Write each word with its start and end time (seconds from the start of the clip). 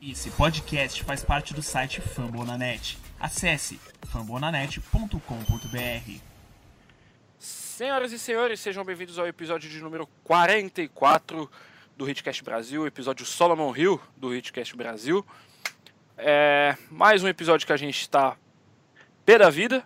Esse 0.00 0.30
podcast 0.30 1.02
faz 1.02 1.24
parte 1.24 1.52
do 1.52 1.60
site 1.60 2.00
Fambonanet. 2.00 2.96
Acesse 3.18 3.80
fambonanet.com.br. 4.06 6.20
Senhoras 7.36 8.12
e 8.12 8.18
senhores, 8.18 8.60
sejam 8.60 8.84
bem-vindos 8.84 9.18
ao 9.18 9.26
episódio 9.26 9.68
de 9.68 9.80
número 9.80 10.06
44 10.22 11.50
do 11.96 12.08
Hitcast 12.08 12.44
Brasil, 12.44 12.86
episódio 12.86 13.26
Solomon 13.26 13.76
Hill 13.76 14.00
do 14.16 14.32
Hitcast 14.32 14.76
Brasil. 14.76 15.26
É 16.16 16.76
mais 16.92 17.24
um 17.24 17.28
episódio 17.28 17.66
que 17.66 17.72
a 17.72 17.76
gente 17.76 18.00
está 18.00 18.36
pé 19.26 19.36
da 19.36 19.50
vida. 19.50 19.84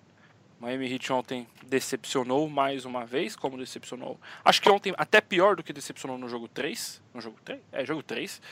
Miami 0.61 0.93
Heat 0.93 1.11
ontem 1.11 1.49
decepcionou 1.65 2.51
mais 2.51 2.85
uma 2.85 3.07
vez, 3.07 3.35
como 3.35 3.57
decepcionou. 3.57 4.21
Acho 4.45 4.61
que 4.61 4.69
ontem 4.69 4.93
até 4.99 5.23
pior 5.23 5.57
do 5.57 5.63
que 5.63 5.73
decepcionou 5.73 6.19
no 6.19 6.29
jogo 6.29 6.49
3. 6.49 7.03
No 7.15 7.23
jogo 7.23 7.39
3? 7.43 7.61
É, 7.73 7.87
jogo 7.87 8.03
3. 8.03 8.43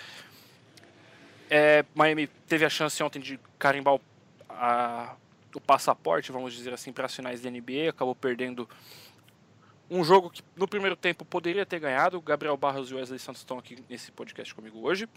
É, 1.50 1.84
Miami 1.96 2.28
teve 2.46 2.64
a 2.64 2.70
chance 2.70 3.02
ontem 3.02 3.18
de 3.18 3.38
carimbar 3.58 3.96
o, 3.96 4.00
a, 4.48 5.16
o 5.52 5.60
passaporte, 5.60 6.30
vamos 6.30 6.54
dizer 6.54 6.72
assim, 6.72 6.92
para 6.92 7.06
as 7.06 7.14
finais 7.14 7.40
da 7.40 7.50
NBA. 7.50 7.90
Acabou 7.90 8.14
perdendo 8.14 8.68
um 9.90 10.04
jogo 10.04 10.30
que 10.30 10.42
no 10.54 10.68
primeiro 10.68 10.94
tempo 10.94 11.24
poderia 11.24 11.66
ter 11.66 11.80
ganhado. 11.80 12.20
Gabriel 12.20 12.56
Barros 12.56 12.92
e 12.92 12.94
Wesley 12.94 13.18
Santos 13.18 13.40
estão 13.40 13.58
aqui 13.58 13.82
nesse 13.88 14.12
podcast 14.12 14.54
comigo 14.54 14.78
hoje. 14.80 15.08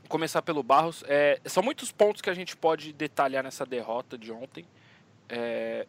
Vou 0.00 0.08
começar 0.08 0.40
pelo 0.40 0.62
Barros. 0.62 1.04
É, 1.06 1.38
são 1.44 1.62
muitos 1.62 1.92
pontos 1.92 2.22
que 2.22 2.30
a 2.30 2.34
gente 2.34 2.56
pode 2.56 2.94
detalhar 2.94 3.44
nessa 3.44 3.66
derrota 3.66 4.16
de 4.16 4.32
ontem. 4.32 4.64
É, 5.28 5.86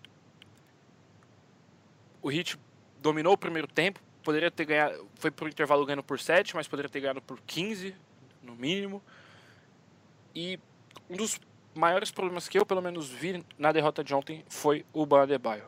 o 2.21 2.29
Heat 2.29 2.59
dominou 3.01 3.33
o 3.33 3.37
primeiro 3.37 3.69
tempo, 3.69 4.01
poderia 4.21 4.51
ter 4.51 4.65
ganhado, 4.65 5.09
foi 5.15 5.31
o 5.41 5.47
intervalo 5.47 5.85
ganhando 5.85 6.03
por 6.03 6.19
7, 6.19 6.55
mas 6.55 6.67
poderia 6.67 6.89
ter 6.89 6.99
ganhado 6.99 7.21
por 7.21 7.39
15 7.39 7.95
no 8.41 8.55
mínimo. 8.55 9.01
E 10.35 10.59
um 11.09 11.15
dos 11.15 11.39
maiores 11.73 12.11
problemas 12.11 12.47
que 12.47 12.57
eu, 12.57 12.65
pelo 12.65 12.81
menos, 12.81 13.09
vi 13.09 13.43
na 13.57 13.71
derrota 13.71 14.03
de 14.03 14.13
ontem 14.13 14.43
foi 14.49 14.85
o 14.93 15.05
Ban 15.05 15.23
Adebayo. 15.23 15.65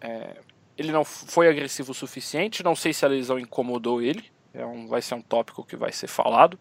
É, 0.00 0.40
ele 0.76 0.92
não 0.92 1.04
foi 1.04 1.48
agressivo 1.48 1.92
o 1.92 1.94
suficiente, 1.94 2.62
não 2.62 2.74
sei 2.74 2.92
se 2.92 3.04
a 3.04 3.08
lesão 3.08 3.38
incomodou 3.38 4.00
ele, 4.00 4.24
é 4.54 4.64
um, 4.64 4.86
vai 4.86 5.02
ser 5.02 5.14
um 5.14 5.22
tópico 5.22 5.64
que 5.64 5.76
vai 5.76 5.92
ser 5.92 6.06
falado. 6.06 6.58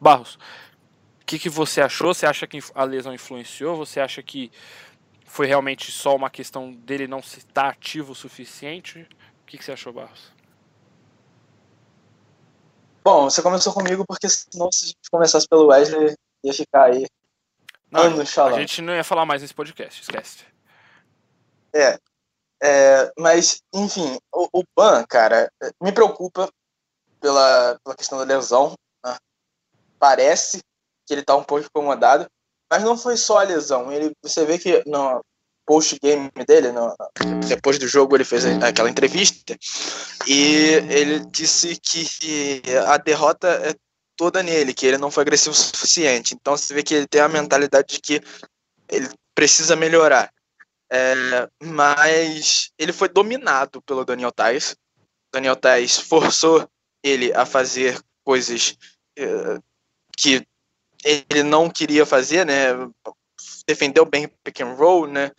Barros, 0.00 0.34
o 1.22 1.26
que, 1.26 1.38
que 1.38 1.48
você 1.48 1.80
achou? 1.80 2.12
Você 2.12 2.26
acha 2.26 2.46
que 2.46 2.58
a 2.74 2.84
lesão 2.84 3.14
influenciou? 3.14 3.76
Você 3.76 4.00
acha 4.00 4.22
que 4.22 4.50
foi 5.24 5.46
realmente 5.46 5.92
só 5.92 6.16
uma 6.16 6.28
questão 6.28 6.72
dele 6.72 7.06
não 7.06 7.20
estar 7.20 7.68
ativo 7.68 8.12
o 8.12 8.14
suficiente? 8.16 9.06
O 9.42 9.46
que, 9.46 9.56
que 9.56 9.64
você 9.64 9.72
achou, 9.72 9.92
Barros? 9.92 10.32
Bom, 13.02 13.30
você 13.30 13.42
começou 13.42 13.72
comigo 13.72 14.04
porque 14.06 14.28
senão 14.28 14.70
se 14.70 14.94
começasse 15.10 15.48
pelo 15.48 15.68
Wesley 15.68 16.14
ia 16.44 16.52
ficar 16.52 16.84
aí 16.84 17.06
não, 17.90 18.02
anos 18.02 18.30
falando. 18.32 18.56
A 18.56 18.60
gente 18.60 18.82
não 18.82 18.94
ia 18.94 19.04
falar 19.04 19.24
mais 19.24 19.42
nesse 19.42 19.54
podcast, 19.54 20.02
esquece. 20.02 20.44
É, 21.74 21.98
é 22.62 23.12
mas 23.18 23.62
enfim, 23.74 24.18
o, 24.32 24.60
o 24.60 24.64
Ban, 24.76 25.04
cara, 25.08 25.50
me 25.80 25.92
preocupa 25.92 26.48
pela, 27.20 27.78
pela 27.82 27.96
questão 27.96 28.18
da 28.18 28.24
lesão. 28.24 28.74
Né? 29.04 29.16
Parece 29.98 30.60
que 31.06 31.14
ele 31.14 31.24
tá 31.24 31.34
um 31.36 31.44
pouco 31.44 31.64
incomodado, 31.64 32.26
mas 32.70 32.82
não 32.82 32.96
foi 32.96 33.16
só 33.16 33.38
a 33.38 33.44
lesão. 33.44 33.90
Ele, 33.90 34.12
você 34.22 34.44
vê 34.44 34.58
que 34.58 34.82
no, 34.86 35.22
post-game 35.70 36.28
dele, 36.48 36.72
no, 36.72 36.96
depois 37.48 37.78
do 37.78 37.86
jogo, 37.86 38.16
ele 38.16 38.24
fez 38.24 38.44
aquela 38.44 38.90
entrevista 38.90 39.56
e 40.26 40.72
ele 40.90 41.20
disse 41.26 41.76
que 41.76 42.60
a 42.88 42.96
derrota 42.96 43.46
é 43.46 43.72
toda 44.16 44.42
nele, 44.42 44.74
que 44.74 44.84
ele 44.84 44.98
não 44.98 45.12
foi 45.12 45.22
agressivo 45.22 45.52
o 45.52 45.56
suficiente. 45.56 46.34
Então 46.34 46.56
você 46.56 46.74
vê 46.74 46.82
que 46.82 46.92
ele 46.92 47.06
tem 47.06 47.20
a 47.20 47.28
mentalidade 47.28 47.94
de 47.94 48.00
que 48.00 48.20
ele 48.88 49.08
precisa 49.32 49.76
melhorar. 49.76 50.32
É, 50.92 51.14
mas 51.62 52.72
ele 52.76 52.92
foi 52.92 53.08
dominado 53.08 53.80
pelo 53.82 54.04
Daniel 54.04 54.32
Tais. 54.32 54.74
Daniel 55.32 55.54
Tais 55.54 55.96
forçou 55.96 56.68
ele 57.00 57.32
a 57.32 57.46
fazer 57.46 57.96
coisas 58.24 58.76
é, 59.16 59.56
que 60.18 60.44
ele 61.04 61.44
não 61.44 61.70
queria 61.70 62.04
fazer, 62.04 62.44
né? 62.44 62.70
Defendeu 63.70 64.04
bem 64.04 64.26
pick 64.42 64.60
and 64.60 64.74
roll, 64.74 65.06
né? 65.06 65.30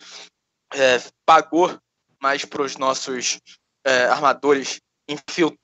É, 0.73 1.01
pagou 1.25 1.77
mais 2.21 2.45
para 2.45 2.61
os 2.61 2.77
nossos 2.77 3.41
é, 3.85 4.05
armadores 4.05 4.79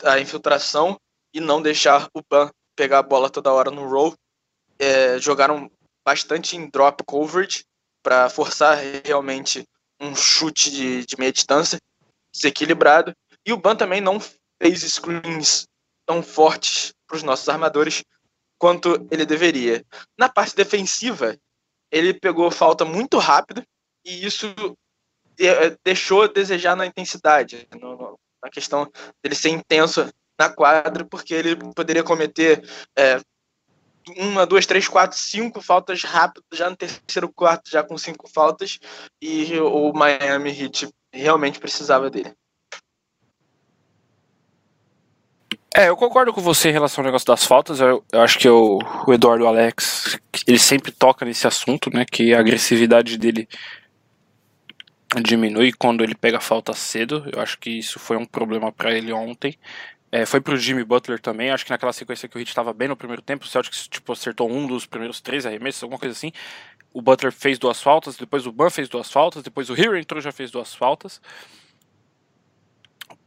a 0.04 0.20
infiltração 0.20 1.00
e 1.34 1.40
não 1.40 1.62
deixar 1.62 2.10
o 2.14 2.22
Ban 2.30 2.52
pegar 2.76 3.00
a 3.00 3.04
bola 3.04 3.30
toda 3.30 3.54
hora 3.54 3.72
no 3.72 3.88
roll. 3.88 4.14
É, 4.78 5.18
jogaram 5.18 5.72
bastante 6.06 6.58
em 6.58 6.70
drop 6.70 7.02
coverage 7.06 7.64
para 8.04 8.30
forçar 8.30 8.78
realmente 9.06 9.66
um 10.00 10.14
chute 10.14 10.70
de, 10.70 11.06
de 11.06 11.18
meia 11.18 11.32
distância 11.32 11.80
desequilibrado. 12.34 13.14
E 13.46 13.54
o 13.54 13.58
Ban 13.58 13.78
também 13.78 14.02
não 14.02 14.20
fez 14.62 14.82
screens 14.82 15.66
tão 16.06 16.22
fortes 16.22 16.92
para 17.08 17.16
os 17.16 17.24
nossos 17.24 17.48
armadores 17.48 18.04
quanto 18.60 19.08
ele 19.10 19.26
deveria. 19.26 19.86
Na 20.18 20.28
parte 20.28 20.54
defensiva, 20.54 21.38
ele 21.92 22.14
pegou 22.14 22.50
falta 22.52 22.86
muito 22.86 23.18
rápido 23.18 23.64
e 24.06 24.26
isso 24.26 24.54
eh, 25.40 25.76
deixou 25.84 26.24
a 26.24 26.28
desejar 26.28 26.76
na 26.76 26.86
intensidade, 26.86 27.68
no, 27.80 28.20
na 28.44 28.50
questão 28.50 28.90
dele 29.24 29.36
ser 29.36 29.50
intenso 29.50 30.10
na 30.40 30.50
quadra, 30.50 31.04
porque 31.06 31.34
ele 31.34 31.56
poderia 31.74 32.04
cometer 32.04 32.64
é, 32.96 33.20
uma, 34.18 34.46
duas, 34.46 34.66
três, 34.66 34.88
quatro, 34.88 35.18
cinco 35.18 35.62
faltas 35.62 36.04
rápidas 36.04 36.46
já 36.54 36.70
no 36.70 36.76
terceiro 36.76 37.32
quarto, 37.32 37.70
já 37.70 37.84
com 37.84 37.98
cinco 37.98 38.30
faltas, 38.30 38.80
e 39.22 39.60
o 39.60 39.92
Miami 39.94 40.52
Heat 40.52 40.90
realmente 41.12 41.60
precisava 41.60 42.10
dele. 42.10 42.34
É, 45.78 45.90
eu 45.90 45.96
concordo 45.96 46.34
com 46.34 46.42
você 46.42 46.70
em 46.70 46.72
relação 46.72 47.04
ao 47.04 47.06
negócio 47.06 47.28
das 47.28 47.46
faltas. 47.46 47.80
Eu, 47.80 48.04
eu 48.12 48.22
acho 48.22 48.40
que 48.40 48.50
o, 48.50 48.80
o 49.06 49.14
Eduardo 49.14 49.46
Alex, 49.46 50.20
ele 50.48 50.58
sempre 50.58 50.92
toca 50.92 51.24
nesse 51.24 51.46
assunto, 51.46 51.92
né? 51.94 52.04
Que 52.04 52.34
a 52.34 52.40
agressividade 52.40 53.16
dele 53.16 53.48
diminui 55.22 55.72
quando 55.72 56.04
ele 56.04 56.16
pega 56.16 56.40
falta 56.40 56.74
cedo. 56.74 57.30
Eu 57.32 57.40
acho 57.40 57.60
que 57.60 57.70
isso 57.70 58.00
foi 58.00 58.18
um 58.18 58.26
problema 58.26 58.72
para 58.72 58.92
ele 58.92 59.14
ontem. 59.14 59.56
É, 60.12 60.26
foi 60.26 60.42
pro 60.42 60.58
Jimmy 60.58 60.84
Butler 60.84 61.20
também. 61.20 61.52
Acho 61.52 61.64
que 61.64 61.70
naquela 61.70 61.94
sequência 61.94 62.28
que 62.28 62.36
o 62.36 62.40
Hit 62.40 62.50
estava 62.50 62.74
bem 62.74 62.88
no 62.88 62.98
primeiro 62.98 63.22
tempo, 63.22 63.46
o 63.46 63.48
Celtics 63.48 63.88
tipo, 63.88 64.12
acertou 64.12 64.50
um 64.52 64.66
dos 64.66 64.88
primeiros 64.88 65.22
três 65.22 65.46
arremessos, 65.46 65.84
alguma 65.84 66.00
coisa 66.00 66.14
assim. 66.14 66.32
O 66.92 67.04
Butler 67.04 67.32
fez 67.32 67.60
duas 67.60 67.80
faltas, 67.80 68.18
depois 68.18 68.48
o 68.48 68.52
Ban 68.52 68.72
fez 68.72 68.90
duas 68.90 69.12
faltas, 69.12 69.44
depois 69.44 69.70
o 69.70 69.80
Hero 69.80 69.96
entrou 69.96 70.20
já 70.20 70.32
fez 70.32 70.50
duas 70.50 70.74
faltas. 70.74 71.22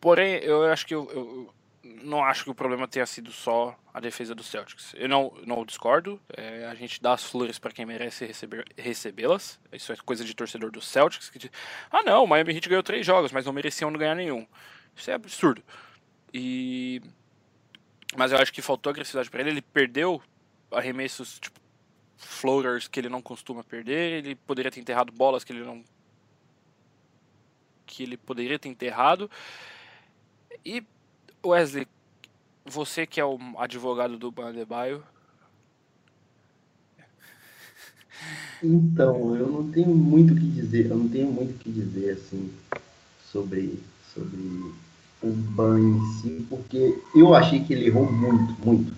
Porém, 0.00 0.40
eu 0.42 0.64
acho 0.64 0.84
que 0.84 0.96
eu, 0.96 1.08
eu 1.14 1.59
não 1.82 2.22
acho 2.22 2.44
que 2.44 2.50
o 2.50 2.54
problema 2.54 2.86
tenha 2.86 3.06
sido 3.06 3.32
só 3.32 3.78
a 3.92 4.00
defesa 4.00 4.34
do 4.34 4.42
Celtics. 4.42 4.92
Eu 4.94 5.08
não, 5.08 5.32
não 5.46 5.64
discordo. 5.64 6.20
É, 6.28 6.66
a 6.66 6.74
gente 6.74 7.00
dá 7.00 7.14
as 7.14 7.24
flores 7.24 7.58
para 7.58 7.72
quem 7.72 7.86
merece 7.86 8.30
recebê-las. 8.76 9.58
Isso 9.72 9.92
é 9.92 9.96
coisa 9.96 10.24
de 10.24 10.34
torcedor 10.34 10.70
do 10.70 10.80
Celtics. 10.80 11.30
Que 11.30 11.38
diz, 11.38 11.50
ah, 11.90 12.02
não, 12.02 12.24
o 12.24 12.26
Miami 12.26 12.54
Heat 12.54 12.68
ganhou 12.68 12.82
três 12.82 13.04
jogos, 13.06 13.32
mas 13.32 13.46
não 13.46 13.52
mereciam 13.52 13.90
ganhar 13.92 14.14
nenhum. 14.14 14.46
Isso 14.94 15.10
é 15.10 15.14
absurdo. 15.14 15.62
E 16.32 17.00
mas 18.16 18.32
eu 18.32 18.38
acho 18.38 18.52
que 18.52 18.60
faltou 18.60 18.90
agressividade 18.90 19.30
para 19.30 19.40
ele. 19.40 19.50
Ele 19.50 19.62
perdeu 19.62 20.22
arremessos 20.70 21.38
tipo 21.38 21.60
floaters 22.16 22.86
que 22.88 23.00
ele 23.00 23.08
não 23.08 23.22
costuma 23.22 23.64
perder. 23.64 24.18
Ele 24.18 24.34
poderia 24.34 24.70
ter 24.70 24.80
enterrado 24.80 25.12
bolas 25.12 25.44
que 25.44 25.52
ele 25.52 25.64
não 25.64 25.82
que 27.86 28.02
ele 28.04 28.16
poderia 28.16 28.58
ter 28.58 28.68
enterrado. 28.68 29.30
E 30.64 30.84
Wesley, 31.44 31.86
você 32.64 33.06
que 33.06 33.20
é 33.20 33.24
o 33.24 33.38
advogado 33.58 34.18
do 34.18 34.30
Bandebaio. 34.30 35.02
Então, 38.62 39.34
eu 39.34 39.46
não 39.46 39.70
tenho 39.70 39.94
muito 39.94 40.34
o 40.34 40.36
que 40.36 40.46
dizer, 40.46 40.90
eu 40.90 40.96
não 40.98 41.08
tenho 41.08 41.30
muito 41.30 41.52
o 41.52 41.58
que 41.58 41.70
dizer 41.70 42.10
assim 42.10 42.50
sobre, 43.32 43.78
sobre 44.14 44.38
o 45.22 45.28
Ban 45.30 45.80
em 45.80 46.00
si, 46.16 46.46
porque 46.48 46.98
eu 47.14 47.34
achei 47.34 47.60
que 47.60 47.72
ele 47.72 47.86
errou 47.86 48.10
muito, 48.10 48.54
muito. 48.64 48.92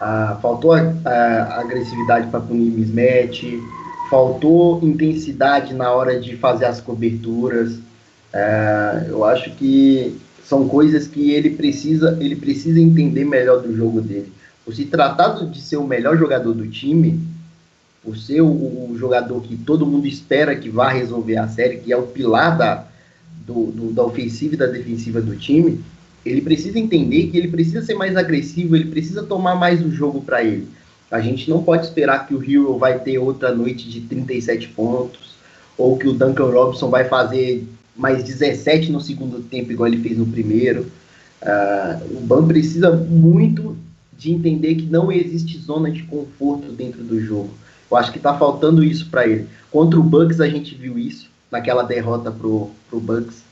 Ah, 0.00 0.38
faltou 0.42 0.72
a, 0.72 0.80
a 0.80 1.60
agressividade 1.60 2.28
para 2.28 2.40
punir 2.40 2.70
mismatch, 2.70 3.44
faltou 4.10 4.82
intensidade 4.82 5.74
na 5.74 5.92
hora 5.92 6.20
de 6.20 6.36
fazer 6.36 6.64
as 6.64 6.80
coberturas. 6.80 7.78
Ah, 8.34 9.04
eu 9.08 9.24
acho 9.24 9.50
que 9.52 10.20
são 10.48 10.66
coisas 10.66 11.06
que 11.06 11.30
ele 11.30 11.50
precisa, 11.50 12.16
ele 12.20 12.34
precisa 12.34 12.80
entender 12.80 13.24
melhor 13.24 13.60
do 13.60 13.76
jogo 13.76 14.00
dele. 14.00 14.32
Por 14.64 14.74
se 14.74 14.86
tratado 14.86 15.46
de 15.46 15.60
ser 15.60 15.76
o 15.76 15.86
melhor 15.86 16.16
jogador 16.16 16.54
do 16.54 16.66
time, 16.66 17.20
por 18.02 18.16
ser 18.16 18.40
o, 18.40 18.46
o, 18.46 18.96
jogador 18.98 19.42
que 19.42 19.56
todo 19.58 19.84
mundo 19.84 20.06
espera 20.06 20.56
que 20.56 20.70
vá 20.70 20.88
resolver 20.88 21.36
a 21.36 21.48
série, 21.48 21.76
que 21.76 21.92
é 21.92 21.96
o 21.96 22.06
pilar 22.06 22.56
da, 22.56 22.86
do, 23.46 23.66
do, 23.66 23.92
da 23.92 24.02
ofensiva 24.02 24.54
e 24.54 24.58
da 24.58 24.66
defensiva 24.66 25.20
do 25.20 25.36
time, 25.36 25.80
ele 26.24 26.40
precisa 26.40 26.78
entender 26.78 27.26
que 27.26 27.36
ele 27.36 27.48
precisa 27.48 27.82
ser 27.82 27.94
mais 27.94 28.16
agressivo, 28.16 28.74
ele 28.74 28.90
precisa 28.90 29.22
tomar 29.22 29.54
mais 29.54 29.84
o 29.84 29.90
jogo 29.90 30.22
para 30.22 30.42
ele. 30.42 30.66
A 31.10 31.20
gente 31.20 31.50
não 31.50 31.62
pode 31.62 31.84
esperar 31.84 32.26
que 32.26 32.34
o 32.34 32.42
Hero 32.42 32.78
vai 32.78 32.98
ter 32.98 33.18
outra 33.18 33.54
noite 33.54 33.86
de 33.88 34.00
37 34.00 34.68
pontos, 34.68 35.34
ou 35.76 35.98
que 35.98 36.08
o 36.08 36.14
Duncan 36.14 36.50
Robinson 36.50 36.88
vai 36.88 37.04
fazer 37.04 37.66
mais 37.98 38.22
17 38.22 38.92
no 38.92 39.00
segundo 39.00 39.40
tempo, 39.40 39.72
igual 39.72 39.88
ele 39.88 40.00
fez 40.00 40.16
no 40.16 40.26
primeiro. 40.26 40.86
Uh, 41.42 42.16
o 42.16 42.20
Ban 42.20 42.46
precisa 42.46 42.92
muito 42.92 43.76
de 44.16 44.32
entender 44.32 44.76
que 44.76 44.86
não 44.86 45.10
existe 45.10 45.58
zona 45.58 45.90
de 45.90 46.04
conforto 46.04 46.70
dentro 46.72 47.02
do 47.02 47.20
jogo. 47.20 47.50
Eu 47.90 47.96
acho 47.96 48.12
que 48.12 48.18
está 48.18 48.36
faltando 48.38 48.84
isso 48.84 49.08
para 49.10 49.26
ele. 49.26 49.48
Contra 49.70 49.98
o 49.98 50.02
Bucks 50.02 50.40
a 50.40 50.48
gente 50.48 50.74
viu 50.74 50.98
isso, 50.98 51.28
naquela 51.50 51.82
derrota 51.82 52.30
pro, 52.30 52.70
pro 52.88 53.00
Bucks, 53.00 53.42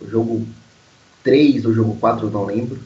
o 0.00 0.08
jogo 0.08 0.46
3 1.22 1.64
ou 1.64 1.72
jogo 1.72 1.96
4, 1.96 2.26
eu 2.26 2.30
não 2.30 2.44
lembro. 2.44 2.78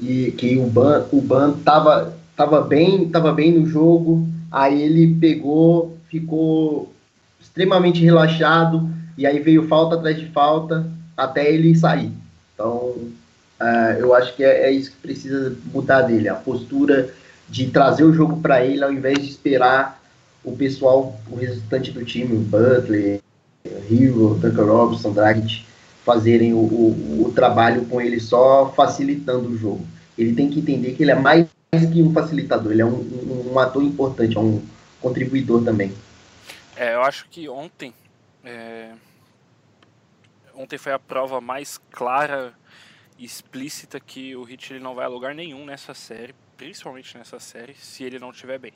E 0.00 0.32
que 0.32 0.56
o 0.56 0.66
Ban, 0.66 1.06
o 1.12 1.20
Ban 1.20 1.52
tava, 1.64 2.16
tava, 2.34 2.60
bem, 2.60 3.08
tava 3.08 3.32
bem 3.32 3.52
no 3.52 3.66
jogo, 3.66 4.26
aí 4.50 4.82
ele 4.82 5.14
pegou, 5.14 5.96
ficou 6.08 6.92
extremamente 7.40 8.02
relaxado, 8.02 8.88
e 9.16 9.26
aí 9.26 9.38
veio 9.40 9.66
falta 9.66 9.96
atrás 9.96 10.18
de 10.18 10.26
falta 10.26 10.86
até 11.16 11.50
ele 11.50 11.74
sair. 11.74 12.12
Então, 12.54 12.94
uh, 13.60 13.98
eu 13.98 14.14
acho 14.14 14.34
que 14.34 14.44
é, 14.44 14.68
é, 14.68 14.70
isso 14.70 14.90
que 14.90 14.96
precisa 14.98 15.56
mudar 15.72 16.02
dele, 16.02 16.28
a 16.28 16.34
postura 16.34 17.10
de 17.48 17.70
trazer 17.70 18.04
o 18.04 18.12
jogo 18.12 18.40
para 18.40 18.64
ele 18.64 18.82
ao 18.82 18.92
invés 18.92 19.18
de 19.18 19.30
esperar 19.30 20.02
o 20.44 20.56
pessoal, 20.56 21.18
o 21.30 21.36
restante 21.36 21.90
do 21.90 22.04
time, 22.04 22.36
o 22.36 22.40
Butler, 22.40 23.20
Hero, 23.90 24.34
Duncan 24.34 24.64
Robinson, 24.64 25.12
Dragic, 25.12 25.64
fazerem 26.04 26.54
o, 26.54 26.58
o, 26.58 27.26
o, 27.26 27.32
trabalho 27.32 27.84
com 27.86 28.00
ele 28.00 28.20
só 28.20 28.72
facilitando 28.76 29.48
o 29.48 29.58
jogo. 29.58 29.84
Ele 30.16 30.34
tem 30.34 30.48
que 30.48 30.60
entender 30.60 30.92
que 30.92 31.02
ele 31.02 31.10
é 31.10 31.16
mais 31.16 31.46
que 31.92 32.00
um 32.00 32.12
facilitador, 32.12 32.72
ele 32.72 32.82
é 32.82 32.86
um, 32.86 32.94
um, 32.94 33.52
um 33.52 33.58
ator 33.58 33.82
importante, 33.82 34.36
é 34.36 34.40
um 34.40 34.62
contribuidor 35.00 35.62
também. 35.64 35.92
É, 36.76 36.94
eu 36.94 37.02
acho 37.02 37.26
que 37.28 37.48
ontem 37.48 37.92
é... 38.44 38.90
ontem 40.56 40.78
foi 40.78 40.92
a 40.92 40.98
prova 40.98 41.40
mais 41.40 41.78
clara 41.90 42.58
e 43.18 43.24
explícita 43.24 44.00
que 44.00 44.34
o 44.34 44.42
Hit 44.42 44.72
ele 44.72 44.80
não 44.80 44.94
vai 44.94 45.04
a 45.04 45.08
lugar 45.08 45.34
nenhum 45.34 45.64
nessa 45.64 45.94
série, 45.94 46.34
principalmente 46.56 47.16
nessa 47.16 47.38
série, 47.38 47.74
se 47.74 48.02
ele 48.02 48.18
não 48.18 48.30
estiver 48.30 48.58
bem. 48.58 48.72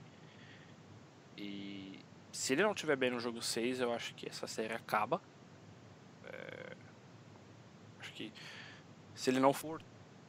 E 1.37 1.99
se 2.31 2.53
ele 2.53 2.63
não 2.63 2.73
estiver 2.73 2.97
bem 2.97 3.11
no 3.11 3.19
jogo 3.19 3.43
6, 3.43 3.81
eu 3.81 3.93
acho 3.93 4.15
que 4.15 4.29
essa 4.29 4.47
série 4.47 4.75
acaba 4.75 5.21
que 8.21 8.33
se 9.15 9.31
ele 9.31 9.41
não 9.41 9.53
for. 9.53 9.83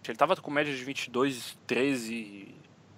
Ele 0.07 0.17
tava 0.17 0.35
com 0.35 0.49
média 0.49 0.73
de 0.73 0.83
22, 0.83 1.57
13 1.67 2.55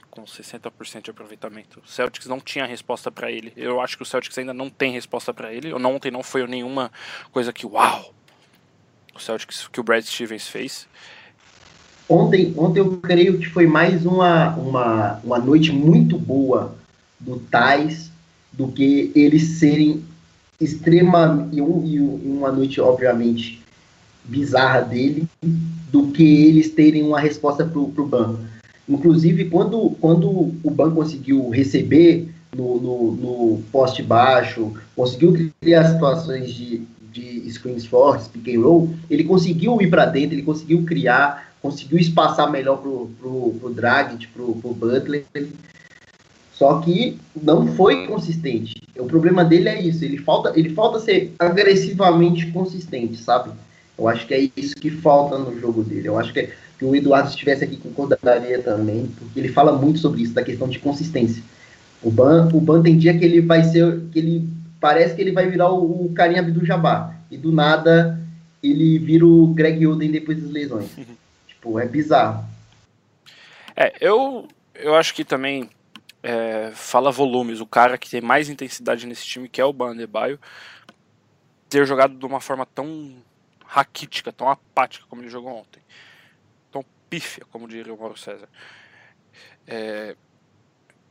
com 0.10 0.24
60% 0.24 1.02
de 1.02 1.10
aproveitamento. 1.10 1.82
O 1.84 1.88
Celtics 1.88 2.28
não 2.28 2.40
tinha 2.40 2.66
resposta 2.66 3.12
para 3.12 3.32
ele. 3.32 3.52
Eu 3.58 3.82
acho 3.82 3.98
que 3.98 4.04
o 4.04 4.06
Celtics 4.06 4.38
ainda 4.38 4.54
não 4.54 4.70
tem 4.70 4.92
resposta 4.92 5.34
para 5.34 5.52
ele. 5.52 5.74
Ontem 5.74 6.12
não 6.12 6.24
foi 6.24 6.46
nenhuma 6.48 6.92
coisa 7.32 7.52
que 7.52 7.66
uau. 7.66 8.14
O 9.16 9.20
Celtics 9.20 9.68
que 9.72 9.80
o 9.80 9.84
Brad 9.84 10.04
Stevens 10.04 10.48
fez. 10.48 10.88
Ontem, 12.10 12.54
ontem 12.58 12.80
eu 12.80 12.98
creio 12.98 13.40
que 13.40 13.48
foi 13.48 13.66
mais 13.66 14.06
uma, 14.06 14.56
uma, 14.56 15.20
uma 15.24 15.40
noite 15.40 15.72
muito 15.72 16.18
boa 16.18 16.76
do 17.20 17.38
Tais 17.40 18.12
do 18.52 18.68
que 18.68 19.12
eles 19.16 19.44
serem 19.60 20.04
extrema 20.60 21.50
e, 21.52 21.62
um, 21.62 21.86
e 21.86 22.00
uma 22.00 22.52
noite 22.52 22.80
obviamente 22.80 23.62
bizarra 24.24 24.82
dele 24.82 25.28
do 25.92 26.08
que 26.08 26.24
eles 26.24 26.70
terem 26.72 27.04
uma 27.04 27.20
resposta 27.20 27.66
para 27.66 27.80
o 27.80 28.08
Ban. 28.08 28.40
Inclusive, 28.88 29.46
quando, 29.46 29.92
quando 30.02 30.30
o 30.64 30.70
Ban 30.70 30.92
conseguiu 30.92 31.50
receber 31.50 32.30
no, 32.56 32.80
no, 32.80 33.12
no, 33.14 33.64
poste 33.72 34.04
baixo, 34.04 34.74
conseguiu 34.96 35.52
criar 35.62 35.92
situações 35.92 36.54
de, 36.54 36.82
de 37.14 37.50
screens 37.52 37.86
fortes, 37.86 38.28
pick 38.28 38.56
and 38.56 38.62
roll, 38.62 38.90
ele 39.10 39.24
conseguiu 39.24 39.80
ir 39.82 39.90
para 39.90 40.06
dentro, 40.06 40.36
ele 40.36 40.42
conseguiu 40.42 40.84
criar, 40.84 41.54
conseguiu 41.62 42.00
espaçar 42.00 42.52
melhor 42.52 42.78
pro, 42.78 43.10
pro, 43.20 43.56
pro 43.60 43.74
Dragic, 43.74 44.28
pro, 44.28 44.56
pro 44.56 44.74
Butler, 44.74 45.24
só 46.52 46.80
que 46.82 47.20
não 47.42 47.68
foi 47.76 48.08
consistente. 48.08 48.82
O 48.98 49.06
problema 49.06 49.46
dele 49.46 49.70
é 49.70 49.82
isso, 49.82 50.04
ele 50.04 50.18
falta, 50.18 50.52
ele 50.56 50.70
falta 50.70 51.00
ser 51.00 51.34
agressivamente 51.40 52.48
consistente, 52.52 53.18
sabe? 53.18 53.52
Eu 53.98 54.08
acho 54.08 54.26
que 54.26 54.34
é 54.34 54.50
isso 54.56 54.76
que 54.76 54.90
falta 54.90 55.38
no 55.38 55.60
jogo 55.60 55.84
dele. 55.84 56.08
Eu 56.08 56.18
acho 56.18 56.34
que, 56.34 56.50
que 56.80 56.86
o 56.86 56.96
Eduardo 56.96 57.30
estivesse 57.30 57.64
aqui 57.64 57.78
concordaria 57.78 58.60
também, 58.60 59.08
porque 59.18 59.40
ele 59.40 59.50
fala 59.50 59.72
muito 59.72 60.00
sobre 60.00 60.24
isso, 60.24 60.34
da 60.34 60.44
questão 60.44 60.68
de 60.68 60.80
consistência. 60.80 61.44
O 62.02 62.12
Ban, 62.12 62.50
o 62.54 62.60
Ban 62.60 62.82
tem 62.82 62.98
dia 62.98 63.18
que 63.18 63.24
ele 63.24 63.40
vai 63.40 63.64
ser, 63.64 64.02
que 64.12 64.20
ele 64.20 64.50
parece 64.84 65.16
que 65.16 65.22
ele 65.22 65.32
vai 65.32 65.50
virar 65.50 65.72
o, 65.72 66.08
o 66.08 66.14
Karim 66.14 66.38
Abdul-Jabbar, 66.38 67.18
e 67.32 67.38
do 67.38 67.54
nada 67.54 68.20
ele 68.62 69.00
vira 69.00 69.26
o 69.26 69.48
Greg 69.48 69.88
Oden 69.88 70.12
depois 70.12 70.42
das 70.42 70.52
lesões. 70.52 70.92
tipo, 71.48 71.80
é 71.80 71.86
bizarro. 71.86 72.44
É, 73.74 73.94
eu, 74.02 74.46
eu 74.76 74.94
acho 74.94 75.14
que 75.14 75.24
também 75.24 75.70
é, 76.22 76.72
fala 76.74 77.14
volumes. 77.14 77.62
O 77.62 77.66
cara 77.66 77.98
que 77.98 78.10
tem 78.10 78.20
mais 78.20 78.50
intensidade 78.50 79.08
nesse 79.08 79.26
time, 79.26 79.48
que 79.48 79.62
é 79.62 79.66
o 79.66 79.72
Ban 79.72 79.92
Adebayo, 79.92 80.38
ter 81.70 81.88
jogado 81.88 82.16
de 82.16 82.26
uma 82.26 82.42
forma 82.42 82.66
tão 82.66 83.16
raquítica, 83.66 84.34
tão 84.34 84.50
apática 84.50 85.06
como 85.08 85.22
ele 85.22 85.30
jogou 85.30 85.56
ontem. 85.56 85.82
Tão 86.70 86.84
pífia, 87.10 87.46
como 87.50 87.70
diria 87.70 87.94
o 87.94 87.98
Mauro 87.98 88.18
César. 88.18 88.50
É, 89.66 90.18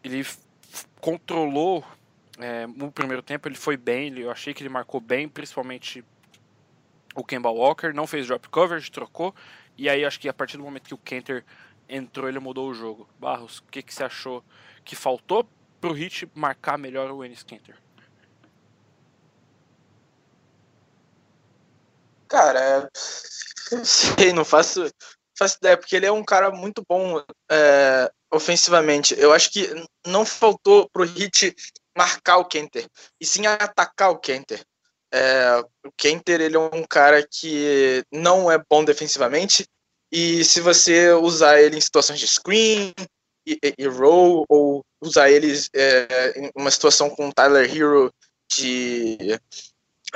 ele 0.05 0.27
controlou 1.01 1.83
é, 2.39 2.67
no 2.67 2.91
primeiro 2.91 3.23
tempo, 3.23 3.49
ele 3.49 3.57
foi 3.57 3.77
bem, 3.77 4.19
eu 4.19 4.31
achei 4.31 4.55
que 4.55 4.63
ele 4.63 4.69
marcou 4.69 5.01
bem, 5.01 5.29
principalmente 5.29 6.05
o 7.15 7.23
Kemba 7.23 7.51
Walker, 7.51 7.93
não 7.93 8.07
fez 8.07 8.27
drop 8.27 8.49
coverage, 8.49 8.91
trocou, 8.91 9.35
e 9.77 9.89
aí 9.89 10.05
acho 10.05 10.19
que 10.19 10.29
a 10.29 10.33
partir 10.33 10.57
do 10.57 10.63
momento 10.63 10.89
que 10.89 10.95
o 10.95 10.99
Kenter 10.99 11.45
entrou, 11.89 12.29
ele 12.29 12.39
mudou 12.39 12.71
o 12.71 12.75
jogo. 12.75 13.09
Barros, 13.19 13.59
o 13.59 13.65
que, 13.65 13.83
que 13.83 13.93
você 13.93 14.05
achou 14.05 14.43
que 14.85 14.97
faltou 14.97 15.47
pro 15.81 15.93
Hit 15.93 16.31
marcar 16.35 16.79
melhor 16.79 17.11
o 17.11 17.25
Ennis 17.25 17.43
Kenter? 17.43 17.77
Cara, 22.29 22.89
não 23.71 23.85
sei, 23.85 24.33
não 24.33 24.45
faço, 24.45 24.91
faço 25.37 25.59
ideia, 25.59 25.77
porque 25.77 25.97
ele 25.97 26.07
é 26.07 26.13
um 26.13 26.25
cara 26.25 26.51
muito 26.51 26.83
bom 26.89 27.23
é, 27.51 28.11
ofensivamente. 28.33 29.15
Eu 29.19 29.33
acho 29.33 29.51
que 29.51 29.69
não 30.07 30.25
faltou 30.25 30.89
pro 30.91 31.05
Hit 31.05 31.55
marcar 31.97 32.39
o 32.39 32.45
Kenter, 32.45 32.87
e 33.21 33.27
sim 33.27 33.47
atacar 33.47 34.11
o 34.11 34.19
Kenter. 34.19 34.65
É, 35.13 35.63
o 35.85 35.93
Kenter 35.97 36.41
ele 36.41 36.57
é 36.57 36.59
um 36.59 36.85
cara 36.85 37.27
que 37.27 38.03
não 38.11 38.51
é 38.51 38.59
bom 38.69 38.85
defensivamente, 38.85 39.67
e 40.11 40.45
se 40.45 40.61
você 40.61 41.13
usar 41.13 41.61
ele 41.61 41.77
em 41.77 41.81
situações 41.81 42.19
de 42.19 42.27
screen 42.27 42.93
e, 43.47 43.59
e, 43.63 43.75
e 43.79 43.87
roll, 43.87 44.45
ou 44.49 44.85
usar 45.01 45.31
ele 45.31 45.53
é, 45.75 46.39
em 46.39 46.51
uma 46.55 46.71
situação 46.71 47.11
com 47.11 47.29
o 47.29 47.33
Tyler 47.33 47.71
Hero 47.75 48.13
de, 48.51 49.19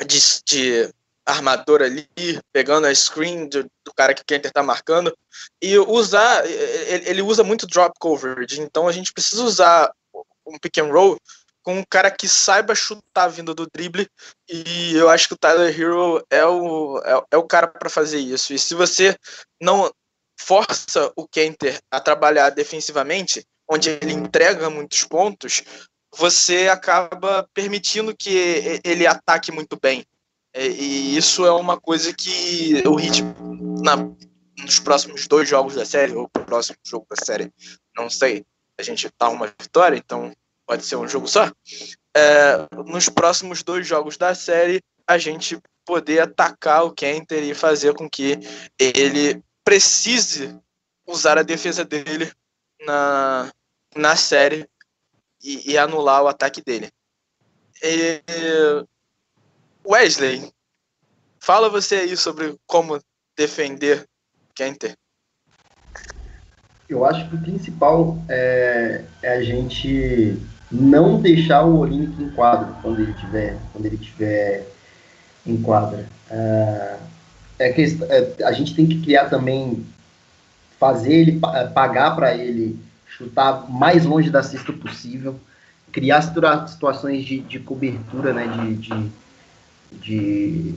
de, 0.07 0.43
de 0.45 0.95
armador 1.27 1.83
ali, 1.83 2.09
pegando 2.53 2.87
a 2.87 2.95
screen 2.95 3.49
do, 3.49 3.65
do 3.85 3.93
cara 3.95 4.15
que 4.15 4.23
o 4.23 4.25
Kenter 4.25 4.53
tá 4.53 4.63
marcando, 4.63 5.17
e 5.61 5.77
usar, 5.79 6.47
ele, 6.47 7.09
ele, 7.09 7.23
usa 7.23 7.43
muito 7.43 7.67
drop 7.67 7.99
coverage, 7.99 8.61
então 8.61 8.87
a 8.87 8.93
gente 8.93 9.13
precisa 9.13 9.43
usar 9.43 9.93
um 10.47 10.59
pick 10.59 10.79
and 10.79 10.93
roll 10.93 11.19
com 11.67 11.81
um 11.81 11.85
cara 11.85 12.13
que 12.13 12.29
saiba 12.29 12.77
chutar 12.77 13.27
vindo 13.27 13.53
do 13.53 13.67
drible, 13.67 14.09
e 14.49 14.95
eu 14.95 15.11
acho 15.11 15.27
que 15.27 15.35
o 15.35 15.37
Tyler 15.37 15.69
Hero 15.69 16.25
é 16.31 16.47
o, 16.47 16.99
é, 17.01 17.25
é 17.33 17.37
o 17.37 17.43
cara 17.43 17.67
para 17.67 17.91
fazer 17.91 18.21
isso, 18.21 18.55
e 18.55 18.59
se 18.59 18.73
você 18.73 19.17
não 19.61 19.93
força 20.39 21.13
o 21.17 21.27
Kenter 21.27 21.81
a 21.91 22.01
trabalhar 22.01 22.51
defensivamente, 22.51 23.45
onde 23.69 23.91
ele 23.91 24.13
entrega 24.13 24.71
muitos 24.71 25.03
pontos, 25.03 25.65
você 26.15 26.69
acaba 26.69 27.49
permitindo 27.53 28.15
que 28.17 28.81
ele 28.85 29.05
ataque 29.05 29.51
muito 29.51 29.77
bem. 29.83 30.07
É, 30.55 30.69
e 30.69 31.17
isso 31.17 31.45
é 31.45 31.51
uma 31.51 31.81
coisa 31.81 32.15
que 32.15 32.81
o 32.87 33.01
Heat, 33.01 33.25
na, 33.83 33.97
nos 34.63 34.79
próximos 34.79 35.27
dois 35.27 35.49
jogos 35.49 35.75
da 35.75 35.85
série, 35.85 36.15
ou 36.15 36.29
próximo 36.29 36.79
jogo 36.87 37.07
da 37.11 37.17
série, 37.17 37.53
não 37.97 38.09
sei, 38.09 38.47
a 38.79 38.85
gente 38.85 39.11
tá 39.11 39.29
uma 39.29 39.49
vitória, 39.61 39.97
então 39.97 40.33
pode 40.67 40.85
ser 40.85 40.97
um 40.97 41.09
jogo 41.09 41.29
só. 41.29 41.51
É, 42.17 42.67
nos 42.87 43.09
próximos 43.09 43.63
dois 43.63 43.87
jogos 43.87 44.17
da 44.17 44.35
série, 44.35 44.83
a 45.07 45.17
gente 45.19 45.59
poder 45.85 46.21
atacar 46.21 46.85
o 46.85 46.93
Kenter 46.93 47.45
e 47.45 47.55
fazer 47.55 47.95
com 47.95 48.11
que 48.11 48.39
ele 48.79 49.43
precise 49.65 50.59
usar 51.07 51.39
a 51.39 51.43
defesa 51.43 51.85
dele 51.85 52.31
na, 52.85 53.51
na 53.95 54.17
série 54.17 54.69
e, 55.43 55.73
e 55.73 55.79
anular 55.79 56.23
o 56.23 56.29
ataque 56.29 56.61
dele. 56.61 56.91
E, 57.83 58.23
Wesley, 59.87 60.51
fala 61.39 61.71
você 61.71 61.97
aí 61.97 62.17
sobre 62.17 62.57
como 62.67 63.01
defender 63.37 64.05
Kenter. 64.55 64.97
Eu 66.89 67.05
acho 67.05 67.29
que 67.29 67.35
o 67.37 67.41
principal 67.41 68.17
é, 68.29 69.05
é 69.23 69.33
a 69.37 69.43
gente 69.43 70.41
não 70.71 71.21
deixar 71.21 71.65
o 71.65 71.79
Olímpico 71.79 72.23
em 72.23 72.31
quadro 72.31 72.75
quando 72.83 73.01
ele 73.01 73.13
tiver, 73.15 73.57
quando 73.73 73.87
ele 73.87 73.97
tiver 73.97 74.67
em 75.47 75.57
quadra. 75.57 76.07
É, 76.31 76.97
é 77.59 77.73
que, 77.73 77.99
é, 78.09 78.45
a 78.45 78.53
gente 78.53 78.75
tem 78.75 78.87
que 78.87 79.01
criar 79.01 79.27
também, 79.29 79.87
fazer 80.79 81.13
ele 81.13 81.41
pagar 81.75 82.15
para 82.15 82.35
ele 82.37 82.79
chutar 83.07 83.71
mais 83.71 84.05
longe 84.05 84.29
da 84.29 84.43
cesta 84.43 84.73
possível, 84.73 85.39
criar 85.91 86.21
situações 86.21 87.25
de, 87.25 87.41
de 87.41 87.59
cobertura, 87.59 88.35
né, 88.35 88.47
de, 88.47 88.75
de, 88.75 89.11
de 89.93 90.75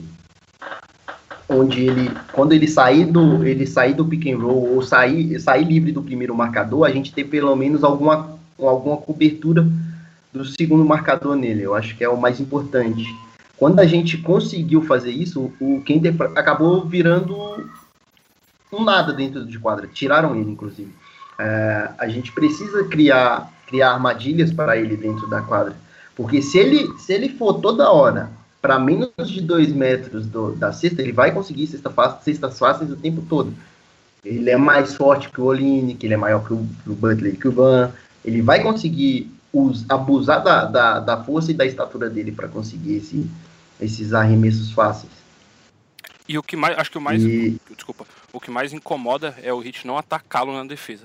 onde 1.46 1.84
ele, 1.84 2.10
quando 2.32 2.52
ele 2.52 2.66
sair 2.66 3.04
do, 3.04 3.44
ele 3.44 3.66
sair 3.66 3.92
do 3.92 4.06
pick 4.06 4.26
and 4.28 4.38
roll 4.38 4.76
ou 4.76 4.82
sair, 4.82 5.38
sair 5.40 5.64
livre 5.64 5.92
do 5.92 6.02
primeiro 6.02 6.34
marcador, 6.34 6.86
a 6.86 6.90
gente 6.90 7.12
ter 7.12 7.24
pelo 7.24 7.54
menos 7.56 7.84
alguma, 7.84 8.38
alguma 8.68 8.96
cobertura 8.96 9.66
do 10.32 10.44
segundo 10.44 10.84
marcador 10.84 11.36
nele. 11.36 11.62
Eu 11.62 11.74
acho 11.74 11.96
que 11.96 12.04
é 12.04 12.08
o 12.08 12.20
mais 12.20 12.40
importante. 12.40 13.04
Quando 13.56 13.80
a 13.80 13.86
gente 13.86 14.18
conseguiu 14.18 14.82
fazer 14.82 15.10
isso, 15.10 15.52
o 15.60 15.82
Kenter 15.82 16.14
acabou 16.36 16.86
virando 16.86 17.36
um 18.72 18.84
nada 18.84 19.12
dentro 19.12 19.44
de 19.44 19.58
quadra. 19.58 19.86
Tiraram 19.86 20.34
ele, 20.34 20.50
inclusive. 20.50 20.92
É, 21.38 21.90
a 21.98 22.08
gente 22.08 22.32
precisa 22.32 22.84
criar, 22.84 23.52
criar 23.66 23.92
armadilhas 23.92 24.52
para 24.52 24.76
ele 24.76 24.96
dentro 24.96 25.28
da 25.28 25.42
quadra. 25.42 25.76
Porque 26.14 26.40
se 26.42 26.58
ele, 26.58 26.86
se 26.98 27.12
ele 27.12 27.30
for 27.30 27.54
toda 27.54 27.90
hora 27.90 28.30
para 28.60 28.78
menos 28.78 29.10
de 29.24 29.40
dois 29.40 29.72
metros 29.72 30.26
do, 30.26 30.52
da 30.52 30.72
cesta, 30.72 31.00
ele 31.00 31.12
vai 31.12 31.32
conseguir 31.32 31.66
cesta 31.66 31.90
cestas 32.22 32.58
fáceis 32.58 32.90
o 32.90 32.96
tempo 32.96 33.22
todo. 33.28 33.54
Ele 34.22 34.50
é 34.50 34.56
mais 34.56 34.94
forte 34.94 35.30
que 35.30 35.40
o 35.40 35.44
Oline, 35.44 35.96
ele 36.02 36.14
é 36.14 36.16
maior 36.16 36.44
que 36.44 36.52
o, 36.52 36.66
que 36.84 36.90
o 36.90 36.94
Butler 36.94 37.38
que 37.38 37.48
o 37.48 37.52
Van. 37.52 37.90
Ele 38.24 38.42
vai 38.42 38.62
conseguir 38.62 39.30
us, 39.52 39.84
abusar 39.88 40.42
da, 40.42 40.64
da, 40.64 41.00
da, 41.00 41.24
força 41.24 41.50
e 41.50 41.54
da 41.54 41.66
estatura 41.66 42.08
dele 42.08 42.32
para 42.32 42.48
conseguir 42.48 42.96
esse, 42.96 43.28
esses 43.80 44.12
arremessos 44.12 44.72
fáceis. 44.72 45.12
E 46.28 46.38
o 46.38 46.42
que 46.42 46.56
mais, 46.56 46.78
acho 46.78 46.90
que 46.90 46.98
o 46.98 47.00
mais, 47.00 47.22
e... 47.22 47.60
desculpa, 47.74 48.06
o 48.32 48.38
que 48.38 48.50
mais 48.50 48.72
incomoda 48.72 49.34
é 49.42 49.52
o 49.52 49.58
Hit 49.58 49.86
não 49.86 49.98
atacá-lo 49.98 50.52
na 50.52 50.64
defesa. 50.64 51.04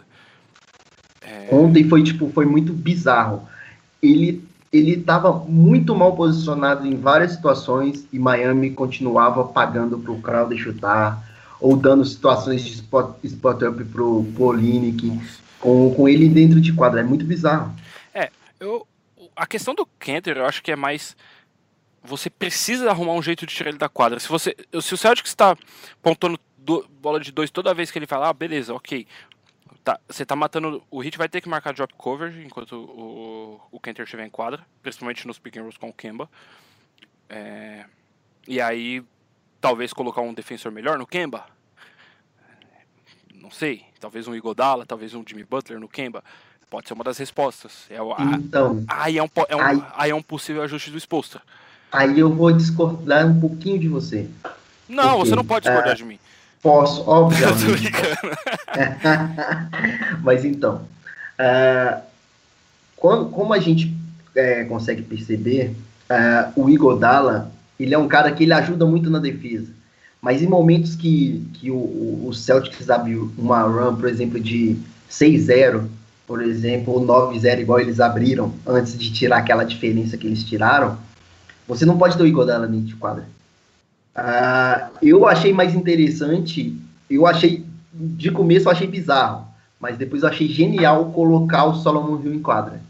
É... 1.22 1.48
Ontem 1.52 1.88
foi 1.88 2.04
tipo, 2.04 2.30
foi 2.32 2.46
muito 2.46 2.72
bizarro. 2.74 3.48
Ele 4.02 4.44
ele 4.76 4.96
estava 4.96 5.32
muito 5.32 5.96
mal 5.96 6.16
posicionado 6.16 6.86
em 6.86 6.98
várias 6.98 7.32
situações 7.32 8.06
e 8.12 8.20
Miami 8.20 8.72
continuava 8.72 9.46
pagando 9.46 9.98
para 9.98 10.12
o 10.12 10.22
Crowder 10.22 10.58
chutar 10.58 11.24
ou 11.62 11.78
dando 11.78 12.04
situações 12.04 12.62
de 12.62 12.74
spot, 12.74 13.16
spot 13.24 13.62
up 13.62 13.84
para 13.86 14.04
o 14.04 14.26
Polinick 14.36 15.18
com, 15.66 15.94
com 15.96 16.08
ele 16.08 16.30
dentro 16.30 16.62
de 16.62 16.72
quadra. 16.72 17.02
É 17.02 17.04
muito 17.04 17.26
bizarro. 17.26 17.76
É, 18.14 18.30
eu, 18.60 18.88
a 19.36 19.48
questão 19.48 19.74
do 19.74 19.86
Kenter 20.00 20.38
eu 20.38 20.46
acho 20.46 20.62
que 20.62 20.72
é 20.72 20.76
mais 20.76 21.18
você 22.04 22.30
precisa 22.30 22.92
arrumar 22.92 23.14
um 23.14 23.22
jeito 23.22 23.48
de 23.48 23.56
tirar 23.56 23.70
ele 23.70 23.80
da 23.80 23.90
quadra. 23.90 24.20
Se 24.20 24.30
você, 24.30 24.56
se 24.80 24.94
o 24.94 24.98
Celtics 24.98 25.32
está 25.32 25.58
pontuando 26.04 26.40
do, 26.56 26.88
bola 27.02 27.20
de 27.20 27.32
dois 27.32 27.50
toda 27.50 27.74
vez 27.74 27.90
que 27.90 27.98
ele 27.98 28.06
fala, 28.06 28.30
ah, 28.30 28.34
beleza, 28.34 28.76
ok, 28.76 29.08
Tá, 29.84 30.00
você 30.10 30.26
tá 30.26 30.36
matando. 30.36 30.84
O 30.90 31.00
Hit 31.00 31.16
vai 31.16 31.30
ter 31.30 31.42
que 31.42 31.48
marcar 31.48 31.72
drop 31.72 31.94
cover 31.94 32.44
enquanto 32.44 32.74
o, 32.76 33.62
o 33.72 33.80
Kenter 33.80 34.04
estiver 34.04 34.26
em 34.26 34.32
quadra, 34.32 34.66
principalmente 34.82 35.28
nos 35.28 35.38
pick 35.38 35.58
and 35.58 35.62
rolls 35.62 35.78
com 35.78 35.90
o 35.90 35.94
Kemba. 35.94 36.28
É, 37.30 37.86
e 38.48 38.60
aí, 38.60 39.04
talvez 39.62 39.94
colocar 39.94 40.22
um 40.22 40.34
defensor 40.34 40.72
melhor 40.72 40.98
no 40.98 41.06
Kemba. 41.06 41.46
Não 43.46 43.52
sei. 43.52 43.84
Talvez 44.00 44.28
um 44.28 44.34
Igodala, 44.34 44.88
talvez 44.88 45.14
um 45.14 45.24
Jimmy 45.26 45.44
Butler 45.44 45.80
no 45.80 45.88
Kemba. 45.88 46.24
Pode 46.68 46.88
ser 46.88 46.96
uma 46.96 47.04
das 47.04 47.20
respostas. 47.20 47.86
É, 47.92 47.98
então, 48.34 48.84
aí, 48.88 49.20
é 49.20 49.24
um, 49.24 49.30
é 49.48 49.56
um, 49.56 49.62
aí, 49.62 49.84
aí 49.96 50.10
é 50.10 50.16
um 50.16 50.22
possível 50.22 50.64
ajuste 50.64 50.90
do 50.90 50.98
exposto. 50.98 51.40
Aí 51.92 52.20
eu 52.20 52.34
vou 52.34 52.52
discordar 52.52 53.28
um 53.28 53.40
pouquinho 53.40 53.78
de 53.78 53.88
você. 53.88 54.28
Não, 54.90 55.10
porque, 55.12 55.30
você 55.30 55.36
não 55.36 55.46
pode 55.46 55.66
discordar 55.68 55.94
uh, 55.94 55.96
de 55.96 56.04
mim. 56.04 56.18
Posso, 56.60 57.04
obviamente. 57.08 57.92
Mas 60.24 60.44
então, 60.44 60.88
uh, 61.40 62.02
quando, 62.98 63.30
como 63.30 63.54
a 63.54 63.60
gente 63.60 63.96
é, 64.34 64.64
consegue 64.64 65.04
perceber, 65.04 65.76
uh, 66.10 66.52
o 66.60 66.68
Igor 66.68 66.98
Dalla, 66.98 67.52
ele 67.80 67.94
é 67.94 67.98
um 67.98 68.08
cara 68.08 68.32
que 68.32 68.44
ele 68.44 68.54
ajuda 68.54 68.88
muito 68.88 69.08
na 69.12 69.20
defesa. 69.20 69.68
Mas 70.26 70.42
em 70.42 70.48
momentos 70.48 70.96
que, 70.96 71.48
que 71.54 71.70
o, 71.70 72.26
o 72.28 72.34
Celtics 72.34 72.90
abre 72.90 73.16
uma 73.38 73.62
run, 73.62 73.96
por 73.96 74.10
exemplo, 74.10 74.40
de 74.40 74.76
6-0, 75.08 75.86
por 76.26 76.42
exemplo, 76.42 77.00
9-0, 77.00 77.60
igual 77.60 77.80
eles 77.80 78.00
abriram, 78.00 78.52
antes 78.66 78.98
de 78.98 79.14
tirar 79.14 79.38
aquela 79.38 79.64
diferença 79.64 80.18
que 80.18 80.26
eles 80.26 80.44
tiraram, 80.44 80.98
você 81.68 81.86
não 81.86 81.96
pode 81.96 82.18
ter 82.18 82.24
o 82.24 82.26
Igor 82.26 82.44
Dalla 82.44 82.66
dentro 82.66 82.88
de 82.88 82.96
quadra. 82.96 83.28
Uh, 84.18 84.98
eu 85.00 85.28
achei 85.28 85.54
mais 85.54 85.76
interessante, 85.76 86.76
eu 87.08 87.28
achei, 87.28 87.64
de 87.94 88.32
começo 88.32 88.68
eu 88.68 88.72
achei 88.72 88.88
bizarro, 88.88 89.46
mas 89.80 89.96
depois 89.96 90.24
eu 90.24 90.30
achei 90.30 90.48
genial 90.48 91.12
colocar 91.12 91.66
o 91.66 91.76
Solomon 91.76 92.20
Hill 92.24 92.34
em 92.34 92.42
quadra. 92.42 92.82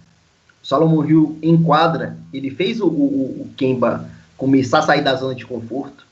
O 0.64 0.66
Solomon 0.66 1.04
Hill 1.04 1.38
em 1.42 1.62
quadra, 1.62 2.18
ele 2.32 2.50
fez 2.50 2.80
o, 2.80 2.88
o, 2.88 3.42
o 3.42 3.50
Kemba 3.58 4.10
começar 4.38 4.80
a 4.80 4.84
sair 4.84 5.02
da 5.02 5.16
zona 5.16 5.36
de 5.36 5.46
conforto. 5.46 6.05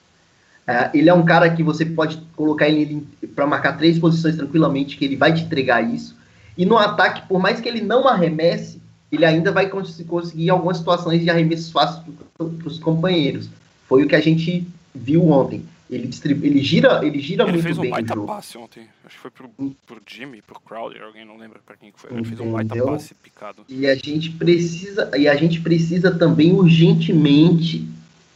Uh, 0.68 0.90
ele 0.94 1.10
é 1.10 1.14
um 1.14 1.26
cara 1.26 1.50
que 1.50 1.62
você 1.62 1.86
pode 1.86 2.18
colocar 2.36 2.70
ele 2.70 3.06
para 3.36 3.46
marcar 3.46 3.78
três 3.78 4.00
posições 4.00 4.36
tranquilamente, 4.36 4.98
que 4.98 5.04
ele 5.04 5.18
vai 5.18 5.34
te 5.34 5.44
entregar 5.44 5.82
isso. 5.82 6.16
E 6.58 6.66
no 6.66 6.78
ataque, 6.78 7.28
por 7.28 7.40
mais 7.40 7.60
que 7.60 7.68
ele 7.68 7.82
não 7.82 8.08
arremesse, 8.08 8.82
ele 9.12 9.26
ainda 9.26 9.52
vai 9.52 9.68
conseguir 9.70 10.50
algumas 10.50 10.78
situações 10.78 11.22
de 11.22 11.30
arremessos 11.30 11.72
fáceis 11.72 12.04
para 12.38 12.48
os 12.68 12.80
companheiros. 12.80 13.50
Foi 13.88 14.04
o 14.04 14.08
que 14.08 14.16
a 14.16 14.22
gente 14.22 14.66
viu 14.96 15.30
ontem. 15.30 15.66
Ele, 15.90 16.08
distribui, 16.08 16.48
ele 16.48 16.64
gira, 16.64 17.06
ele 17.06 17.20
gira 17.20 17.44
ele 17.44 17.52
muito 17.52 17.64
bem. 17.64 17.72
Ele 17.72 17.76
fez 17.76 17.78
um 17.78 17.92
baita 17.92 18.18
passe 18.22 18.58
ontem. 18.58 18.88
Acho 19.06 19.16
que 19.16 19.22
foi 19.22 19.30
pro, 19.30 19.50
pro 19.86 20.02
Jimmy, 20.08 20.42
pro 20.42 20.60
Crowder, 20.60 21.04
alguém 21.04 21.26
não 21.26 21.38
lembra 21.38 21.60
pra 21.64 21.76
quem 21.76 21.92
foi. 21.96 22.12
Ele 22.12 22.24
fez 22.24 22.40
um 22.40 22.52
baita 22.52 22.84
passe 22.84 23.14
picado. 23.14 23.64
E 23.70 23.86
a 23.86 23.94
gente 23.94 24.32
precisa, 24.32 25.12
e 25.16 25.28
a 25.28 25.36
gente 25.36 25.62
precisa 25.62 26.18
também 26.18 26.54
urgentemente 26.54 27.88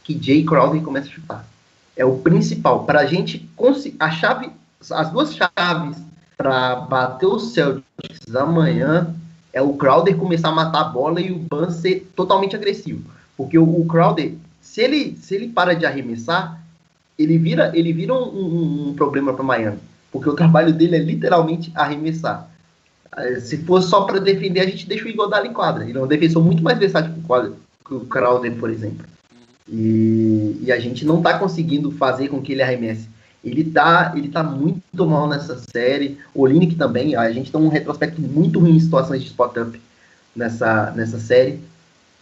que 0.04 0.16
Jay 0.22 0.44
Crowder 0.44 0.80
comece 0.82 1.08
a 1.08 1.12
chutar. 1.12 1.48
É 1.98 2.04
o 2.04 2.18
principal. 2.18 2.84
Pra 2.84 3.04
gente 3.04 3.46
conseguir. 3.54 3.96
A 3.98 4.10
chave. 4.10 4.50
As 4.90 5.10
duas 5.10 5.34
chaves 5.34 5.98
para 6.36 6.76
bater 6.76 7.26
o 7.26 7.40
Celtics 7.40 8.34
amanhã 8.34 9.12
é 9.52 9.60
o 9.60 9.72
Crowder 9.72 10.16
começar 10.16 10.50
a 10.50 10.52
matar 10.52 10.82
a 10.82 10.84
bola 10.84 11.20
e 11.20 11.32
o 11.32 11.38
Ban 11.38 11.68
ser 11.68 12.08
totalmente 12.14 12.54
agressivo. 12.54 13.02
Porque 13.36 13.58
o, 13.58 13.64
o 13.64 13.84
Crowder, 13.86 14.34
se 14.60 14.80
ele, 14.80 15.18
se 15.20 15.34
ele 15.34 15.48
para 15.48 15.74
de 15.74 15.84
arremessar, 15.84 16.62
ele 17.18 17.36
vira, 17.36 17.72
ele 17.74 17.92
vira 17.92 18.14
um, 18.14 18.22
um, 18.22 18.88
um 18.88 18.94
problema 18.94 19.34
para 19.34 19.42
Miami. 19.42 19.78
Porque 20.12 20.28
o 20.28 20.36
trabalho 20.36 20.72
dele 20.72 20.94
é 20.94 21.00
literalmente 21.00 21.72
arremessar. 21.74 22.48
Eh, 23.16 23.40
se 23.40 23.58
for 23.58 23.82
só 23.82 24.02
para 24.02 24.20
defender, 24.20 24.60
a 24.60 24.66
gente 24.66 24.86
deixa 24.86 25.04
o 25.04 25.08
Iguodala 25.08 25.46
em 25.46 25.52
quadra. 25.52 25.84
Ele 25.84 25.98
é 25.98 26.00
um 26.02 26.06
defensor 26.06 26.44
muito 26.44 26.62
mais 26.62 26.78
versátil 26.78 27.12
que 27.84 27.94
o 27.94 28.00
Crowder, 28.06 28.54
por 28.54 28.70
exemplo. 28.70 29.04
E, 29.70 30.60
e, 30.62 30.72
a 30.72 30.78
gente 30.78 31.04
não 31.04 31.18
está 31.18 31.38
conseguindo 31.38 31.90
fazer 31.92 32.28
com 32.28 32.40
que 32.40 32.52
ele 32.52 32.62
arremesse. 32.62 33.08
Ele 33.44 33.62
está 33.62 34.12
ele 34.16 34.28
tá 34.28 34.42
muito 34.42 35.06
mal 35.06 35.28
nessa 35.28 35.60
série. 35.70 36.18
O 36.34 36.42
Olinick 36.42 36.74
também. 36.74 37.14
A 37.14 37.30
gente 37.30 37.52
tem 37.52 37.60
um 37.60 37.68
retrospecto 37.68 38.20
muito 38.20 38.58
ruim 38.58 38.76
em 38.76 38.80
situações 38.80 39.22
de 39.22 39.28
spot-up 39.28 39.80
nessa, 40.34 40.90
nessa 40.92 41.18
série. 41.18 41.60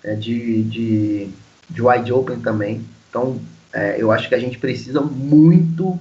É, 0.04 0.14
de, 0.14 0.62
de 0.64 1.30
de 1.68 1.82
wide 1.82 2.12
open 2.12 2.40
também. 2.40 2.84
Então, 3.08 3.40
é, 3.72 3.96
eu 4.00 4.12
acho 4.12 4.28
que 4.28 4.34
a 4.34 4.38
gente 4.38 4.58
precisa 4.58 5.00
muito, 5.00 5.98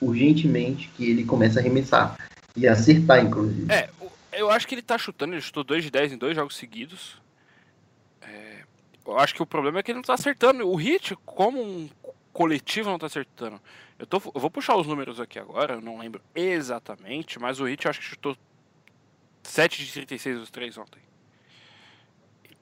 urgentemente, 0.00 0.90
que 0.96 1.10
ele 1.10 1.24
comece 1.24 1.58
a 1.58 1.60
arremessar. 1.60 2.16
E 2.54 2.66
acertar, 2.66 3.24
inclusive. 3.24 3.70
É, 3.70 3.88
eu 4.32 4.50
acho 4.50 4.66
que 4.66 4.74
ele 4.74 4.82
tá 4.82 4.96
chutando, 4.96 5.34
ele 5.34 5.42
chutou 5.42 5.64
2 5.64 5.84
de 5.84 5.90
10 5.90 6.12
em 6.12 6.18
dois 6.18 6.34
jogos 6.34 6.56
seguidos. 6.56 7.16
Eu 9.06 9.18
acho 9.18 9.34
que 9.34 9.42
o 9.42 9.46
problema 9.46 9.78
é 9.78 9.82
que 9.82 9.90
ele 9.90 9.98
não 9.98 10.02
tá 10.02 10.14
acertando. 10.14 10.66
O 10.68 10.74
Hit, 10.74 11.14
como 11.24 11.62
um 11.62 11.88
coletivo, 12.32 12.90
não 12.90 12.98
tá 12.98 13.06
acertando. 13.06 13.60
Eu, 13.98 14.06
tô, 14.06 14.20
eu 14.34 14.40
vou 14.40 14.50
puxar 14.50 14.76
os 14.76 14.86
números 14.86 15.20
aqui 15.20 15.38
agora, 15.38 15.74
eu 15.74 15.80
não 15.80 15.98
lembro 15.98 16.22
exatamente, 16.34 17.38
mas 17.38 17.60
o 17.60 17.64
Hit 17.64 17.88
acho 17.88 18.00
que 18.00 18.04
chutou 18.04 18.36
7 19.42 19.84
de 19.84 19.92
36 19.92 20.38
dos 20.38 20.50
três 20.50 20.76
ontem. 20.76 21.00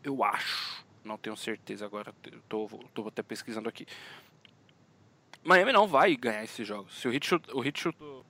Eu 0.02 0.22
acho. 0.22 0.84
Não 1.02 1.18
tenho 1.18 1.36
certeza 1.36 1.84
agora, 1.84 2.14
tô, 2.48 2.68
tô 2.94 3.08
até 3.08 3.22
pesquisando 3.22 3.68
aqui. 3.68 3.86
Miami 5.42 5.72
não 5.72 5.86
vai 5.86 6.16
ganhar 6.16 6.44
esse 6.44 6.64
jogo. 6.64 6.90
Se 6.90 7.06
o 7.08 7.10
Hit, 7.10 7.26
chut, 7.26 7.50
o 7.52 7.60
Hit 7.60 7.78
chutou, 7.78 8.24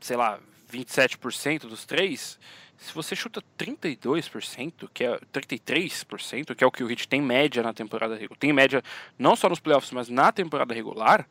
sei 0.00 0.16
lá, 0.16 0.38
27% 0.70 1.60
dos 1.62 1.84
três, 1.84 2.38
se 2.78 2.94
você 2.94 3.16
chuta 3.16 3.42
32%, 3.58 4.88
que 4.94 5.04
é 5.04 5.18
33%, 5.32 6.54
que 6.54 6.62
é 6.62 6.66
o 6.66 6.70
que 6.70 6.84
o 6.84 6.86
Hit 6.86 7.08
tem 7.08 7.20
média 7.20 7.60
na 7.62 7.74
temporada 7.74 8.14
regular, 8.14 8.38
tem 8.38 8.52
média 8.52 8.82
não 9.18 9.34
só 9.34 9.48
nos 9.48 9.58
playoffs, 9.58 9.90
mas 9.90 10.08
na 10.08 10.30
temporada 10.30 10.72
regular, 10.72 11.28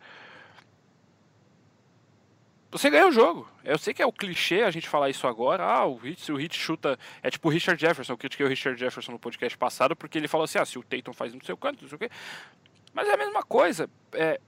você 2.70 2.90
ganha 2.90 3.08
o 3.08 3.12
jogo. 3.14 3.50
Eu 3.64 3.78
sei 3.78 3.94
que 3.94 4.02
é 4.02 4.06
o 4.06 4.12
clichê 4.12 4.64
a 4.64 4.72
gente 4.72 4.90
falar 4.90 5.10
isso 5.10 5.26
agora. 5.26 5.64
Ah, 5.64 5.86
o 5.86 5.96
Hit, 5.96 6.20
se 6.20 6.32
o 6.34 6.36
Hit 6.36 6.58
chuta. 6.58 7.00
É 7.24 7.30
tipo 7.30 7.48
o 7.48 7.52
Richard 7.52 7.80
Jefferson. 7.80 8.14
Eu 8.14 8.18
critiquei 8.18 8.46
o 8.46 8.50
Richard 8.50 8.78
Jefferson 8.78 9.14
no 9.14 9.20
podcast 9.20 9.58
passado 9.58 9.96
porque 9.96 10.18
ele 10.18 10.28
falou 10.28 10.44
assim: 10.44 10.60
ah, 10.60 10.66
se 10.66 10.78
o 10.78 10.84
Tatum 10.84 11.14
faz 11.14 11.34
no 11.34 11.44
seu 11.46 11.56
canto, 11.56 11.82
não 11.82 11.90
sei 11.90 11.96
o 11.96 12.00
quê. 12.00 12.10
Mas 12.94 13.08
é 13.08 13.14
a 13.14 13.18
mesma 13.18 13.42
coisa. 13.42 13.90
É... 14.12 14.40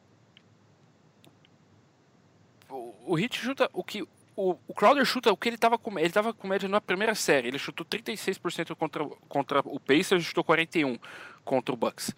O, 2.70 2.94
o 3.08 3.15
Hit 3.15 3.38
chuta 3.38 3.70
o 3.72 3.84
que. 3.84 4.06
O, 4.41 4.58
o 4.69 4.74
Crowder 4.74 5.03
chuta 5.03 5.34
o 5.34 5.36
que 5.36 5.50
ele 5.50 5.58
estava 5.58 5.77
com. 5.77 6.00
Ele 6.00 6.12
tava 6.12 6.34
com 6.34 6.48
média 6.48 6.69
na 6.69 6.79
primeira 6.79 7.13
série. 7.13 7.50
Ele 7.50 7.60
chutou 7.60 7.86
36% 7.86 8.74
contra, 8.74 9.05
contra 9.27 9.60
o 9.65 9.77
Pacers 9.81 10.24
e 10.24 10.25
chutou 10.25 10.46
41% 10.46 10.98
contra 11.43 11.74
o 11.74 11.77
Bucks. 11.77 12.15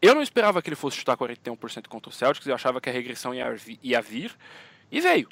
Eu 0.00 0.14
não 0.14 0.22
esperava 0.22 0.62
que 0.62 0.70
ele 0.70 0.74
fosse 0.74 0.96
chutar 0.96 1.14
41% 1.18 1.86
contra 1.86 2.08
o 2.08 2.12
Celtics. 2.12 2.46
Eu 2.46 2.54
achava 2.54 2.80
que 2.80 2.88
a 2.88 2.92
regressão 2.92 3.34
ia, 3.34 3.54
ia 3.82 4.00
vir. 4.00 4.34
E 4.90 5.02
veio. 5.02 5.28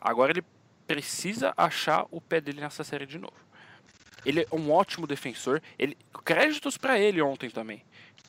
Agora 0.00 0.32
ele 0.32 0.44
precisa 0.84 1.54
achar 1.56 2.04
o 2.10 2.20
pé 2.20 2.40
dele 2.40 2.60
nessa 2.60 2.82
série 2.82 3.06
de 3.06 3.18
novo. 3.20 3.36
Ele 4.26 4.40
é 4.40 4.46
um 4.50 4.72
ótimo 4.72 5.06
defensor. 5.06 5.62
Ele 5.78 5.96
créditos 6.24 6.76
para 6.76 6.98
ele 6.98 7.22
ontem 7.22 7.50
também. 7.50 7.84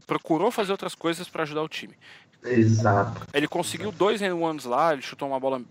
Procurou 0.05 0.51
fazer 0.51 0.71
outras 0.71 0.93
coisas 0.93 1.27
para 1.27 1.41
ajudar 1.41 1.63
o 1.63 1.67
time. 1.67 1.97
Exato. 2.43 3.25
Ele 3.33 3.47
conseguiu 3.47 3.91
dois 3.91 4.21
em 4.21 4.31
ones 4.31 4.65
lá, 4.65 4.93
ele 4.93 5.01
chutou 5.01 5.27
uma 5.27 5.39
bola 5.39 5.63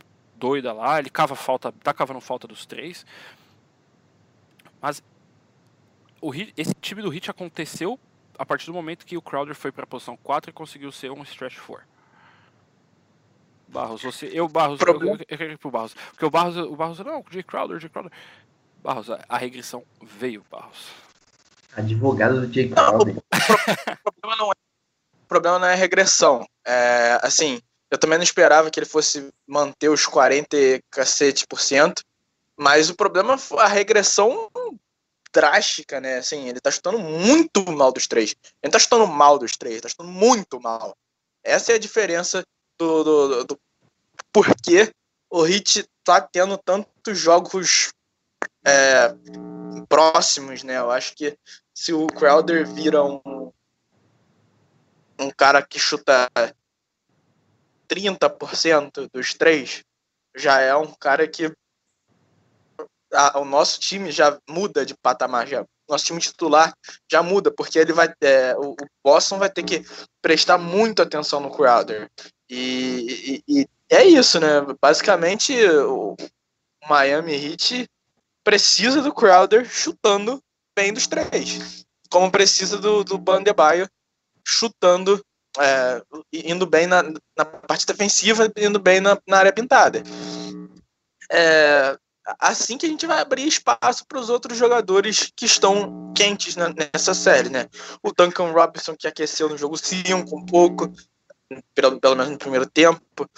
doida 0.45 0.75
lá, 0.75 0.99
ele 0.99 1.09
cava 1.09 1.35
falta, 1.35 1.73
tá 1.83 1.95
cavando 1.95 2.21
falta 2.21 2.47
dos 2.47 2.67
três. 2.67 3.07
Mas 4.79 5.03
o 6.21 6.35
esse 6.35 6.75
time 6.83 7.01
do 7.01 7.09
Hit 7.09 7.31
aconteceu 7.31 7.99
a 8.39 8.45
partir 8.45 8.67
do 8.67 8.75
momento 8.75 9.07
que 9.07 9.17
o 9.17 9.23
Crowder 9.23 9.55
foi 9.55 9.73
para 9.73 9.85
a 9.85 9.87
posição 9.87 10.19
4 10.19 10.51
e 10.51 10.53
conseguiu 10.53 10.93
ser 10.93 11.11
um 11.11 11.23
stretch 11.23 11.59
4. 11.67 11.87
Barros, 13.69 14.03
você. 14.03 14.29
Eu, 14.33 14.47
Barros, 14.47 14.79
eu, 14.83 15.01
eu, 15.01 15.17
eu 15.17 15.39
quero 15.39 15.53
ir 15.53 15.59
pro 15.59 15.71
Barros. 15.71 15.95
Porque 16.11 16.27
o 16.27 16.31
Barros, 16.31 16.57
o 16.59 16.77
Barros, 16.77 16.99
não, 16.99 17.21
o 17.21 17.25
Jay 17.31 17.43
Crowder, 17.43 17.79
o 17.79 17.81
Jay 17.81 17.89
Crowder. 17.89 18.13
Barros, 18.83 19.11
a, 19.11 19.25
a 19.27 19.39
regressão 19.39 19.83
veio, 20.03 20.45
Barros. 20.51 20.91
Advogado 21.75 22.47
do 22.47 22.53
Jay 22.53 22.69
Crowder. 22.69 23.17
o, 24.07 24.13
problema 24.13 24.37
não 24.37 24.51
é, 24.51 24.55
o 25.23 25.27
problema 25.27 25.59
não 25.59 25.67
é 25.67 25.73
a 25.73 25.77
regressão. 25.77 26.47
É, 26.67 27.19
assim, 27.23 27.61
eu 27.95 27.99
também 27.99 28.19
não 28.19 28.25
esperava 28.25 28.73
que 28.73 28.81
ele 28.81 28.87
fosse 28.87 29.33
manter 29.47 29.89
os 29.89 30.05
40 30.05 30.57
cacete 30.91 31.47
por 31.47 31.61
cento. 31.61 32.03
Mas 32.57 32.91
o 32.91 32.97
problema 32.97 33.39
foi 33.39 33.61
a 33.61 33.69
regressão 33.69 34.51
drástica, 35.33 36.01
né? 36.01 36.19
Assim, 36.19 36.49
ele 36.49 36.61
tá 36.61 36.73
chutando 36.73 36.99
muito 36.99 37.65
mal 37.71 37.93
dos 37.93 38.09
três. 38.09 38.35
Ele 38.61 38.73
tá 38.73 38.81
chutando 38.81 39.07
mal 39.07 39.39
dos 39.39 39.53
três, 39.53 39.81
tá 39.81 39.89
chutando 39.89 40.11
muito 40.11 40.61
mal. 40.61 40.97
Essa 41.45 41.71
é 41.71 41.75
a 41.77 41.79
diferença 41.79 42.43
do, 42.77 43.05
do, 43.05 43.45
do 43.45 43.61
porquê 44.33 44.91
o 45.31 45.43
Hit 45.43 45.89
tá 46.03 46.21
tendo 46.21 46.59
tantos 46.59 47.17
jogos 47.17 47.93
é, 48.65 49.15
próximos, 49.89 50.65
né? 50.65 50.79
Eu 50.79 50.91
acho 50.91 51.15
que 51.15 51.39
se 51.73 51.93
o 51.93 52.09
Crowder 52.09 52.67
vira 52.67 53.05
um, 53.05 53.53
um 55.21 55.31
cara 55.31 55.63
que 55.63 55.79
chuta 55.79 56.29
30% 57.95 59.09
dos 59.13 59.35
três, 59.35 59.83
já 60.37 60.61
é 60.61 60.75
um 60.75 60.93
cara 60.95 61.29
que 61.29 61.53
a, 63.13 63.39
o 63.39 63.45
nosso 63.45 63.79
time 63.79 64.11
já 64.11 64.37
muda 64.49 64.85
de 64.85 64.95
patamar, 64.95 65.47
já, 65.47 65.65
nosso 65.89 66.07
time 66.07 66.21
titular 66.21 66.73
já 67.11 67.23
muda, 67.23 67.51
porque 67.51 67.79
ele 67.79 67.93
vai, 67.93 68.13
é, 68.21 68.57
o, 68.57 68.73
o 68.73 68.77
Boston 69.05 69.39
vai 69.39 69.49
ter 69.49 69.63
que 69.63 69.85
prestar 70.21 70.59
muita 70.59 71.05
atenção 71.05 71.41
no 71.41 71.51
Crowder. 71.51 72.11
E, 72.51 73.43
e, 73.47 73.61
e 73.61 73.69
é 73.89 74.05
isso, 74.05 74.41
né? 74.41 74.61
Basicamente, 74.81 75.55
o 75.67 76.17
Miami 76.89 77.35
Heat 77.35 77.89
precisa 78.43 79.01
do 79.01 79.15
Crowder 79.15 79.65
chutando 79.65 80.43
bem 80.77 80.93
dos 80.93 81.07
três, 81.07 81.85
como 82.11 82.31
precisa 82.31 82.79
do, 82.79 83.05
do 83.05 83.17
Bandebaio 83.17 83.89
chutando, 84.47 85.25
é, 85.59 86.03
indo 86.33 86.67
bem 86.67 86.87
na, 86.87 87.03
na 87.37 87.45
parte 87.45 87.87
defensiva, 87.87 88.51
indo 88.57 88.79
bem 88.79 89.01
na, 89.01 89.19
na 89.27 89.39
área 89.39 89.53
pintada. 89.53 90.03
É, 91.31 91.97
assim 92.39 92.79
que 92.79 92.87
a 92.87 92.89
gente 92.89 93.07
vai 93.07 93.21
abrir 93.21 93.47
espaço 93.47 94.07
para 94.07 94.19
os 94.19 94.31
outros 94.31 94.57
jogadores 94.57 95.33
que 95.37 95.47
estão 95.47 96.13
quentes 96.15 96.57
na, 96.57 96.71
nessa 96.71 97.15
série, 97.15 97.49
né? 97.49 97.69
O 98.03 98.13
Duncan 98.13 98.51
Robinson 98.51 98.97
que 98.97 99.07
aqueceu 99.07 99.49
no 99.49 99.59
jogo 99.59 99.77
5 99.77 100.37
um 100.37 100.45
pouco, 100.45 100.93
pelo, 101.75 102.01
pelo 102.01 102.17
menos 102.17 102.33
no 102.33 102.39
primeiro 102.39 102.67
tempo. 102.67 103.29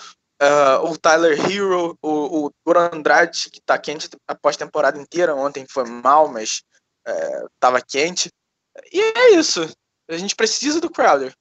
Uh, 0.40 0.90
o 0.90 0.98
Tyler 0.98 1.38
Hero, 1.50 1.98
o, 2.02 2.46
o 2.46 2.50
Duran 2.64 2.90
Andrade, 2.92 3.50
que 3.50 3.58
está 3.58 3.78
quente 3.78 4.08
após 4.28 4.56
temporada 4.56 4.98
inteira. 4.98 5.34
Ontem 5.34 5.66
foi 5.68 5.84
mal, 5.84 6.28
mas 6.28 6.62
estava 7.54 7.78
é, 7.78 7.82
quente. 7.86 8.30
E 8.92 9.00
é 9.00 9.30
isso. 9.34 9.68
A 10.08 10.16
gente 10.16 10.36
precisa 10.36 10.80
do 10.80 10.90
Crowder. 10.90 11.34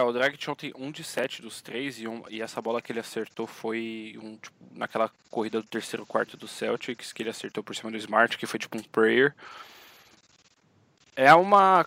É, 0.00 0.02
o 0.02 0.12
Dragic 0.12 0.50
ontem 0.50 0.72
um 0.76 0.90
de 0.90 1.04
7 1.04 1.42
dos 1.42 1.60
três 1.60 2.00
e, 2.00 2.08
um, 2.08 2.24
e 2.30 2.40
essa 2.40 2.62
bola 2.62 2.80
que 2.80 2.90
ele 2.90 3.00
acertou 3.00 3.46
foi 3.46 4.18
um, 4.22 4.38
tipo, 4.38 4.56
naquela 4.72 5.10
corrida 5.30 5.60
do 5.60 5.68
terceiro 5.68 6.06
quarto 6.06 6.38
do 6.38 6.48
Celtics, 6.48 7.12
que 7.12 7.22
ele 7.22 7.28
acertou 7.28 7.62
por 7.62 7.76
cima 7.76 7.90
do 7.90 7.98
Smart, 7.98 8.38
que 8.38 8.46
foi 8.46 8.58
tipo 8.58 8.78
um 8.78 8.82
prayer. 8.82 9.34
É 11.14 11.34
uma 11.34 11.84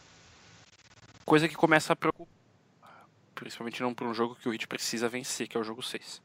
coisa 1.25 1.49
que 1.49 1.55
começa 1.55 1.93
a 1.93 1.95
preocupar 1.95 2.31
Principalmente 3.33 3.81
não 3.81 3.95
para 3.95 4.07
um 4.07 4.13
jogo 4.13 4.35
que 4.35 4.47
o 4.47 4.53
Heat 4.53 4.67
precisa 4.67 5.09
vencer, 5.09 5.47
que 5.47 5.57
é 5.57 5.59
o 5.59 5.63
jogo 5.63 5.81
6. 5.81 6.21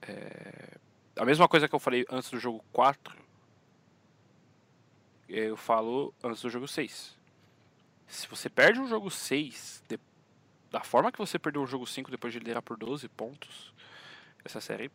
É... 0.00 0.78
A 1.14 1.26
mesma 1.26 1.46
coisa 1.46 1.68
que 1.68 1.74
eu 1.74 1.78
falei 1.78 2.06
antes 2.10 2.30
do 2.30 2.40
jogo 2.40 2.64
4, 2.72 3.14
eu 5.28 5.58
falo 5.58 6.14
antes 6.24 6.40
do 6.40 6.48
jogo 6.48 6.66
6. 6.66 7.14
Se 8.06 8.26
você 8.28 8.48
perde 8.48 8.80
um 8.80 8.88
jogo 8.88 9.10
6, 9.10 9.84
de... 9.86 9.98
da 10.70 10.80
forma 10.80 11.12
que 11.12 11.18
você 11.18 11.38
perdeu 11.38 11.62
o 11.62 11.66
jogo 11.66 11.86
5 11.86 12.10
depois 12.10 12.32
de 12.32 12.38
liderar 12.38 12.62
por 12.62 12.76
12 12.76 13.08
pontos, 13.08 13.72
essa 14.44 14.60
série 14.60 14.90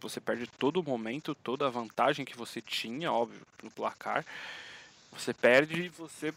você 0.00 0.20
perde 0.20 0.46
todo 0.46 0.78
o 0.78 0.82
momento, 0.82 1.34
toda 1.34 1.66
a 1.66 1.70
vantagem 1.70 2.24
que 2.24 2.36
você 2.36 2.60
tinha, 2.60 3.12
óbvio, 3.12 3.40
no 3.62 3.70
placar. 3.70 4.24
Você 5.12 5.34
perde 5.34 5.84
e 5.84 5.88
você 5.88 6.32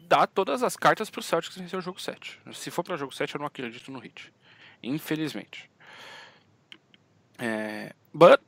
dá 0.00 0.26
todas 0.26 0.62
as 0.62 0.76
cartas 0.76 1.10
para 1.10 1.20
o 1.20 1.22
Celtics 1.22 1.56
vencer 1.56 1.78
o 1.78 1.82
jogo 1.82 2.00
7. 2.00 2.40
Se 2.54 2.70
for 2.70 2.82
para 2.82 2.96
jogo 2.96 3.14
7, 3.14 3.34
eu 3.34 3.38
não 3.38 3.46
acredito 3.46 3.90
no 3.90 4.04
Heat. 4.04 4.32
Infelizmente. 4.82 5.70
É, 7.38 7.94
but, 8.12 8.40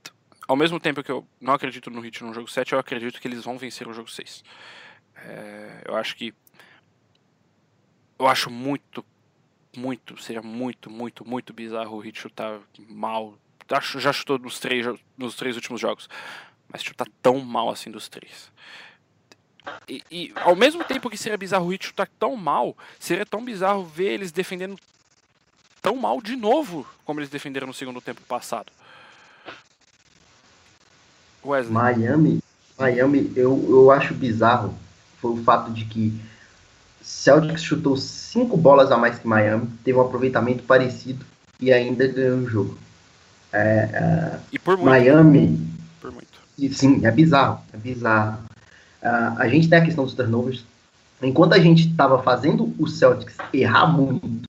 ao 0.48 0.56
mesmo 0.56 0.80
tempo 0.80 1.02
que 1.02 1.12
eu 1.12 1.26
não 1.40 1.54
acredito 1.54 1.90
no 1.90 2.04
Heat 2.04 2.24
no 2.24 2.34
jogo 2.34 2.50
7, 2.50 2.72
eu 2.72 2.78
acredito 2.78 3.20
que 3.20 3.28
eles 3.28 3.44
vão 3.44 3.56
vencer 3.56 3.86
o 3.86 3.92
jogo 3.92 4.10
6. 4.10 4.42
É, 5.16 5.82
eu 5.86 5.96
acho 5.96 6.16
que. 6.16 6.34
Eu 8.18 8.26
acho 8.26 8.50
muito, 8.50 9.04
muito, 9.76 10.20
seria 10.20 10.42
muito, 10.42 10.90
muito, 10.90 11.26
muito 11.26 11.52
bizarro 11.52 11.98
o 11.98 12.04
Heat 12.04 12.18
chutar 12.18 12.60
mal. 12.88 13.34
Já 13.98 14.12
chutou 14.12 14.38
nos 14.38 14.58
três, 14.58 14.86
nos 15.16 15.36
três 15.36 15.54
últimos 15.56 15.80
jogos. 15.80 16.08
Mas 16.68 16.82
chutar 16.82 17.06
tão 17.22 17.38
mal 17.40 17.70
assim 17.70 17.90
dos 17.90 18.08
três. 18.08 18.50
E, 19.88 20.02
e, 20.10 20.32
ao 20.36 20.56
mesmo 20.56 20.84
tempo 20.84 21.10
que 21.10 21.18
seria 21.18 21.36
bizarro 21.36 21.66
o 21.66 21.68
Hit 21.70 21.86
chutar 21.86 22.08
tão 22.18 22.36
mal, 22.36 22.76
seria 22.98 23.26
tão 23.26 23.44
bizarro 23.44 23.84
ver 23.84 24.12
eles 24.12 24.32
defendendo 24.32 24.76
tão 25.82 25.96
mal 25.96 26.20
de 26.20 26.36
novo 26.36 26.86
como 27.04 27.20
eles 27.20 27.30
defenderam 27.30 27.66
no 27.66 27.74
segundo 27.74 28.00
tempo 28.00 28.20
passado. 28.22 28.72
Wesley. 31.44 31.72
Miami, 31.72 32.42
Miami, 32.78 33.32
eu, 33.34 33.64
eu 33.68 33.90
acho 33.90 34.14
bizarro 34.14 34.74
foi 35.20 35.32
o 35.32 35.42
fato 35.42 35.70
de 35.70 35.84
que 35.84 36.18
Celtics 37.10 37.62
chutou 37.62 37.96
cinco 37.96 38.56
bolas 38.56 38.90
a 38.90 38.96
mais 38.96 39.18
que 39.18 39.26
Miami, 39.26 39.68
teve 39.84 39.98
um 39.98 40.00
aproveitamento 40.00 40.62
parecido 40.62 41.24
e 41.60 41.70
ainda 41.70 42.06
ganhou 42.06 42.38
o 42.38 42.48
jogo. 42.48 42.78
É, 43.52 43.90
é, 43.92 44.38
e 44.52 44.58
por 44.58 44.76
muito. 44.76 44.88
Miami. 44.88 45.68
Por 46.00 46.12
muito. 46.12 46.28
E, 46.56 46.72
sim, 46.72 47.04
é 47.04 47.10
bizarro, 47.10 47.60
é 47.74 47.76
bizarro. 47.76 48.38
Uh, 49.02 49.38
a 49.38 49.48
gente 49.48 49.68
tem 49.68 49.78
a 49.78 49.84
questão 49.84 50.04
dos 50.04 50.14
turnovers. 50.14 50.64
Enquanto 51.22 51.52
a 51.52 51.58
gente 51.58 51.90
estava 51.90 52.22
fazendo 52.22 52.72
o 52.78 52.86
Celtics 52.86 53.36
errar 53.52 53.88
muito, 53.88 54.48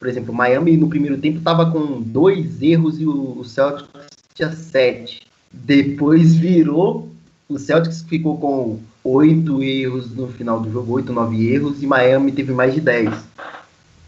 por 0.00 0.08
exemplo, 0.08 0.34
Miami 0.34 0.76
no 0.76 0.88
primeiro 0.88 1.18
tempo 1.18 1.38
estava 1.38 1.70
com 1.70 2.00
dois 2.00 2.60
erros 2.60 3.00
e 3.00 3.06
o, 3.06 3.38
o 3.38 3.44
Celtics 3.44 3.88
tinha 4.34 4.50
sete. 4.50 5.22
Depois 5.52 6.34
virou, 6.34 7.08
o 7.48 7.58
Celtics 7.58 8.02
ficou 8.02 8.38
com 8.38 8.80
oito 9.04 9.62
erros 9.62 10.10
no 10.14 10.28
final 10.28 10.60
do 10.60 10.70
jogo, 10.70 10.92
oito, 10.94 11.12
nove 11.12 11.52
erros, 11.52 11.82
e 11.82 11.86
Miami 11.86 12.32
teve 12.32 12.52
mais 12.52 12.74
de 12.74 12.80
dez. 12.80 13.12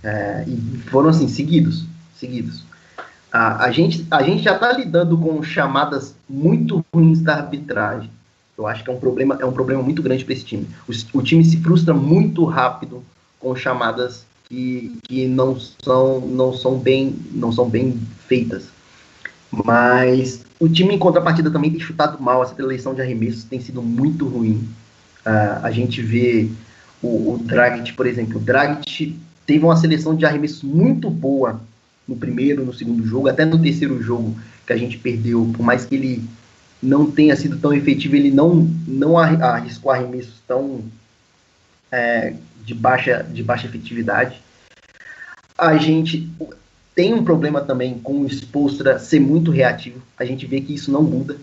É, 0.03 0.45
e 0.47 0.79
foram 0.91 1.09
assim, 1.09 1.29
seguidos, 1.29 1.85
seguidos. 2.15 2.63
A, 3.33 3.65
a, 3.65 3.73
gente, 3.73 4.07
a 4.11 4.23
gente 4.23 4.45
já 4.45 4.55
está 4.55 4.73
lidando 4.73 5.19
com 5.19 5.43
chamadas 5.43 6.15
muito 6.29 6.85
ruins 6.95 7.21
da 7.21 7.37
arbitragem. 7.37 8.11
Eu 8.57 8.67
acho 8.67 8.85
que 8.85 8.91
é 8.91 8.93
um 8.93 9.01
problema, 9.01 9.37
é 9.41 9.45
um 9.45 9.53
problema 9.53 9.83
muito 9.83 10.03
grande 10.03 10.25
para 10.25 10.35
esse 10.35 10.45
time. 10.45 10.69
O, 10.89 11.19
o, 11.19 11.23
time 11.23 11.45
se 11.45 11.57
frustra 11.57 11.93
muito 11.93 12.45
rápido 12.45 13.03
com 13.41 13.57
chamadas 13.57 14.25
que, 14.45 14.97
que 15.03 15.27
não, 15.27 15.59
são, 15.59 16.21
não, 16.21 16.53
são 16.53 16.79
bem, 16.79 17.17
não 17.33 17.51
são 17.51 17.69
bem 17.69 17.99
feitas. 18.29 18.69
Mas 19.51 20.45
o 20.61 20.69
time, 20.69 20.95
em 20.95 20.99
contrapartida, 20.99 21.51
também 21.51 21.71
tem 21.71 21.81
chutado 21.81 22.23
mal. 22.23 22.43
Essa 22.43 22.61
eleição 22.61 22.95
de 22.95 23.03
arremessos 23.03 23.45
tem 23.45 23.61
sido 23.61 23.83
muito 23.83 24.27
ruim. 24.29 24.69
Uh, 25.27 25.61
a 25.63 25.71
gente 25.71 26.03
vê 26.03 26.51
o, 27.03 27.35
o 27.35 27.39
Dragic, 27.39 27.93
por 27.95 28.07
exemplo. 28.07 28.39
O 28.39 28.41
Dragic 28.41 29.19
teve 29.47 29.65
uma 29.65 29.77
seleção 29.77 30.15
de 30.15 30.25
arremessos 30.25 30.63
muito 30.63 31.11
boa 31.11 31.61
no 32.07 32.17
primeiro, 32.17 32.65
no 32.65 32.75
segundo 32.75 33.07
jogo, 33.07 33.29
até 33.29 33.45
no 33.45 33.61
terceiro 33.61 34.03
jogo 34.03 34.37
que 34.67 34.73
a 34.73 34.77
gente 34.77 34.99
perdeu. 34.99 35.51
Por 35.57 35.65
mais 35.65 35.85
que 35.85 35.95
ele 35.95 36.25
não 36.83 37.11
tenha 37.11 37.35
sido 37.37 37.59
tão 37.59 37.73
efetivo, 37.73 38.17
ele 38.17 38.31
não, 38.31 38.71
não 38.87 39.19
arriscou 39.19 39.91
arremessos 39.91 40.43
tão 40.47 40.83
é, 41.91 42.35
de, 42.65 42.75
baixa, 42.75 43.23
de 43.23 43.43
baixa 43.43 43.67
efetividade. 43.67 44.43
A 45.57 45.77
gente 45.77 46.29
tem 46.95 47.15
um 47.15 47.25
problema 47.25 47.61
também 47.61 47.99
com 47.99 48.21
o 48.21 48.27
Spolstra 48.27 48.99
ser 48.99 49.21
muito 49.21 49.51
reativo. 49.51 50.03
A 50.19 50.25
gente 50.25 50.47
vê 50.47 50.61
que 50.61 50.75
isso 50.75 50.91
não 50.91 51.03
muda. 51.03 51.37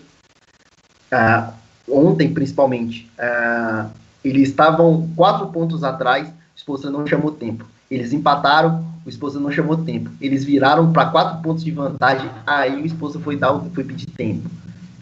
Ah, 1.10 1.54
ontem, 1.88 2.32
principalmente, 2.32 3.10
ah, 3.18 3.88
eles 4.24 4.48
estavam 4.48 5.08
quatro 5.16 5.48
pontos 5.48 5.82
atrás, 5.82 6.28
o 6.28 6.32
Spolstra 6.58 6.90
não 6.90 7.06
chamou 7.06 7.32
tempo. 7.32 7.66
Eles 7.90 8.12
empataram, 8.12 8.84
o 9.04 9.08
Spolstra 9.08 9.40
não 9.40 9.50
chamou 9.50 9.76
tempo. 9.76 10.10
Eles 10.20 10.44
viraram 10.44 10.92
para 10.92 11.10
quatro 11.10 11.42
pontos 11.42 11.64
de 11.64 11.70
vantagem, 11.70 12.30
aí 12.46 12.82
o 12.82 12.86
Spolstra 12.86 13.20
foi, 13.20 13.36
dar, 13.36 13.58
foi 13.74 13.84
pedir 13.84 14.06
tempo. 14.06 14.48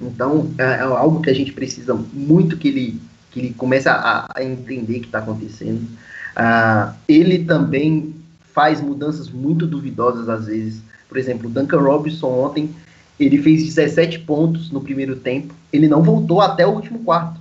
Então, 0.01 0.51
é, 0.59 0.63
é, 0.63 0.81
algo 0.81 1.21
que 1.21 1.31
a 1.31 1.35
gente 1.35 1.53
precisa 1.53 1.95
muito 1.95 2.57
que 2.57 2.69
ele, 2.69 3.01
que 3.31 3.41
ele 3.41 3.55
comece 3.55 3.89
a, 3.89 4.27
a 4.35 4.43
entender 4.43 4.97
o 4.97 5.01
que 5.01 5.07
está 5.07 5.19
acontecendo. 5.19 5.87
Ah, 6.35 6.95
ele 7.07 7.45
também 7.45 8.15
faz 8.55 8.81
mudanças 8.81 9.29
muito 9.29 9.67
duvidosas 9.67 10.29
às 10.29 10.47
vezes. 10.47 10.81
Por 11.09 11.19
exemplo, 11.19 11.49
o 11.49 11.53
Duncan 11.53 11.81
Robinson 11.81 12.29
ontem, 12.29 12.75
ele 13.21 13.43
fez 13.43 13.63
17 13.63 14.21
pontos 14.21 14.71
no 14.71 14.81
primeiro 14.81 15.17
tempo, 15.17 15.55
ele 15.71 15.87
não 15.87 16.03
voltou 16.03 16.41
até 16.41 16.67
o 16.67 16.71
último 16.71 17.01
quarto. 17.01 17.39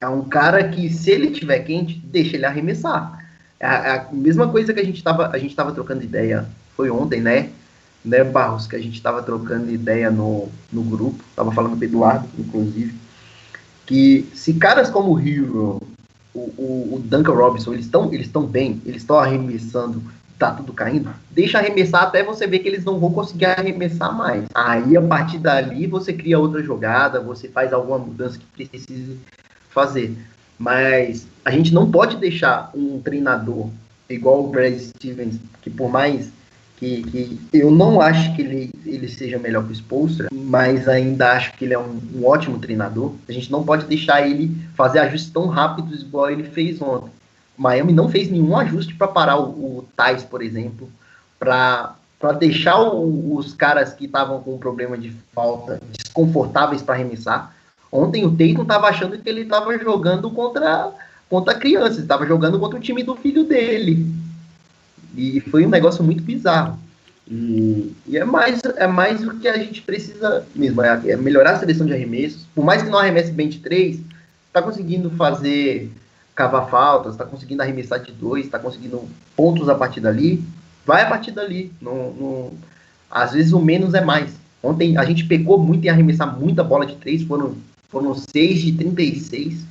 É 0.00 0.08
um 0.08 0.22
cara 0.22 0.68
que, 0.68 0.88
se 0.88 1.10
ele 1.10 1.30
tiver 1.30 1.60
quente, 1.60 2.00
deixa 2.04 2.36
ele 2.36 2.46
arremessar. 2.46 3.22
É 3.60 3.66
a, 3.66 3.74
é 3.74 3.90
a 3.90 4.08
mesma 4.10 4.48
coisa 4.48 4.72
que 4.72 4.80
a 4.80 4.84
gente 4.84 4.96
estava 4.96 5.28
a 5.28 5.38
gente 5.38 5.54
tava 5.54 5.72
trocando 5.72 6.02
ideia, 6.02 6.46
foi 6.76 6.90
ontem, 6.90 7.20
né? 7.20 7.50
Né, 8.04 8.24
Barros, 8.24 8.66
que 8.66 8.74
a 8.74 8.80
gente 8.80 8.96
estava 8.96 9.22
trocando 9.22 9.70
ideia 9.70 10.10
no, 10.10 10.48
no 10.72 10.82
grupo, 10.82 11.22
estava 11.30 11.52
falando 11.52 11.76
com 11.76 11.82
o 11.82 11.84
Eduardo, 11.84 12.26
inclusive, 12.36 12.92
que 13.86 14.28
se 14.34 14.54
caras 14.54 14.90
como 14.90 15.12
o 15.12 15.20
Hero, 15.20 15.80
o, 16.34 16.40
o, 16.40 16.94
o 16.96 16.98
Duncan 16.98 17.32
Robinson, 17.32 17.74
eles 17.74 17.84
estão 17.84 18.12
eles 18.12 18.28
bem, 18.50 18.82
eles 18.84 19.02
estão 19.02 19.20
arremessando 19.20 20.02
tá 20.50 20.56
tudo 20.56 20.72
caindo, 20.72 21.10
deixa 21.30 21.58
arremessar 21.58 22.02
até 22.02 22.22
você 22.22 22.46
ver 22.46 22.58
que 22.58 22.68
eles 22.68 22.84
não 22.84 22.98
vão 22.98 23.12
conseguir 23.12 23.46
arremessar 23.46 24.12
mais. 24.16 24.44
Aí, 24.54 24.96
a 24.96 25.02
partir 25.02 25.38
dali, 25.38 25.86
você 25.86 26.12
cria 26.12 26.38
outra 26.38 26.62
jogada, 26.62 27.20
você 27.20 27.48
faz 27.48 27.72
alguma 27.72 27.98
mudança 27.98 28.38
que 28.38 28.66
precise 28.66 29.18
fazer. 29.70 30.16
Mas 30.58 31.26
a 31.44 31.50
gente 31.50 31.72
não 31.72 31.90
pode 31.90 32.16
deixar 32.16 32.70
um 32.74 33.00
treinador 33.00 33.68
igual 34.08 34.44
o 34.44 34.48
Brad 34.48 34.78
Stevens, 34.78 35.36
que 35.60 35.70
por 35.70 35.90
mais 35.90 36.30
que, 36.76 37.02
que, 37.04 37.40
eu 37.52 37.70
não 37.70 38.00
acho 38.00 38.34
que 38.34 38.42
ele, 38.42 38.70
ele 38.84 39.08
seja 39.08 39.38
melhor 39.38 39.64
que 39.64 39.70
o 39.70 39.74
Spolstra, 39.74 40.28
mas 40.32 40.88
ainda 40.88 41.32
acho 41.32 41.52
que 41.54 41.64
ele 41.64 41.74
é 41.74 41.78
um, 41.78 42.00
um, 42.16 42.26
ótimo 42.26 42.58
treinador. 42.58 43.14
A 43.28 43.32
gente 43.32 43.52
não 43.52 43.62
pode 43.62 43.86
deixar 43.86 44.28
ele 44.28 44.56
fazer 44.74 44.98
ajustes 44.98 45.30
tão 45.30 45.46
rápidos 45.46 46.02
igual 46.02 46.28
ele 46.28 46.42
fez 46.42 46.82
ontem. 46.82 47.10
Miami 47.56 47.92
não 47.92 48.08
fez 48.08 48.30
nenhum 48.30 48.56
ajuste 48.56 48.94
para 48.94 49.08
parar 49.08 49.38
o, 49.38 49.78
o 49.78 49.88
Thais, 49.96 50.22
por 50.22 50.42
exemplo, 50.42 50.88
para 51.38 51.96
deixar 52.38 52.80
o, 52.80 53.36
os 53.36 53.52
caras 53.54 53.92
que 53.92 54.06
estavam 54.06 54.40
com 54.40 54.58
problema 54.58 54.96
de 54.96 55.12
falta 55.34 55.80
desconfortáveis 55.92 56.82
para 56.82 56.94
arremessar. 56.94 57.54
Ontem 57.90 58.24
o 58.24 58.30
Tatum 58.30 58.62
estava 58.62 58.88
achando 58.88 59.18
que 59.18 59.28
ele 59.28 59.42
estava 59.42 59.76
jogando 59.78 60.30
contra, 60.30 60.92
contra 61.28 61.54
crianças, 61.54 61.98
estava 61.98 62.26
jogando 62.26 62.58
contra 62.58 62.78
o 62.78 62.82
time 62.82 63.02
do 63.02 63.14
filho 63.16 63.44
dele. 63.44 64.06
E 65.14 65.40
foi 65.40 65.66
um 65.66 65.70
negócio 65.70 66.02
muito 66.02 66.22
bizarro. 66.22 66.78
E, 67.28 67.94
e, 68.06 68.16
é, 68.16 68.24
mais, 68.24 68.60
é 68.76 68.86
mais 68.86 69.26
o 69.26 69.38
que 69.38 69.46
a 69.46 69.56
gente 69.58 69.82
precisa 69.82 70.44
mesmo, 70.54 70.82
é, 70.82 71.10
é 71.10 71.16
melhorar 71.16 71.52
a 71.52 71.58
seleção 71.58 71.86
de 71.86 71.92
arremessos. 71.92 72.46
Por 72.54 72.64
mais 72.64 72.82
que 72.82 72.88
não 72.88 72.98
arremesse 72.98 73.30
bem 73.30 73.48
de 73.48 73.58
três, 73.58 74.00
está 74.48 74.62
conseguindo 74.62 75.10
fazer 75.10 75.90
cavar 76.34 76.68
faltas, 76.68 77.12
está 77.12 77.24
conseguindo 77.24 77.62
arremessar 77.62 78.00
de 78.00 78.12
dois, 78.12 78.46
está 78.46 78.58
conseguindo 78.58 79.08
pontos 79.36 79.68
a 79.68 79.74
partir 79.74 80.00
dali, 80.00 80.42
vai 80.86 81.02
a 81.02 81.08
partir 81.08 81.30
dali. 81.30 81.72
Às 83.10 83.32
vezes 83.32 83.52
o 83.52 83.60
menos 83.60 83.94
é 83.94 84.00
mais. 84.00 84.32
Ontem 84.62 84.96
a 84.96 85.04
gente 85.04 85.24
pegou 85.24 85.58
muito 85.58 85.84
em 85.84 85.88
arremessar 85.88 86.38
muita 86.38 86.62
bola 86.62 86.86
de 86.86 86.96
três, 86.96 87.22
foram, 87.22 87.56
foram 87.88 88.14
6 88.14 88.62
de 88.62 88.72
36. 88.72 89.66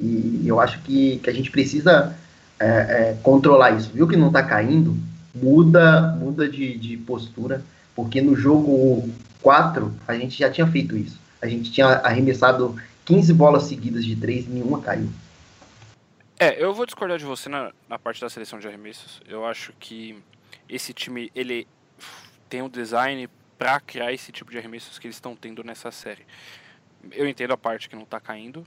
E 0.00 0.42
eu 0.46 0.58
acho 0.58 0.80
que, 0.80 1.18
que 1.18 1.30
a 1.30 1.32
gente 1.32 1.50
precisa 1.50 2.14
é, 2.58 2.66
é, 2.66 3.16
controlar 3.22 3.72
isso. 3.72 3.90
Viu 3.92 4.08
que 4.08 4.16
não 4.16 4.28
está 4.28 4.42
caindo? 4.42 4.96
Muda, 5.34 6.16
muda 6.18 6.48
de, 6.48 6.76
de 6.76 6.96
postura, 6.96 7.62
porque 7.94 8.20
no 8.20 8.34
jogo 8.34 9.08
4 9.40 9.92
a 10.06 10.14
gente 10.14 10.38
já 10.38 10.50
tinha 10.50 10.66
feito 10.66 10.96
isso. 10.96 11.20
A 11.40 11.46
gente 11.46 11.70
tinha 11.70 11.86
arremessado 11.86 12.76
15 13.04 13.32
bolas 13.34 13.64
seguidas 13.64 14.04
de 14.04 14.16
três 14.16 14.46
e 14.46 14.50
nenhuma 14.50 14.80
caiu. 14.80 15.08
É, 16.42 16.60
eu 16.60 16.74
vou 16.74 16.84
discordar 16.84 17.18
de 17.18 17.24
você 17.24 17.48
na, 17.48 17.72
na 17.88 18.00
parte 18.00 18.20
da 18.20 18.28
seleção 18.28 18.58
de 18.58 18.66
arremessos. 18.66 19.22
Eu 19.28 19.46
acho 19.46 19.72
que 19.74 20.20
esse 20.68 20.92
time 20.92 21.30
ele 21.36 21.68
tem 22.48 22.60
um 22.60 22.68
design 22.68 23.28
para 23.56 23.78
criar 23.78 24.12
esse 24.12 24.32
tipo 24.32 24.50
de 24.50 24.58
arremessos 24.58 24.98
que 24.98 25.06
eles 25.06 25.14
estão 25.14 25.36
tendo 25.36 25.62
nessa 25.62 25.92
série. 25.92 26.26
Eu 27.12 27.28
entendo 27.28 27.52
a 27.52 27.56
parte 27.56 27.88
que 27.88 27.94
não 27.94 28.02
está 28.02 28.18
caindo. 28.18 28.66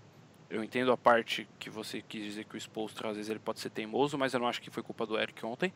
Eu 0.49 0.63
entendo 0.63 0.89
a 0.89 0.95
parte 0.95 1.45
que 1.59 1.69
você 1.69 2.01
quis 2.01 2.23
dizer 2.23 2.45
que 2.45 2.55
o 2.55 2.57
Spolstra 2.57 3.09
às 3.09 3.17
vezes 3.17 3.29
ele 3.29 3.39
pode 3.39 3.59
ser 3.59 3.71
teimoso, 3.71 4.17
mas 4.17 4.33
eu 4.33 4.39
não 4.39 4.47
acho 4.47 4.61
que 4.61 4.69
foi 4.69 4.81
culpa 4.81 5.05
do 5.05 5.19
Eric 5.19 5.45
ontem. 5.45 5.73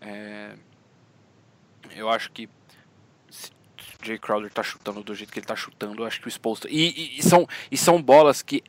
É, 0.00 0.56
eu 1.94 2.10
acho 2.10 2.32
que 2.32 2.48
se 3.30 3.52
Jay 4.02 4.18
Crowder 4.18 4.48
está 4.48 4.64
chutando 4.64 5.00
do 5.00 5.14
jeito 5.14 5.32
que 5.32 5.38
ele 5.38 5.44
está 5.44 5.54
chutando, 5.54 6.02
eu 6.02 6.06
acho 6.08 6.20
que 6.20 6.26
o 6.26 6.28
Spolstra 6.28 6.68
e, 6.68 6.88
e, 6.88 7.18
e, 7.20 7.22
são 7.22 7.46
e 7.70 7.76
são 7.76 8.02
bolas 8.02 8.42
que 8.42 8.64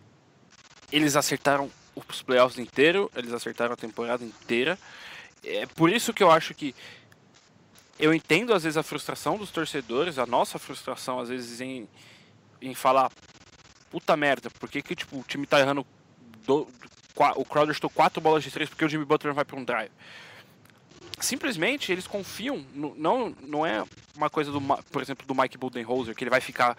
eles 0.91 1.15
acertaram 1.15 1.71
os 2.07 2.21
playoffs 2.21 2.59
inteiro, 2.59 3.11
eles 3.15 3.33
acertaram 3.33 3.73
a 3.73 3.77
temporada 3.77 4.23
inteira. 4.23 4.77
É 5.43 5.65
por 5.65 5.89
isso 5.89 6.13
que 6.13 6.23
eu 6.23 6.31
acho 6.31 6.53
que 6.53 6.75
eu 7.99 8.13
entendo 8.13 8.53
às 8.53 8.63
vezes 8.63 8.77
a 8.77 8.83
frustração 8.83 9.37
dos 9.37 9.49
torcedores, 9.49 10.19
a 10.19 10.25
nossa 10.25 10.59
frustração 10.59 11.19
às 11.19 11.29
vezes 11.29 11.61
em, 11.61 11.87
em 12.61 12.73
falar 12.75 13.11
puta 13.89 14.15
merda, 14.15 14.49
por 14.49 14.69
que, 14.69 14.81
que 14.81 14.95
tipo, 14.95 15.19
o 15.19 15.23
time 15.23 15.47
tá 15.47 15.59
errando 15.59 15.85
do, 16.45 16.65
do, 16.65 16.71
o 17.35 17.45
Crowder 17.45 17.73
estou 17.73 17.89
quatro 17.89 18.21
bolas 18.21 18.43
de 18.43 18.51
três 18.51 18.69
porque 18.69 18.85
o 18.85 18.89
Jimmy 18.89 19.05
Butler 19.05 19.33
vai 19.33 19.45
para 19.45 19.57
um 19.57 19.63
drive. 19.63 19.91
Simplesmente 21.19 21.91
eles 21.91 22.05
confiam, 22.05 22.63
no, 22.75 22.93
não, 22.95 23.35
não 23.41 23.65
é 23.65 23.83
uma 24.15 24.29
coisa 24.29 24.51
do, 24.51 24.61
por 24.91 25.01
exemplo, 25.01 25.25
do 25.25 25.33
Mike 25.33 25.57
Budenholzer 25.57 26.15
que 26.15 26.23
ele 26.23 26.29
vai 26.29 26.41
ficar 26.41 26.77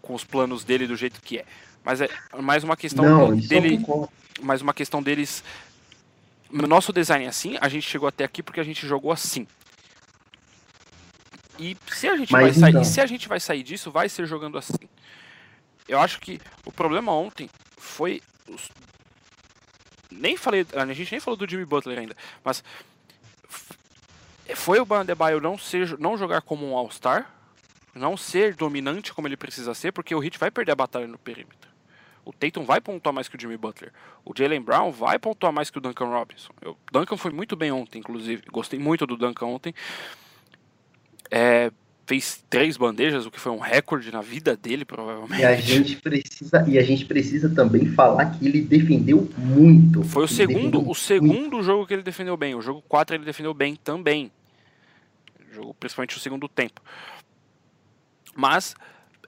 com 0.00 0.14
os 0.14 0.24
planos 0.24 0.64
dele 0.64 0.86
do 0.86 0.96
jeito 0.96 1.20
que 1.20 1.38
é. 1.38 1.44
Mas 1.84 2.00
é 2.00 2.08
mais 2.40 2.62
uma 2.62 2.76
questão 2.76 3.04
não, 3.04 3.36
dele 3.36 3.78
mas 4.42 4.60
uma 4.60 4.74
questão 4.74 5.02
deles. 5.02 5.42
No 6.50 6.66
nosso 6.66 6.92
design 6.92 7.24
é 7.24 7.28
assim, 7.28 7.56
a 7.60 7.68
gente 7.68 7.88
chegou 7.88 8.08
até 8.08 8.24
aqui 8.24 8.42
porque 8.42 8.60
a 8.60 8.64
gente 8.64 8.86
jogou 8.86 9.10
assim. 9.10 9.46
E 11.58 11.76
se 11.90 12.08
a 12.08 12.16
gente, 12.16 12.32
vai, 12.32 12.52
sair, 12.52 12.70
então... 12.70 12.84
se 12.84 13.00
a 13.00 13.06
gente 13.06 13.28
vai 13.28 13.40
sair 13.40 13.62
disso, 13.62 13.90
vai 13.90 14.08
ser 14.08 14.26
jogando 14.26 14.58
assim. 14.58 14.88
Eu 15.88 16.00
acho 16.00 16.20
que 16.20 16.40
o 16.64 16.72
problema 16.72 17.12
ontem 17.12 17.48
foi. 17.76 18.20
Os... 18.48 18.68
Nem 20.10 20.36
falei. 20.36 20.66
A 20.74 20.84
gente 20.92 21.12
nem 21.12 21.20
falou 21.20 21.36
do 21.36 21.48
Jimmy 21.48 21.64
Butler 21.64 21.98
ainda, 21.98 22.16
mas. 22.44 22.62
Foi 24.54 24.78
o 24.80 24.84
Bandebaio 24.84 25.40
não, 25.40 25.56
ser, 25.56 25.98
não 25.98 26.18
jogar 26.18 26.42
como 26.42 26.68
um 26.68 26.76
All-Star, 26.76 27.30
não 27.94 28.18
ser 28.18 28.54
dominante 28.54 29.14
como 29.14 29.26
ele 29.26 29.36
precisa 29.36 29.72
ser, 29.72 29.92
porque 29.92 30.14
o 30.14 30.18
Hit 30.18 30.38
vai 30.38 30.50
perder 30.50 30.72
a 30.72 30.76
batalha 30.76 31.06
no 31.06 31.16
perímetro. 31.16 31.71
O 32.24 32.32
Tatum 32.32 32.64
vai 32.64 32.80
pontuar 32.80 33.12
mais 33.12 33.28
que 33.28 33.36
o 33.36 33.40
Jimmy 33.40 33.56
Butler. 33.56 33.92
O 34.24 34.32
Jalen 34.36 34.60
Brown 34.60 34.92
vai 34.92 35.18
pontuar 35.18 35.52
mais 35.52 35.70
que 35.70 35.78
o 35.78 35.80
Duncan 35.80 36.06
Robinson. 36.06 36.52
O 36.64 36.76
Duncan 36.92 37.16
foi 37.16 37.32
muito 37.32 37.56
bem 37.56 37.72
ontem, 37.72 37.98
inclusive. 37.98 38.44
Gostei 38.50 38.78
muito 38.78 39.06
do 39.06 39.16
Duncan 39.16 39.46
ontem. 39.46 39.74
É, 41.30 41.72
fez 42.06 42.44
três 42.48 42.76
bandejas, 42.76 43.26
o 43.26 43.30
que 43.30 43.40
foi 43.40 43.50
um 43.50 43.58
recorde 43.58 44.12
na 44.12 44.20
vida 44.20 44.56
dele, 44.56 44.84
provavelmente. 44.84 45.40
E 45.40 45.44
a 45.44 45.56
gente 45.56 45.96
precisa, 45.96 46.64
e 46.68 46.78
a 46.78 46.82
gente 46.82 47.04
precisa 47.06 47.48
também 47.48 47.86
falar 47.86 48.26
que 48.26 48.46
ele 48.46 48.60
defendeu 48.60 49.28
muito. 49.36 50.04
Foi 50.04 50.24
o 50.24 50.28
segundo, 50.28 50.88
o 50.88 50.94
segundo 50.94 51.32
muito. 51.32 51.62
jogo 51.62 51.86
que 51.86 51.94
ele 51.94 52.02
defendeu 52.02 52.36
bem. 52.36 52.54
O 52.54 52.62
jogo 52.62 52.82
4 52.88 53.16
ele 53.16 53.24
defendeu 53.24 53.52
bem 53.52 53.74
também. 53.74 54.30
jogo, 55.50 55.74
principalmente 55.74 56.16
o 56.16 56.20
segundo 56.20 56.48
tempo. 56.48 56.80
Mas 58.34 58.74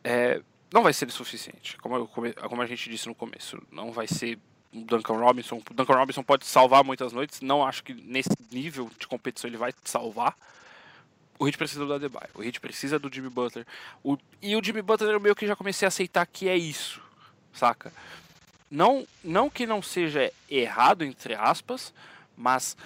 é, 0.03 0.41
não 0.75 0.83
vai 0.83 0.93
ser 0.93 1.09
suficiente. 1.13 1.77
Como, 1.77 1.95
eu, 1.95 2.09
como 2.09 2.61
a 2.61 2.67
gente 2.67 2.91
disse 2.91 3.07
no 3.07 3.15
começo, 3.15 3.63
não 3.71 3.93
vai 3.93 4.09
ser 4.09 4.37
Duncan 4.73 5.15
Robinson. 5.15 5.63
O 5.71 5.73
Duncan 5.73 5.95
Robinson 5.95 6.25
pode 6.25 6.45
salvar 6.47 6.83
muitas 6.83 7.13
noites. 7.13 7.41
Não 7.41 7.65
acho 7.65 7.85
que 7.85 7.95
nesse 7.95 8.37
nível 8.51 8.91
de 8.99 9.07
competição 9.07 9.49
ele 9.49 9.57
vai 9.57 9.73
salvar. 9.85 10.37
O 11.39 11.47
Heat 11.47 11.57
precisa 11.57 11.87
do 11.87 11.95
Adebayo. 11.95 12.29
O 12.35 12.43
Heat 12.43 12.61
precisa 12.61 12.99
do 12.99 13.13
Jimmy 13.13 13.31
Butler. 13.31 13.65
O, 14.03 14.19
e 14.43 14.57
o 14.57 14.65
Jimmy 14.65 14.83
Butler 14.83 15.13
eu 15.13 15.21
meio 15.21 15.37
que 15.37 15.47
já 15.47 15.55
comecei 15.55 15.87
a 15.87 15.89
aceitar 15.89 16.27
que 16.27 16.49
é 16.49 16.57
isso, 16.57 17.01
saca? 17.53 17.93
Não, 18.69 19.07
não 19.23 19.49
que 19.49 19.67
não 19.67 19.81
seja 19.81 20.33
errado, 20.51 21.05
entre 21.05 21.35
aspas, 21.35 21.95
mas 22.37 22.77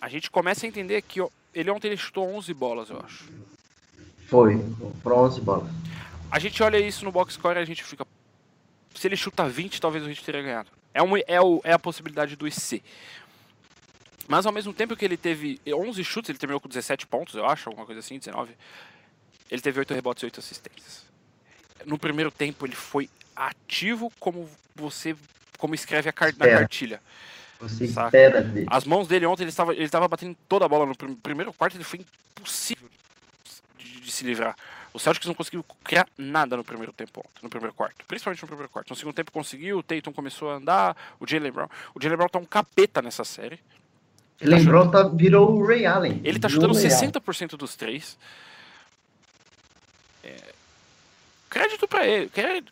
a 0.00 0.08
gente 0.08 0.30
começa 0.30 0.64
a 0.64 0.68
entender 0.68 1.02
que 1.02 1.20
ele 1.54 1.70
ontem 1.70 1.88
ele 1.88 1.96
chutou 1.98 2.34
11 2.34 2.54
bolas, 2.54 2.88
eu 2.88 2.98
acho. 3.04 3.28
Foi, 4.26 4.58
foram 5.02 5.18
11 5.24 5.40
bolas. 5.42 5.70
A 6.30 6.38
gente 6.38 6.62
olha 6.62 6.78
isso 6.78 7.04
no 7.04 7.12
box 7.12 7.34
score 7.34 7.58
e 7.58 7.62
a 7.62 7.64
gente 7.64 7.82
fica. 7.82 8.06
Se 8.94 9.06
ele 9.06 9.16
chuta 9.16 9.48
20, 9.48 9.80
talvez 9.80 10.04
o 10.04 10.08
Heat 10.08 10.24
teria 10.24 10.42
ganhado. 10.42 10.70
É, 10.92 11.02
um, 11.02 11.16
é, 11.16 11.40
o, 11.40 11.60
é 11.62 11.72
a 11.72 11.78
possibilidade 11.78 12.36
do 12.36 12.48
IC. 12.48 12.82
Mas 14.28 14.46
ao 14.46 14.52
mesmo 14.52 14.72
tempo 14.72 14.96
que 14.96 15.04
ele 15.04 15.16
teve 15.16 15.60
11 15.66 16.02
chutes, 16.02 16.30
ele 16.30 16.38
terminou 16.38 16.60
com 16.60 16.68
17 16.68 17.06
pontos, 17.06 17.34
eu 17.34 17.44
acho, 17.46 17.68
alguma 17.68 17.86
coisa 17.86 18.00
assim, 18.00 18.18
19. 18.18 18.56
Ele 19.50 19.62
teve 19.62 19.78
8 19.78 19.94
rebotes 19.94 20.22
e 20.22 20.26
8 20.26 20.40
assistências. 20.40 21.04
No 21.84 21.98
primeiro 21.98 22.30
tempo 22.30 22.66
ele 22.66 22.74
foi 22.74 23.08
ativo 23.34 24.10
como 24.18 24.48
você 24.74 25.14
como 25.58 25.74
escreve 25.74 26.10
car 26.12 26.34
na 26.36 26.46
cartilha. 26.46 27.00
Você 27.60 27.86
saca? 27.86 28.08
espera 28.08 28.42
dele. 28.42 28.66
As 28.68 28.84
mãos 28.84 29.06
dele 29.06 29.26
ontem 29.26 29.44
ele 29.44 29.50
estava 29.50 29.72
ele 29.72 29.84
estava 29.84 30.08
batendo 30.08 30.36
toda 30.48 30.64
a 30.64 30.68
bola 30.68 30.86
no 30.86 30.94
pr 30.94 31.10
primeiro 31.22 31.52
quarto, 31.52 31.76
ele 31.76 31.84
foi 31.84 32.00
impossível 32.00 32.88
de, 33.78 34.00
de, 34.00 34.12
se 34.12 34.24
livrar. 34.24 34.56
O 34.96 34.98
Celtics 34.98 35.26
não 35.26 35.34
conseguiu 35.34 35.62
criar 35.84 36.08
nada 36.16 36.56
no 36.56 36.64
primeiro 36.64 36.90
tempo, 36.90 37.22
no 37.42 37.50
primeiro 37.50 37.74
quarto, 37.74 38.02
principalmente 38.08 38.40
no 38.40 38.48
primeiro 38.48 38.72
quarto. 38.72 38.88
No 38.88 38.96
segundo 38.96 39.14
tempo 39.14 39.30
conseguiu, 39.30 39.76
o 39.76 39.82
Tatum 39.82 40.10
começou 40.10 40.50
a 40.50 40.54
andar, 40.54 40.96
o 41.20 41.26
Jalen 41.26 41.52
Brown, 41.52 41.68
o 41.94 42.02
Jalen 42.02 42.16
Brown 42.16 42.28
tá 42.30 42.38
um 42.38 42.46
capeta 42.46 43.02
nessa 43.02 43.22
série. 43.22 43.60
Lembrou, 44.40 44.90
tá, 44.90 45.02
virou 45.02 45.52
o 45.52 45.66
Ray 45.66 45.84
Allen. 45.84 46.22
Ele 46.24 46.38
tá 46.38 46.48
chutando 46.48 46.72
60% 46.72 47.58
dos 47.58 47.76
três. 47.76 48.16
É... 50.24 50.34
Crédito 51.50 51.86
para 51.86 52.06
ele, 52.06 52.30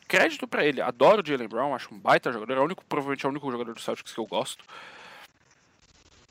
crédito 0.09 0.49
para 0.49 0.65
ele. 0.65 0.81
Adoro 0.81 1.23
o 1.23 1.27
Jalen 1.27 1.47
Brown, 1.47 1.75
acho 1.75 1.95
um 1.95 1.99
baita 1.99 2.33
jogador. 2.33 2.57
É 2.57 2.61
o 2.61 2.65
único, 2.65 2.83
provavelmente 2.87 3.27
é 3.27 3.29
o 3.29 3.33
único 3.33 3.51
jogador 3.51 3.75
do 3.75 3.81
Celtics 3.83 4.15
que 4.15 4.21
eu 4.21 4.27
gosto. 4.27 4.65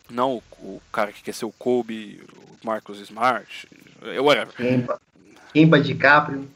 Não 0.10 0.38
o, 0.38 0.44
o 0.58 0.82
cara 0.92 1.14
que 1.14 1.22
quer 1.22 1.36
ser 1.36 1.46
o 1.46 1.52
Kobe, 1.52 2.20
o 2.36 2.66
Marcus 2.66 3.00
Smart, 3.00 3.70
whatever. 4.20 4.56
Kemba, 4.56 5.00
Kemba 5.54 5.80
DiCaprio. 5.80 6.50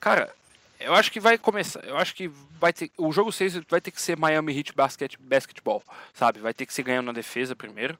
Cara, 0.00 0.30
eu 0.78 0.94
acho 0.94 1.10
que 1.10 1.18
vai 1.18 1.38
começar. 1.38 1.80
Eu 1.84 1.96
acho 1.96 2.14
que 2.14 2.30
vai 2.60 2.72
ter. 2.72 2.90
O 2.96 3.10
jogo 3.10 3.32
6 3.32 3.60
vai 3.68 3.80
ter 3.80 3.90
que 3.90 4.00
ser 4.00 4.16
Miami 4.16 4.56
Heat 4.56 4.72
basket, 4.74 5.14
basketball, 5.18 5.82
sabe? 6.14 6.38
Vai 6.38 6.54
ter 6.54 6.66
que 6.66 6.74
ser 6.74 6.82
ganhando 6.82 7.06
na 7.06 7.12
defesa 7.12 7.56
primeiro. 7.56 7.98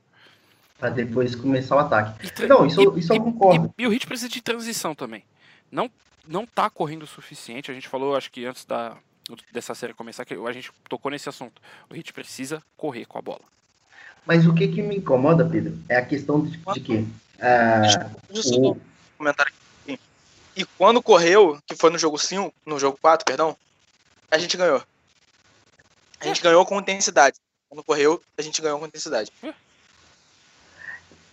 Pra 0.78 0.90
depois 0.90 1.34
começar 1.34 1.76
o 1.76 1.78
ataque. 1.78 2.46
Não, 2.46 2.66
isso, 2.66 2.80
e, 2.80 3.00
isso 3.00 3.12
eu 3.12 3.20
concordo. 3.20 3.74
E, 3.78 3.82
e, 3.82 3.86
o 3.86 3.92
Heat 3.92 4.06
precisa 4.06 4.28
de 4.28 4.42
transição 4.42 4.94
também. 4.94 5.24
Não, 5.72 5.90
não 6.28 6.46
tá 6.46 6.68
correndo 6.68 7.04
o 7.04 7.06
suficiente. 7.06 7.70
A 7.70 7.74
gente 7.74 7.88
falou, 7.88 8.14
acho 8.14 8.30
que 8.30 8.44
antes 8.44 8.66
da, 8.66 8.96
dessa 9.52 9.74
série 9.74 9.94
começar, 9.94 10.24
que 10.24 10.34
a 10.34 10.52
gente 10.52 10.70
tocou 10.88 11.10
nesse 11.10 11.28
assunto. 11.28 11.60
O 11.90 11.96
Heat 11.96 12.12
precisa 12.12 12.62
correr 12.76 13.06
com 13.06 13.18
a 13.18 13.22
bola. 13.22 13.42
Mas 14.26 14.46
o 14.46 14.52
que, 14.52 14.68
que 14.68 14.82
me 14.82 14.96
incomoda, 14.96 15.44
Pedro, 15.44 15.78
é 15.88 15.96
a 15.96 16.04
questão 16.04 16.44
de, 16.44 16.58
de 16.74 16.80
que. 16.80 16.94
Uh, 16.94 18.70
o... 18.70 18.76
comentário 19.16 19.52
aqui 19.52 19.66
e 20.56 20.64
quando 20.64 21.02
correu, 21.02 21.58
que 21.66 21.76
foi 21.76 21.90
no 21.90 21.98
jogo 21.98 22.16
5, 22.16 22.50
no 22.64 22.78
jogo 22.78 22.98
4, 23.00 23.26
perdão, 23.26 23.54
a 24.30 24.38
gente 24.38 24.56
ganhou. 24.56 24.82
A 26.18 26.24
gente 26.24 26.42
ganhou 26.42 26.64
com 26.64 26.80
intensidade. 26.80 27.36
Quando 27.68 27.84
correu, 27.84 28.22
a 28.38 28.42
gente 28.42 28.62
ganhou 28.62 28.78
com 28.78 28.86
intensidade. 28.86 29.30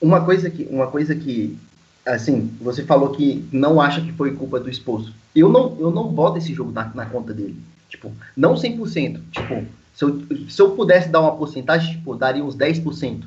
Uma 0.02 0.26
coisa 0.26 0.50
que, 0.50 0.66
uma 0.66 0.88
coisa 0.88 1.16
que, 1.16 1.58
assim, 2.06 2.54
você 2.60 2.84
falou 2.84 3.12
que 3.16 3.48
não 3.50 3.80
acha 3.80 4.02
que 4.02 4.12
foi 4.12 4.36
culpa 4.36 4.60
do 4.60 4.70
esposo. 4.70 5.14
Eu 5.34 5.48
não, 5.48 5.78
eu 5.80 5.90
não 5.90 6.10
boto 6.10 6.38
esse 6.38 6.54
jogo 6.54 6.74
na, 6.74 6.92
na 6.94 7.06
conta 7.06 7.34
dele. 7.34 7.58
Tipo, 7.88 8.12
não 8.36 8.56
100%. 8.56 9.22
Tipo, 9.32 9.66
se 9.96 10.04
eu, 10.04 10.50
se 10.50 10.62
eu 10.62 10.76
pudesse 10.76 11.08
dar 11.08 11.22
uma 11.22 11.38
porcentagem, 11.38 11.96
tipo, 11.96 12.14
daria 12.14 12.44
uns 12.44 12.58
10% 12.58 13.24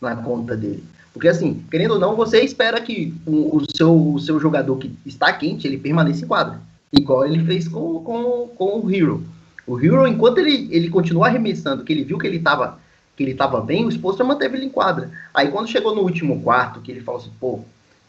na 0.00 0.14
conta 0.14 0.56
dele. 0.56 0.84
Porque, 1.14 1.28
assim, 1.28 1.64
querendo 1.70 1.92
ou 1.92 2.00
não, 2.00 2.16
você 2.16 2.40
espera 2.40 2.80
que 2.80 3.14
o, 3.24 3.56
o, 3.56 3.64
seu, 3.72 4.12
o 4.14 4.18
seu 4.18 4.40
jogador 4.40 4.76
que 4.76 4.92
está 5.06 5.32
quente, 5.32 5.64
ele 5.64 5.78
permaneça 5.78 6.24
em 6.24 6.28
quadra. 6.28 6.60
Igual 6.92 7.24
ele 7.24 7.44
fez 7.44 7.68
com, 7.68 8.00
com, 8.00 8.48
com 8.48 8.80
o 8.80 8.92
Hero. 8.92 9.22
O 9.64 9.78
Hero, 9.80 10.06
enquanto 10.08 10.38
ele, 10.38 10.68
ele 10.72 10.90
continuou 10.90 11.24
arremessando, 11.24 11.84
que 11.84 11.92
ele 11.92 12.02
viu 12.02 12.18
que 12.18 12.26
ele 12.26 12.38
estava 12.38 12.82
que 13.16 13.22
ele 13.22 13.34
tava 13.34 13.60
bem, 13.60 13.84
o 13.84 13.92
Spolstra 13.92 14.24
manteve 14.24 14.56
ele 14.56 14.66
em 14.66 14.70
quadra. 14.70 15.08
Aí 15.32 15.48
quando 15.48 15.68
chegou 15.68 15.94
no 15.94 16.02
último 16.02 16.42
quarto, 16.42 16.80
que 16.80 16.90
ele 16.90 17.00
falou 17.00 17.20
assim, 17.20 17.30
pô, 17.38 17.60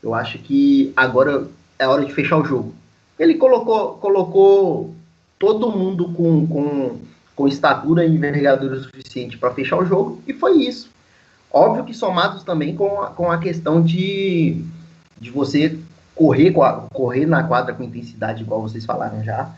eu 0.01 0.15
acho 0.15 0.39
que 0.39 0.91
agora 0.95 1.47
é 1.77 1.87
hora 1.87 2.03
de 2.03 2.11
fechar 2.11 2.37
o 2.37 2.43
jogo. 2.43 2.73
Ele 3.19 3.35
colocou, 3.35 3.93
colocou 3.97 4.95
todo 5.37 5.71
mundo 5.71 6.09
com, 6.09 6.47
com, 6.47 6.99
com 7.35 7.47
estatura 7.47 8.03
e 8.03 8.15
envergadura 8.15 8.79
suficiente 8.81 9.37
para 9.37 9.53
fechar 9.53 9.77
o 9.77 9.85
jogo, 9.85 10.21
e 10.27 10.33
foi 10.33 10.63
isso. 10.63 10.89
Óbvio 11.55 11.85
que 11.85 11.93
somados 11.93 12.43
também 12.43 12.75
com 12.75 13.01
a, 13.01 13.11
com 13.11 13.31
a 13.31 13.37
questão 13.37 13.81
de, 13.81 14.61
de 15.17 15.31
você 15.31 15.79
correr, 16.13 16.53
correr 16.91 17.25
na 17.25 17.43
quadra 17.43 17.73
com 17.73 17.81
intensidade, 17.81 18.43
igual 18.43 18.61
vocês 18.61 18.83
falaram 18.83 19.23
já. 19.23 19.55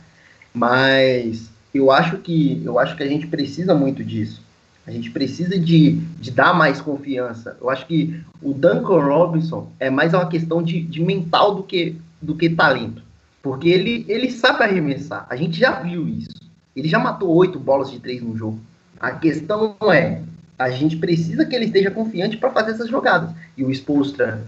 Mas 0.53 1.49
eu 1.73 1.89
acho 1.89 2.19
que 2.19 2.61
eu 2.63 2.77
acho 2.77 2.95
que 2.95 3.01
a 3.01 3.07
gente 3.07 3.25
precisa 3.25 3.73
muito 3.73 4.03
disso. 4.03 4.43
A 4.85 4.91
gente 4.91 5.09
precisa 5.09 5.57
de, 5.57 5.93
de 6.19 6.29
dar 6.29 6.53
mais 6.53 6.79
confiança. 6.79 7.57
Eu 7.59 7.67
acho 7.67 7.87
que 7.87 8.21
o 8.43 8.53
Duncan 8.53 9.03
Robinson 9.03 9.71
é 9.79 9.89
mais 9.89 10.13
uma 10.13 10.27
questão 10.27 10.61
de, 10.61 10.81
de 10.81 11.01
mental 11.01 11.55
do 11.55 11.63
que, 11.63 11.99
do 12.21 12.35
que 12.35 12.47
talento. 12.47 13.01
Porque 13.41 13.69
ele, 13.69 14.05
ele 14.07 14.31
sabe 14.31 14.63
arremessar. 14.63 15.25
A 15.27 15.35
gente 15.35 15.59
já 15.59 15.81
viu 15.81 16.07
isso. 16.07 16.39
Ele 16.75 16.87
já 16.87 16.99
matou 16.99 17.29
oito 17.29 17.59
bolas 17.59 17.89
de 17.89 17.99
três 17.99 18.21
no 18.21 18.37
jogo. 18.37 18.59
A 18.99 19.11
questão 19.13 19.75
é, 19.91 20.21
a 20.57 20.69
gente 20.69 20.97
precisa 20.97 21.45
que 21.45 21.55
ele 21.55 21.65
esteja 21.65 21.91
confiante 21.91 22.37
para 22.37 22.51
fazer 22.51 22.71
essas 22.71 22.89
jogadas. 22.89 23.29
E 23.55 23.63
o 23.63 23.71
Spolstra 23.71 24.43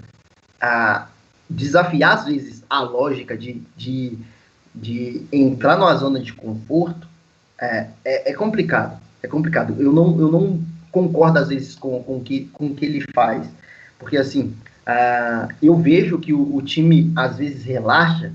a 0.60 1.08
desafiar, 1.50 2.17
às 2.17 2.26
vezes, 2.26 2.63
a 2.69 2.82
lógica 2.82 3.38
de, 3.38 3.62
de, 3.76 4.17
de 4.74 5.22
entrar 5.32 5.78
numa 5.78 5.95
zona 5.95 6.19
de 6.19 6.34
conforto 6.34 7.08
é, 7.60 7.88
é, 8.04 8.32
é, 8.32 8.34
complicado. 8.34 9.00
É 9.22 9.28
complicado. 9.28 9.76
Eu 9.80 9.91
não, 9.91 10.19
eu 10.19 10.32
não 10.32 10.62
concordo, 10.91 11.39
às 11.39 11.50
vezes, 11.50 11.76
com, 11.76 12.02
com 12.04 12.22
que, 12.22 12.50
o 12.54 12.58
com 12.58 12.76
que 12.76 12.86
ele 12.86 13.04
faz. 13.13 13.48
Porque, 13.98 14.17
assim, 14.17 14.56
uh, 14.88 15.54
eu 15.62 15.76
vejo 15.76 16.19
que 16.19 16.34
o, 16.34 16.56
o 16.56 16.62
time, 16.62 17.12
às 17.15 17.38
vezes, 17.38 17.63
relaxa 17.63 18.32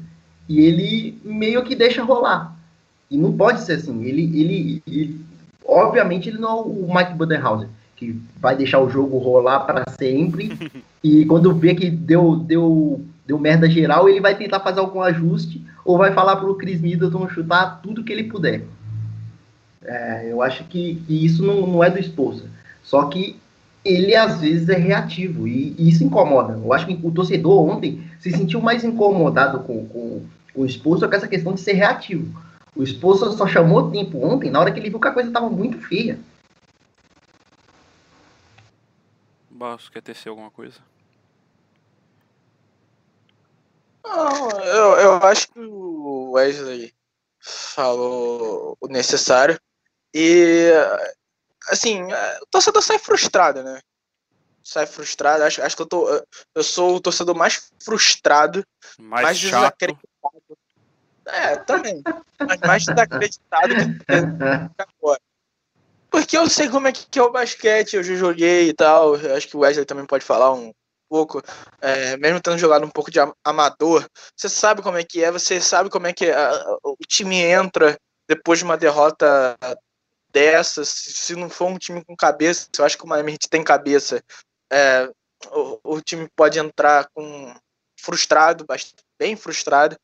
e 0.48 0.60
ele 0.60 1.18
meio 1.24 1.64
que 1.64 1.74
deixa 1.74 2.02
rolar. 2.02 2.54
E 3.10 3.16
não 3.16 3.32
pode 3.37 3.62
ser 3.62 3.74
assim. 3.74 4.04
Ele, 4.04 4.22
ele, 4.38 4.82
ele 4.87 5.20
Obviamente 5.66 6.29
ele 6.29 6.38
não 6.38 6.48
é 6.48 6.62
o 6.62 6.94
Mike 6.94 7.14
Budenhauser, 7.14 7.68
que 7.96 8.20
vai 8.40 8.55
deixar 8.57 8.81
o 8.81 8.90
jogo 8.90 9.18
rolar 9.18 9.61
para 9.61 9.85
sempre. 9.98 10.57
e 11.03 11.24
quando 11.24 11.55
vê 11.55 11.74
que 11.74 11.90
deu, 11.90 12.37
deu, 12.37 13.05
deu 13.27 13.38
merda 13.38 13.68
geral, 13.68 14.09
ele 14.09 14.20
vai 14.20 14.37
tentar 14.37 14.61
fazer 14.61 14.81
algum 14.81 15.00
ajuste 15.00 15.64
ou 15.85 15.98
vai 15.98 16.12
falar 16.12 16.37
pro 16.37 16.57
Chris 16.57 16.81
Middleton 16.81 17.29
chutar 17.29 17.81
tudo 17.83 18.05
que 18.05 18.12
ele 18.12 18.24
puder. 18.24 18.64
É, 19.85 20.29
eu 20.31 20.40
acho 20.40 20.64
que, 20.64 20.96
que 21.07 21.24
isso 21.24 21.44
não, 21.44 21.66
não 21.66 21.85
é 21.85 21.90
do 21.90 21.98
esposa. 21.98 22.44
Só 22.83 23.05
que 23.07 23.37
ele 23.85 24.16
às 24.16 24.40
vezes 24.40 24.68
é 24.68 24.77
reativo 24.77 25.46
e, 25.46 25.74
e, 25.79 25.88
isso 25.88 26.03
incomoda. 26.03 26.55
Eu 26.55 26.72
acho 26.72 26.87
que 26.87 26.98
o 27.03 27.11
torcedor 27.11 27.68
ontem 27.68 28.03
se 28.18 28.31
sentiu 28.31 28.61
mais 28.61 28.83
incomodado 28.83 29.61
com, 29.61 29.85
com, 29.87 30.22
com 30.55 30.62
o 30.62 30.66
esposo 30.66 31.07
com 31.07 31.14
essa 31.14 31.29
questão 31.29 31.53
de 31.53 31.61
ser 31.61 31.74
reativo. 31.74 32.27
O 32.76 32.82
esposo 32.82 33.37
só 33.37 33.46
chamou 33.46 33.90
tempo 33.90 34.18
ontem 34.24 34.50
na 34.50 34.60
hora 34.60 34.72
que 34.72 34.80
ele 34.80 34.90
viu 34.90 34.98
que 34.98 35.06
a 35.06 35.12
coisa 35.12 35.28
estava 35.28 35.48
muito 35.48 35.80
feia. 35.80 36.18
Basso, 39.48 39.90
quer 39.92 40.02
tecer 40.02 40.28
alguma 40.28 40.50
coisa? 40.50 40.80
Não, 44.04 44.50
eu, 44.50 44.92
eu 44.96 45.16
acho 45.18 45.48
que 45.48 45.60
o 45.60 46.32
Wesley 46.32 46.92
falou 47.40 48.76
o 48.80 48.88
necessário. 48.88 49.58
E, 50.12 50.72
assim, 51.68 52.02
o 52.42 52.46
torcedor 52.50 52.82
sai 52.82 52.98
frustrado, 52.98 53.62
né? 53.62 53.80
Sai 54.62 54.87
frustrado. 54.87 55.44
Acho, 55.44 55.62
acho 55.62 55.76
que 55.76 55.82
eu, 55.82 55.87
tô, 55.87 56.26
eu 56.54 56.64
sou 56.64 56.96
o 56.96 57.00
torcedor 57.00 57.37
mais 57.37 57.70
frustrado, 57.80 58.64
mais, 58.98 59.24
mais 59.24 59.38
desacreditado 59.38 60.13
é, 61.26 61.56
também. 61.56 62.02
Mas 62.40 62.60
mais 62.60 62.84
desacreditado 62.84 63.74
que 63.74 64.82
agora. 65.00 65.20
Porque 66.10 66.37
eu 66.38 66.48
sei 66.48 66.68
como 66.68 66.87
é 66.87 66.92
que 66.92 67.18
é 67.18 67.22
o 67.22 67.32
basquete, 67.32 67.96
eu 67.96 68.02
já 68.02 68.14
joguei 68.14 68.68
e 68.68 68.74
tal. 68.74 69.14
Acho 69.14 69.48
que 69.48 69.56
o 69.56 69.60
Wesley 69.60 69.84
também 69.84 70.06
pode 70.06 70.24
falar 70.24 70.52
um 70.52 70.72
pouco. 71.08 71.42
É, 71.80 72.16
mesmo 72.16 72.40
tendo 72.40 72.58
jogado 72.58 72.84
um 72.84 72.90
pouco 72.90 73.10
de 73.10 73.18
amador, 73.44 74.06
você 74.37 74.48
sabe 74.48 74.82
como 74.82 74.96
é 74.96 75.04
que 75.04 75.24
é, 75.24 75.30
você 75.30 75.60
sabe 75.60 75.90
como 75.90 76.06
é 76.06 76.12
que 76.12 76.26
o 76.82 76.96
time 77.06 77.37
entra 77.37 77.96
depois 78.28 78.58
de 78.58 78.64
uma 78.64 78.76
derrota 78.76 79.56
dessa, 80.34 80.84
se, 80.84 81.12
se 81.12 81.37
não 81.37 81.48
for 81.48 81.66
um 81.66 81.78
time 81.78 82.04
com 82.04 82.16
cabeça, 82.16 82.68
eu 82.76 82.84
acho 82.84 82.98
que 82.98 83.04
o 83.04 83.08
Miami 83.08 83.32
Heat 83.32 83.48
tem 83.48 83.62
cabeça, 83.62 84.22
é, 84.72 85.08
o, 85.52 85.78
o, 85.84 86.00
time 86.00 86.28
pode 86.34 86.58
entrar 86.58 87.08
com 87.14 87.54
frustrado, 88.00 88.66
bem 89.16 89.37
frustrado, 89.37 89.96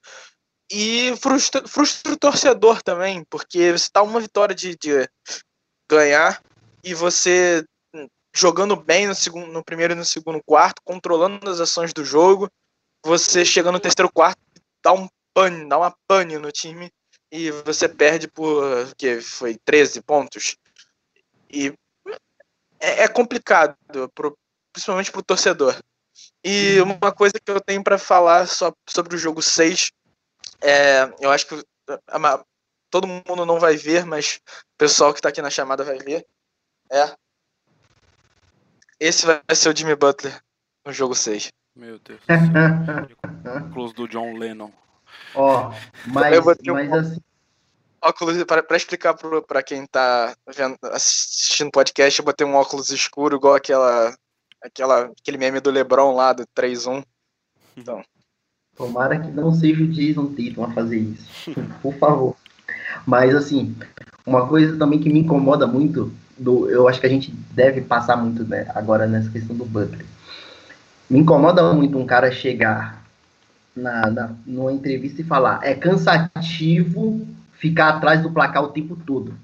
e 0.71 1.17
frustra, 1.17 1.67
frustra 1.67 2.13
o 2.13 2.17
torcedor 2.17 2.83
também, 2.83 3.25
porque 3.25 3.73
você 3.73 3.85
está 3.85 4.03
uma 4.03 4.21
vitória 4.21 4.55
de, 4.55 4.77
de 4.77 5.09
ganhar 5.91 6.41
e 6.85 6.95
você 6.95 7.65
jogando 8.35 8.77
bem 8.77 9.09
no, 9.09 9.15
segundo, 9.15 9.49
no 9.49 9.65
primeiro 9.65 9.93
e 9.93 9.97
no 9.97 10.05
segundo 10.05 10.41
quarto, 10.43 10.81
controlando 10.85 11.51
as 11.51 11.61
ações 11.61 11.93
do 11.93 12.05
jogo, 12.05 12.49
você 13.05 13.45
chega 13.45 13.73
no 13.73 13.81
terceiro 13.81 14.11
quarto, 14.13 14.41
dá 14.83 14.93
um 14.93 15.09
pane, 15.35 15.69
dá 15.69 15.79
uma 15.79 15.95
pane 16.07 16.39
no 16.39 16.53
time 16.53 16.91
e 17.33 17.51
você 17.51 17.89
perde 17.89 18.29
por 18.29 18.65
que 18.97 19.21
foi 19.21 19.57
13 19.65 20.03
pontos. 20.03 20.57
E 21.51 21.75
é, 22.79 23.05
é 23.05 23.09
complicado, 23.09 23.77
pro, 24.15 24.37
principalmente 24.73 25.11
para 25.11 25.21
o 25.21 25.25
torcedor. 25.25 25.77
E 26.45 26.81
uma 26.81 27.13
coisa 27.13 27.35
que 27.35 27.51
eu 27.51 27.61
tenho 27.61 27.83
para 27.83 27.99
falar 27.99 28.47
só 28.47 28.73
sobre 28.89 29.17
o 29.17 29.19
jogo 29.19 29.43
6, 29.43 29.91
é, 30.63 31.13
eu 31.21 31.31
acho 31.31 31.47
que 31.47 31.65
todo 32.91 33.07
mundo 33.07 33.47
não 33.47 33.59
vai 33.59 33.77
ver, 33.77 34.05
mas 34.05 34.41
o 34.75 34.79
pessoal 34.79 35.13
que 35.13 35.19
está 35.19 35.29
aqui 35.29 35.41
na 35.41 35.51
chamada 35.51 35.85
vai 35.85 35.99
ver. 35.99 36.27
É. 36.91 37.15
Esse 38.99 39.25
vai 39.25 39.41
ser 39.55 39.71
o 39.71 39.77
Jimmy 39.77 39.95
Butler 39.95 40.43
no 40.85 40.93
jogo 40.93 41.15
6. 41.15 41.51
Meu 41.75 41.99
Deus. 42.01 42.21
Close 43.73 43.95
do 43.95 44.09
John 44.09 44.37
Lennon. 44.37 44.71
Ó, 45.35 45.71
mas, 46.07 46.45
mas 46.45 46.57
um... 46.69 46.95
assim. 46.95 47.21
Óculos, 48.03 48.43
para 48.45 48.77
explicar 48.77 49.15
para 49.47 49.63
quem 49.63 49.87
tá 49.87 50.35
vendo, 50.57 50.79
assistindo 50.85 51.71
podcast, 51.71 52.19
eu 52.19 52.25
botei 52.25 52.47
um 52.47 52.55
óculos 52.55 52.89
escuro, 52.89 53.37
igual 53.37 53.55
aquela, 53.55 54.17
aquela, 54.63 55.13
aquele 55.21 55.37
meme 55.37 55.61
do 55.61 55.71
Lebron 55.71 56.15
lá, 56.15 56.33
do 56.33 56.47
3-1. 56.47 57.05
Então. 57.77 58.03
Tomara 58.77 59.19
que 59.19 59.31
não 59.31 59.53
seja 59.53 59.83
o 59.83 59.89
Jason 59.89 60.27
Tatum 60.27 60.65
a 60.65 60.71
fazer 60.71 60.99
isso. 60.99 61.51
Por 61.83 61.95
favor. 61.95 62.37
Mas, 63.07 63.35
assim, 63.35 63.75
uma 64.27 64.47
coisa 64.47 64.77
também 64.77 64.99
que 64.99 65.11
me 65.11 65.21
incomoda 65.21 65.67
muito, 65.67 66.13
do, 66.39 66.69
eu 66.71 66.89
acho 66.89 67.01
que 67.01 67.07
a 67.07 67.11
gente 67.11 67.31
deve 67.53 67.81
passar 67.81 68.17
muito 68.17 68.45
né, 68.45 68.67
agora 68.75 69.07
nessa 69.07 69.31
questão 69.31 69.57
do 69.57 69.65
Butler. 69.65 70.07
Me 71.09 71.19
incomoda 71.19 71.73
muito 71.73 71.99
um 71.99 72.07
cara 72.07 72.31
chegar 72.31 73.05
na, 73.75 74.11
na, 74.11 74.31
numa 74.47 74.73
entrevista 74.73 75.21
e 75.21 75.25
falar: 75.25 75.61
é 75.63 75.75
cansativo 75.75 77.27
ficar 77.53 77.91
atrás 77.91 78.23
do 78.23 78.31
placar 78.31 78.63
o 78.63 78.69
tempo 78.69 78.97
todo. 78.97 79.35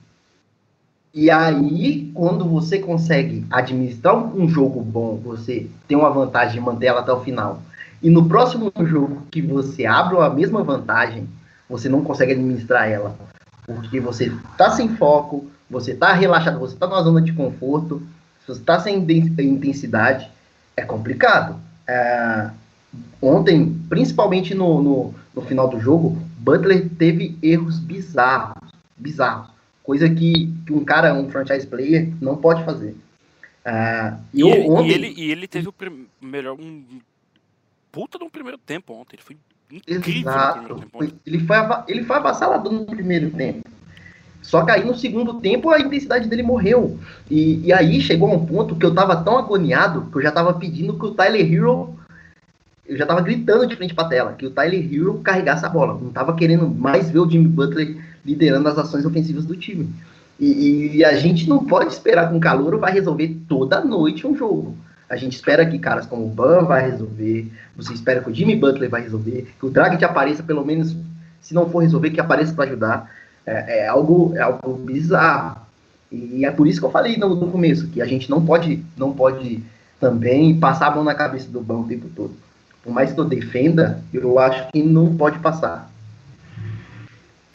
E 1.12 1.30
aí, 1.30 2.10
quando 2.14 2.44
você 2.44 2.78
consegue 2.78 3.46
administrar 3.50 4.14
um 4.16 4.48
jogo 4.48 4.82
bom, 4.82 5.16
você 5.16 5.66
tem 5.88 5.96
uma 5.96 6.10
vantagem 6.10 6.54
de 6.54 6.60
manter 6.60 6.86
ela 6.86 7.00
até 7.00 7.12
o 7.12 7.20
final. 7.20 7.62
E 8.06 8.08
no 8.08 8.28
próximo 8.28 8.72
jogo 8.84 9.26
que 9.32 9.42
você 9.42 9.84
abre 9.84 10.16
a 10.18 10.30
mesma 10.30 10.62
vantagem, 10.62 11.28
você 11.68 11.88
não 11.88 12.04
consegue 12.04 12.34
administrar 12.34 12.88
ela. 12.88 13.18
Porque 13.66 13.98
você 13.98 14.32
tá 14.56 14.70
sem 14.70 14.90
foco, 14.90 15.50
você 15.68 15.92
tá 15.92 16.12
relaxado, 16.12 16.60
você 16.60 16.76
tá 16.76 16.86
numa 16.86 17.02
zona 17.02 17.20
de 17.20 17.32
conforto, 17.32 18.00
você 18.46 18.60
tá 18.60 18.78
sem 18.78 19.04
intensidade, 19.40 20.30
é 20.76 20.82
complicado. 20.82 21.58
É, 21.84 22.48
ontem, 23.20 23.76
principalmente 23.88 24.54
no, 24.54 24.80
no, 24.80 25.14
no, 25.34 25.42
final 25.42 25.66
do 25.66 25.80
jogo, 25.80 26.16
Butler 26.38 26.88
teve 26.90 27.36
erros 27.42 27.80
bizarros, 27.80 28.70
bizarros, 28.96 29.48
coisa 29.82 30.08
que, 30.08 30.54
que 30.64 30.72
um 30.72 30.84
cara, 30.84 31.12
um 31.12 31.28
franchise 31.28 31.66
player, 31.66 32.12
não 32.20 32.36
pode 32.36 32.64
fazer. 32.64 32.94
Uh, 33.66 34.16
e, 34.32 34.42
e, 34.42 34.48
ele, 34.48 34.70
ontem... 34.70 34.90
e, 34.90 34.94
ele, 34.94 35.14
e 35.16 35.30
ele 35.32 35.48
teve 35.48 35.68
o 35.68 35.74
melhor, 36.22 36.56
um 36.56 36.84
puta 37.96 38.18
no 38.18 38.28
primeiro 38.28 38.59
tempo 38.59 38.92
ontem, 38.92 39.16
ele 39.16 39.22
foi 39.22 39.37
incrível 39.72 40.30
Exato. 40.30 40.59
no 40.59 40.64
primeiro 40.64 40.80
tempo. 40.82 41.20
Ele 41.24 41.38
foi, 41.38 41.56
ele 41.88 42.04
foi 42.04 42.16
avassalador 42.16 42.70
no 42.70 42.85
primeiro 42.85 43.30
tempo. 43.30 43.66
Só 44.42 44.62
que 44.62 44.70
aí 44.70 44.85
no 44.85 44.94
segundo 44.94 45.40
tempo 45.40 45.70
a 45.70 45.80
intensidade 45.80 46.28
dele 46.28 46.42
morreu. 46.42 46.98
E, 47.30 47.66
e 47.66 47.72
aí 47.72 47.98
chegou 48.02 48.30
a 48.30 48.35
um 48.35 48.44
ponto 48.44 48.76
que 48.76 48.85
eu 48.85 48.94
tava 48.94 49.16
tão 49.16 49.38
agoniado 49.38 50.11
que 50.11 50.18
eu 50.18 50.22
já 50.22 50.30
tava 50.30 50.52
pedindo 50.52 50.98
que 50.98 51.06
o 51.06 51.14
Tyler 51.14 51.50
Hero 51.50 51.98
eu 52.87 52.98
já 52.98 53.06
tava 53.06 53.22
gritando 53.22 53.66
de 53.66 53.74
frente 53.74 53.94
pra 53.94 54.04
tela 54.04 54.35
que 54.35 54.44
o 54.44 54.50
Tyler 54.50 54.92
Hero 54.92 55.20
carregasse 55.20 55.64
a 55.64 55.70
bola. 55.70 55.98
Não 55.98 56.11
tava 56.11 56.37
querendo 56.37 56.68
mais 56.68 57.09
ver 57.09 57.20
o 57.20 57.30
Jimmy 57.30 57.48
Butler 57.48 57.96
liderando 58.26 58.68
as 58.68 58.76
ações 58.76 59.06
ofensivas 59.06 59.46
do 59.46 59.56
time. 59.56 59.88
E, 60.38 60.98
e 60.98 61.04
a 61.04 61.16
gente 61.16 61.48
não 61.48 61.64
pode 61.64 61.94
esperar 61.94 62.28
que 62.28 62.37
um 62.37 62.40
calor 62.40 62.78
vai 62.78 62.92
resolver 62.92 63.35
toda 63.48 63.82
noite 63.82 64.26
um 64.26 64.37
jogo. 64.37 64.76
A 65.08 65.16
gente 65.16 65.34
espera 65.34 65.64
que 65.64 65.78
caras 65.78 66.06
como 66.06 66.26
o 66.26 66.28
Ban 66.28 66.64
vai 66.64 66.90
resolver, 66.90 67.50
você 67.76 67.92
espera 67.92 68.20
que 68.20 68.30
o 68.30 68.34
Jimmy 68.34 68.56
Butler 68.56 68.90
vai 68.90 69.02
resolver, 69.02 69.52
que 69.58 69.66
o 69.66 69.70
Dragic 69.70 70.04
apareça 70.04 70.42
pelo 70.42 70.64
menos, 70.64 70.96
se 71.40 71.54
não 71.54 71.70
for 71.70 71.80
resolver, 71.80 72.10
que 72.10 72.20
apareça 72.20 72.52
para 72.52 72.64
ajudar. 72.64 73.10
É, 73.44 73.80
é, 73.80 73.88
algo, 73.88 74.32
é 74.36 74.40
algo 74.40 74.74
bizarro. 74.74 75.58
E 76.10 76.44
é 76.44 76.50
por 76.50 76.66
isso 76.66 76.80
que 76.80 76.86
eu 76.86 76.90
falei 76.90 77.16
no, 77.16 77.34
no 77.36 77.50
começo, 77.50 77.88
que 77.88 78.02
a 78.02 78.06
gente 78.06 78.28
não 78.28 78.44
pode, 78.44 78.84
não 78.96 79.12
pode 79.12 79.62
também 80.00 80.58
passar 80.58 80.88
a 80.88 80.94
mão 80.94 81.04
na 81.04 81.14
cabeça 81.14 81.48
do 81.48 81.60
Ban 81.60 81.78
o 81.78 81.84
tempo 81.84 82.08
todo 82.14 82.34
por 82.86 82.92
mais 82.92 83.12
que 83.12 83.18
eu 83.18 83.24
defenda, 83.24 84.00
eu 84.14 84.38
acho 84.38 84.68
que 84.70 84.80
não 84.80 85.16
pode 85.16 85.40
passar. 85.40 85.90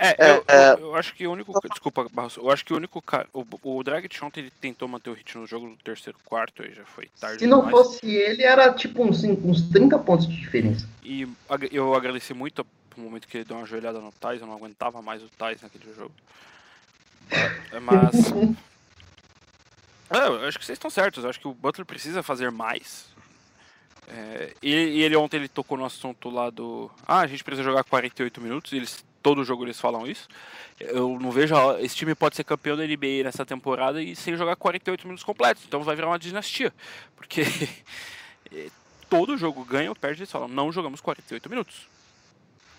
É, 0.04 0.16
é 0.18 0.32
eu, 0.32 0.44
é... 0.48 0.74
eu, 0.82 0.96
acho 0.96 1.14
que 1.14 1.28
o 1.28 1.32
único. 1.32 1.54
Desculpa, 1.70 2.08
Barros. 2.12 2.36
Eu 2.36 2.50
acho 2.50 2.66
que 2.66 2.74
o 2.74 2.76
único 2.78 3.00
cara. 3.04 3.28
O, 3.32 3.46
o 3.62 3.84
Dragic 3.84 4.24
ontem 4.24 4.40
ele 4.40 4.52
tentou 4.60 4.88
manter 4.88 5.12
o 5.12 5.14
ritmo 5.14 5.42
no 5.42 5.48
jogo 5.48 5.68
no 5.68 5.78
terceiro 5.78 6.18
quarto, 6.26 6.64
aí 6.64 6.74
já 6.74 6.84
foi 6.86 7.08
tarde. 7.20 7.40
Se 7.40 7.48
não 7.48 7.64
demais. 7.64 7.72
fosse 7.78 8.06
ele, 8.08 8.42
era 8.42 8.74
tipo 8.74 9.04
uns, 9.04 9.24
uns 9.24 9.70
30 9.70 10.00
pontos 10.00 10.28
de 10.28 10.36
diferença. 10.36 10.90
E 11.04 11.28
eu 11.72 11.94
agradeci 11.94 12.34
muito 12.34 12.66
o 12.98 13.02
momento 13.02 13.28
que 13.28 13.38
ele 13.38 13.46
deu 13.46 13.58
uma 13.58 13.66
joelhada 13.66 14.00
no 14.00 14.12
Thais, 14.12 14.42
eu 14.42 14.48
não 14.48 14.56
aguentava 14.56 15.02
mais 15.04 15.22
o 15.22 15.30
Thais 15.30 15.62
naquele 15.62 15.94
jogo. 15.94 16.14
É, 17.72 17.80
mas. 17.80 18.32
é, 20.10 20.28
eu 20.28 20.48
acho 20.48 20.58
que 20.58 20.66
vocês 20.66 20.78
estão 20.78 20.90
certos. 20.90 21.24
Eu 21.24 21.30
acho 21.30 21.40
que 21.40 21.48
o 21.48 21.54
Butler 21.54 21.86
precisa 21.86 22.24
fazer 22.24 22.50
mais. 22.50 23.06
É, 24.08 24.54
e, 24.62 24.72
e, 24.72 25.04
ele 25.04 25.16
ontem 25.16 25.38
ele 25.38 25.48
tocou 25.48 25.78
no 25.78 25.86
assunto 25.86 26.30
lá 26.30 26.50
do. 26.50 26.90
Ah, 27.08 27.20
a 27.20 27.28
gente 27.28 27.44
precisa 27.44 27.64
jogar 27.64 27.84
48 27.84 28.42
minutos. 28.42 28.74
Eles, 28.74 29.06
todo 29.22 29.44
jogo 29.44 29.64
eles 29.64 29.80
falam 29.80 30.06
isso. 30.06 30.28
Eu 30.80 31.20
não 31.20 31.32
vejo. 31.32 31.54
Esse 31.80 31.96
time 31.96 32.16
pode 32.16 32.36
ser 32.36 32.44
campeão 32.44 32.76
da 32.76 32.86
NBA 32.86 33.24
nessa 33.24 33.46
temporada 33.46 34.02
e 34.02 34.16
sem 34.16 34.36
jogar 34.36 34.56
48 34.56 35.06
minutos 35.06 35.24
completos. 35.24 35.64
Então 35.68 35.84
vai 35.84 35.96
virar 35.96 36.08
uma 36.08 36.20
dinastia. 36.20 36.74
Porque 37.16 37.44
todo 39.10 39.38
jogo 39.38 39.64
ganha 39.64 39.90
ou 39.90 39.96
perde, 39.96 40.22
eles 40.22 40.32
falam: 40.32 40.48
não 40.48 40.72
jogamos 40.72 41.02
48 41.02 41.50
minutos. 41.50 41.88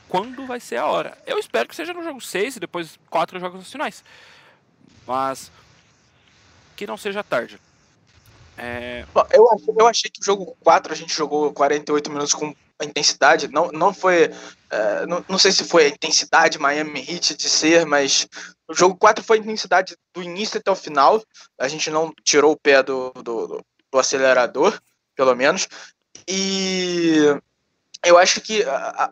Quando 0.08 0.46
vai 0.46 0.60
ser 0.60 0.76
a 0.76 0.86
hora? 0.86 1.16
Eu 1.26 1.38
espero 1.38 1.68
que 1.68 1.76
seja 1.76 1.94
no 1.94 2.02
jogo 2.02 2.20
6 2.20 2.56
e 2.56 2.60
depois 2.60 2.98
4 3.08 3.40
jogos 3.40 3.70
finais. 3.70 4.04
Mas 5.06 5.50
que 6.76 6.86
não 6.86 6.96
seja 6.96 7.22
tarde. 7.22 7.58
É... 8.58 9.04
Eu, 9.32 9.50
achei, 9.50 9.74
eu 9.78 9.86
achei 9.86 10.10
que 10.10 10.20
o 10.20 10.24
jogo 10.24 10.56
4 10.60 10.92
a 10.92 10.96
gente 10.96 11.14
jogou 11.14 11.52
48 11.52 12.10
minutos 12.10 12.34
com 12.34 12.54
a 12.82 12.86
intensidade. 12.86 13.48
Não, 13.48 13.70
não 13.72 13.92
foi. 13.92 14.30
É, 14.70 15.06
não, 15.06 15.24
não 15.28 15.38
sei 15.38 15.52
se 15.52 15.64
foi 15.64 15.86
a 15.86 15.88
intensidade 15.88 16.58
Miami 16.58 17.00
Heat 17.00 17.36
de 17.36 17.48
ser, 17.48 17.86
mas 17.86 18.26
o 18.68 18.74
jogo 18.74 18.96
4 18.96 19.24
foi 19.24 19.38
a 19.38 19.40
intensidade 19.40 19.96
do 20.14 20.22
início 20.22 20.58
até 20.58 20.70
o 20.70 20.76
final. 20.76 21.22
A 21.58 21.68
gente 21.68 21.90
não 21.90 22.12
tirou 22.24 22.52
o 22.52 22.56
pé 22.56 22.82
do, 22.82 23.10
do, 23.10 23.64
do 23.90 23.98
acelerador, 23.98 24.78
pelo 25.14 25.34
menos. 25.34 25.68
E 26.28 27.16
eu 28.04 28.18
acho 28.18 28.40
que 28.40 28.64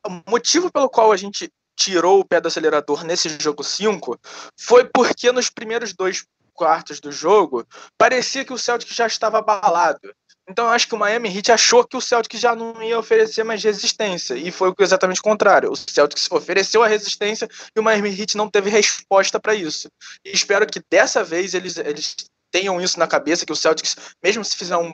o 0.06 0.30
motivo 0.30 0.70
pelo 0.70 0.88
qual 0.88 1.12
a 1.12 1.16
gente 1.16 1.52
tirou 1.76 2.20
o 2.20 2.24
pé 2.24 2.40
do 2.40 2.48
acelerador 2.48 3.04
nesse 3.04 3.28
jogo 3.40 3.64
5 3.64 4.18
foi 4.56 4.84
porque 4.84 5.32
nos 5.32 5.48
primeiros 5.48 5.94
dois 5.94 6.24
quartos 6.60 7.00
do 7.00 7.10
jogo, 7.10 7.66
parecia 7.96 8.44
que 8.44 8.52
o 8.52 8.58
Celtic 8.58 8.92
já 8.92 9.06
estava 9.06 9.38
abalado. 9.38 10.14
Então 10.50 10.64
eu 10.66 10.72
acho 10.72 10.88
que 10.88 10.94
o 10.96 10.98
Miami 10.98 11.28
Heat 11.34 11.52
achou 11.52 11.86
que 11.86 11.96
o 11.96 12.00
Celtic 12.00 12.36
já 12.36 12.56
não 12.56 12.82
ia 12.82 12.98
oferecer 12.98 13.44
mais 13.44 13.62
resistência. 13.62 14.34
E 14.34 14.50
foi 14.50 14.74
exatamente 14.80 15.20
o 15.20 15.22
contrário. 15.22 15.70
O 15.70 15.76
Celtic 15.76 16.20
ofereceu 16.32 16.82
a 16.82 16.88
resistência 16.88 17.48
e 17.74 17.78
o 17.78 17.82
Miami 17.82 18.10
Heat 18.10 18.36
não 18.36 18.50
teve 18.50 18.68
resposta 18.68 19.38
para 19.38 19.54
isso. 19.54 19.88
E 20.24 20.32
espero 20.32 20.66
que 20.66 20.82
dessa 20.90 21.22
vez 21.22 21.54
eles, 21.54 21.76
eles 21.76 22.16
tenham 22.50 22.80
isso 22.80 22.98
na 22.98 23.06
cabeça, 23.06 23.46
que 23.46 23.52
o 23.52 23.56
Celtics, 23.56 23.96
mesmo 24.20 24.44
se 24.44 24.56
fizer 24.56 24.76
um, 24.76 24.90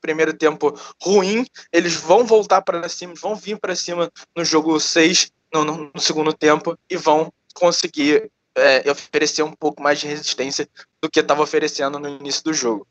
primeiro 0.00 0.32
tempo 0.32 0.74
ruim, 1.02 1.44
eles 1.70 1.94
vão 1.94 2.24
voltar 2.24 2.62
para 2.62 2.88
cima, 2.88 3.12
vão 3.20 3.34
vir 3.34 3.58
para 3.58 3.76
cima 3.76 4.10
no 4.34 4.44
jogo 4.44 4.80
6, 4.80 5.30
no, 5.52 5.62
no, 5.62 5.90
no 5.94 6.00
segundo 6.00 6.32
tempo, 6.32 6.74
e 6.88 6.96
vão 6.96 7.30
conseguir 7.54 8.30
é, 8.56 8.90
oferecer 8.90 9.42
um 9.42 9.52
pouco 9.52 9.82
mais 9.82 10.00
de 10.00 10.06
resistência 10.06 10.66
do 11.02 11.10
que 11.10 11.20
estava 11.20 11.42
oferecendo 11.42 11.98
no 11.98 12.08
início 12.08 12.42
do 12.42 12.54
jogo. 12.54 12.86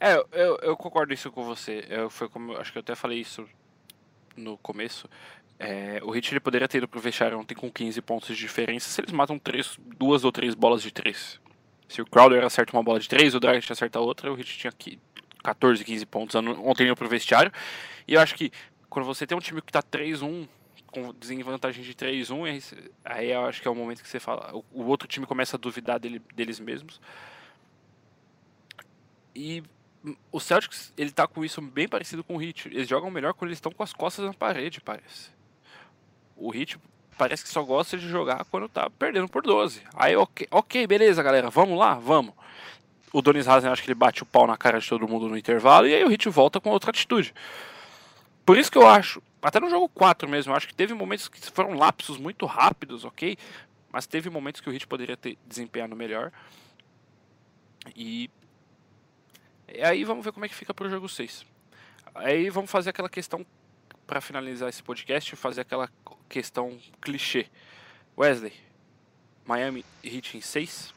É, 0.00 0.14
eu, 0.32 0.58
eu 0.62 0.76
concordo 0.76 1.12
isso 1.12 1.30
com 1.30 1.44
você. 1.44 1.84
Eu, 1.88 2.08
foi 2.08 2.28
como, 2.28 2.56
acho 2.56 2.72
que 2.72 2.78
eu 2.78 2.80
até 2.80 2.94
falei 2.94 3.20
isso 3.20 3.46
no 4.34 4.56
começo. 4.58 5.08
É, 5.58 6.00
o 6.02 6.10
Hit 6.10 6.32
ele 6.32 6.40
poderia 6.40 6.66
ter 6.66 6.78
ido 6.78 6.88
pro 6.88 6.98
vestiário 6.98 7.38
ontem 7.38 7.54
com 7.54 7.70
15 7.70 8.00
pontos 8.00 8.28
de 8.28 8.34
diferença 8.34 8.88
se 8.88 8.98
eles 8.98 9.12
matam 9.12 9.38
três, 9.38 9.78
duas 9.78 10.24
ou 10.24 10.32
três 10.32 10.54
bolas 10.54 10.82
de 10.82 10.90
três. 10.90 11.38
Se 11.86 12.00
o 12.00 12.06
Crowder 12.06 12.44
acerta 12.44 12.72
uma 12.74 12.84
bola 12.84 13.00
de 13.00 13.08
3, 13.08 13.34
o 13.34 13.40
Dragic 13.40 13.70
acerta 13.72 13.98
outra, 13.98 14.32
o 14.32 14.38
Heat 14.38 14.58
tinha 14.58 14.70
aqui 14.70 14.96
14, 15.42 15.84
15 15.84 16.06
pontos 16.06 16.36
ontem 16.36 16.84
indo 16.84 16.94
pro 16.94 17.08
vestiário. 17.08 17.52
E 18.06 18.14
eu 18.14 18.20
acho 18.20 18.36
que 18.36 18.52
quando 18.88 19.04
você 19.04 19.26
tem 19.26 19.36
um 19.36 19.40
time 19.40 19.60
que 19.60 19.72
tá 19.72 19.82
3-1, 19.82 20.46
com 20.86 21.12
desvantagem 21.14 21.82
de 21.82 21.92
3-1, 21.92 22.90
aí 23.04 23.32
eu 23.32 23.44
acho 23.44 23.60
que 23.60 23.66
é 23.66 23.70
o 23.70 23.74
momento 23.74 24.02
que 24.02 24.08
você 24.08 24.20
fala. 24.20 24.54
O, 24.54 24.64
o 24.72 24.86
outro 24.86 25.08
time 25.08 25.26
começa 25.26 25.56
a 25.56 25.58
duvidar 25.58 25.98
dele, 25.98 26.22
deles 26.32 26.60
mesmos. 26.60 27.00
E 29.34 29.62
o 30.32 30.40
Celtics, 30.40 30.92
ele 30.96 31.10
tá 31.10 31.26
com 31.26 31.44
isso 31.44 31.60
bem 31.60 31.88
parecido 31.88 32.24
com 32.24 32.36
o 32.36 32.42
Heat. 32.42 32.68
Eles 32.68 32.88
jogam 32.88 33.10
melhor 33.10 33.34
quando 33.34 33.50
eles 33.50 33.58
estão 33.58 33.72
com 33.72 33.82
as 33.82 33.92
costas 33.92 34.24
na 34.24 34.32
parede, 34.32 34.80
parece. 34.80 35.30
O 36.36 36.54
Heat 36.54 36.78
parece 37.18 37.42
que 37.42 37.50
só 37.50 37.62
gosta 37.62 37.98
de 37.98 38.08
jogar 38.08 38.44
quando 38.46 38.68
tá 38.68 38.88
perdendo 38.88 39.28
por 39.28 39.42
12. 39.42 39.82
Aí, 39.94 40.16
ok, 40.16 40.48
ok 40.50 40.86
beleza, 40.86 41.22
galera, 41.22 41.50
vamos 41.50 41.78
lá, 41.78 41.94
vamos. 41.94 42.34
O 43.12 43.20
Donis 43.20 43.46
Hazen 43.46 43.70
acho 43.70 43.82
que 43.82 43.88
ele 43.88 43.94
bate 43.94 44.22
o 44.22 44.26
pau 44.26 44.46
na 44.46 44.56
cara 44.56 44.78
de 44.78 44.88
todo 44.88 45.06
mundo 45.06 45.28
no 45.28 45.36
intervalo 45.36 45.86
e 45.86 45.94
aí 45.94 46.04
o 46.04 46.08
Hit 46.08 46.28
volta 46.30 46.60
com 46.60 46.70
outra 46.70 46.90
atitude. 46.90 47.34
Por 48.46 48.56
isso 48.56 48.72
que 48.72 48.78
eu 48.78 48.86
acho, 48.86 49.22
até 49.42 49.60
no 49.60 49.68
jogo 49.68 49.88
4 49.90 50.28
mesmo, 50.28 50.54
acho 50.54 50.66
que 50.66 50.74
teve 50.74 50.94
momentos 50.94 51.28
que 51.28 51.38
foram 51.50 51.74
lapsos 51.74 52.16
muito 52.16 52.46
rápidos, 52.46 53.04
ok? 53.04 53.36
Mas 53.92 54.06
teve 54.06 54.30
momentos 54.30 54.60
que 54.60 54.70
o 54.70 54.72
Hit 54.72 54.86
poderia 54.86 55.16
ter 55.16 55.36
desempenhado 55.46 55.94
melhor. 55.94 56.32
E, 57.94 58.30
e 59.74 59.82
aí 59.82 60.04
vamos 60.04 60.24
ver 60.24 60.32
como 60.32 60.44
é 60.44 60.48
que 60.48 60.54
fica 60.54 60.74
pro 60.74 60.88
jogo 60.88 61.08
6. 61.08 61.44
Aí 62.14 62.50
vamos 62.50 62.70
fazer 62.70 62.90
aquela 62.90 63.08
questão 63.08 63.44
para 64.06 64.20
finalizar 64.20 64.68
esse 64.68 64.82
podcast, 64.82 65.36
fazer 65.36 65.60
aquela 65.60 65.88
questão 66.28 66.76
clichê. 67.00 67.46
Wesley, 68.18 68.52
Miami 69.46 69.84
Heat 70.04 70.36
em 70.36 70.40
6? 70.40 70.92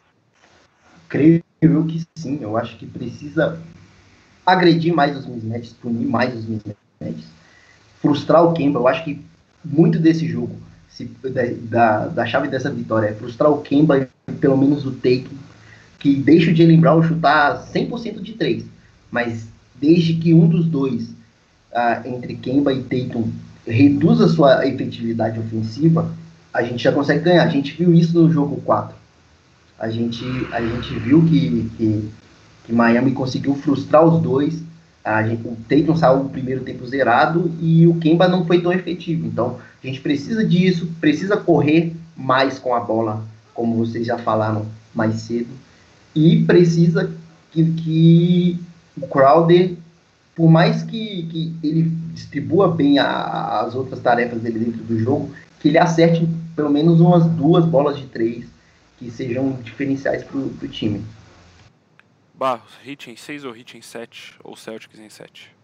Creio 1.07 1.43
eu 1.61 1.85
que 1.85 2.05
sim. 2.15 2.39
Eu 2.41 2.57
acho 2.57 2.77
que 2.77 2.85
precisa 2.85 3.61
agredir 4.45 4.93
mais 4.93 5.15
os 5.15 5.25
mismatches, 5.25 5.73
punir 5.73 6.07
mais 6.07 6.35
os 6.35 6.45
mismatches, 6.45 7.27
frustrar 8.01 8.43
o 8.43 8.53
Kemba. 8.53 8.79
Eu 8.79 8.87
acho 8.87 9.03
que 9.03 9.23
muito 9.63 9.99
desse 9.99 10.27
jogo, 10.27 10.57
se, 10.89 11.05
da, 11.05 12.07
da 12.07 12.25
chave 12.25 12.47
dessa 12.47 12.69
vitória, 12.69 13.07
é 13.07 13.13
frustrar 13.13 13.51
o 13.51 13.61
Kemba 13.61 14.09
e 14.27 14.31
pelo 14.33 14.57
menos 14.57 14.85
o 14.85 14.91
Tatum, 14.91 15.37
que 16.03 16.13
deixa 16.13 16.51
o 16.51 16.55
Jalen 16.55 16.81
Brown 16.81 17.01
chutar 17.01 17.65
100% 17.73 18.21
de 18.21 18.33
3. 18.33 18.65
Mas 19.09 19.47
desde 19.79 20.15
que 20.15 20.33
um 20.33 20.47
dos 20.49 20.65
dois, 20.65 21.03
uh, 21.71 22.05
entre 22.05 22.35
Kemba 22.35 22.73
e 22.73 22.83
Tatum, 22.83 23.29
reduz 23.65 24.19
a 24.19 24.27
sua 24.27 24.67
efetividade 24.67 25.39
ofensiva, 25.39 26.13
a 26.53 26.61
gente 26.61 26.83
já 26.83 26.91
consegue 26.91 27.23
ganhar. 27.23 27.45
A 27.45 27.49
gente 27.49 27.71
viu 27.77 27.93
isso 27.93 28.21
no 28.21 28.29
jogo 28.29 28.57
4. 28.65 28.93
A 29.79 29.89
gente, 29.89 30.25
a 30.51 30.61
gente 30.61 30.93
viu 30.99 31.23
que, 31.25 31.71
que, 31.77 32.09
que 32.65 32.73
Miami 32.73 33.13
conseguiu 33.13 33.55
frustrar 33.55 34.05
os 34.05 34.21
dois. 34.21 34.61
A 35.05 35.23
gente, 35.23 35.47
o 35.47 35.55
Tatum 35.69 35.95
saiu 35.95 36.19
o 36.19 36.29
primeiro 36.29 36.65
tempo 36.65 36.85
zerado 36.85 37.49
e 37.61 37.87
o 37.87 37.95
Kemba 37.95 38.27
não 38.27 38.45
foi 38.45 38.61
tão 38.61 38.73
efetivo. 38.73 39.25
Então, 39.25 39.57
a 39.81 39.87
gente 39.87 40.01
precisa 40.01 40.45
disso, 40.45 40.89
precisa 40.99 41.37
correr 41.37 41.95
mais 42.15 42.59
com 42.59 42.75
a 42.75 42.81
bola, 42.81 43.23
como 43.53 43.77
vocês 43.77 44.05
já 44.05 44.17
falaram 44.17 44.65
mais 44.93 45.15
cedo. 45.21 45.63
E 46.15 46.43
precisa 46.45 47.11
que, 47.51 47.73
que 47.73 48.59
o 49.01 49.07
Crowder 49.07 49.75
por 50.35 50.49
mais 50.49 50.83
que, 50.83 51.27
que 51.27 51.55
ele 51.63 51.83
distribua 52.13 52.67
bem 52.67 52.97
a, 52.99 53.61
as 53.61 53.75
outras 53.75 53.99
tarefas 54.01 54.41
dele 54.41 54.59
dentro 54.59 54.83
do 54.83 54.99
jogo, 54.99 55.33
que 55.59 55.67
ele 55.67 55.77
acerte 55.77 56.27
pelo 56.55 56.69
menos 56.69 56.99
umas 56.99 57.25
duas 57.25 57.65
bolas 57.65 57.97
de 57.97 58.07
três 58.07 58.45
que 58.97 59.11
sejam 59.11 59.53
diferenciais 59.61 60.23
para 60.23 60.37
o 60.37 60.67
time. 60.67 61.03
Barros, 62.33 62.73
hit 62.83 63.09
em 63.11 63.15
6 63.15 63.45
ou 63.45 63.51
hit 63.51 63.77
em 63.77 63.81
7? 63.81 64.39
Ou 64.43 64.55
Celtics 64.55 64.99
em 64.99 65.09
7? 65.09 65.55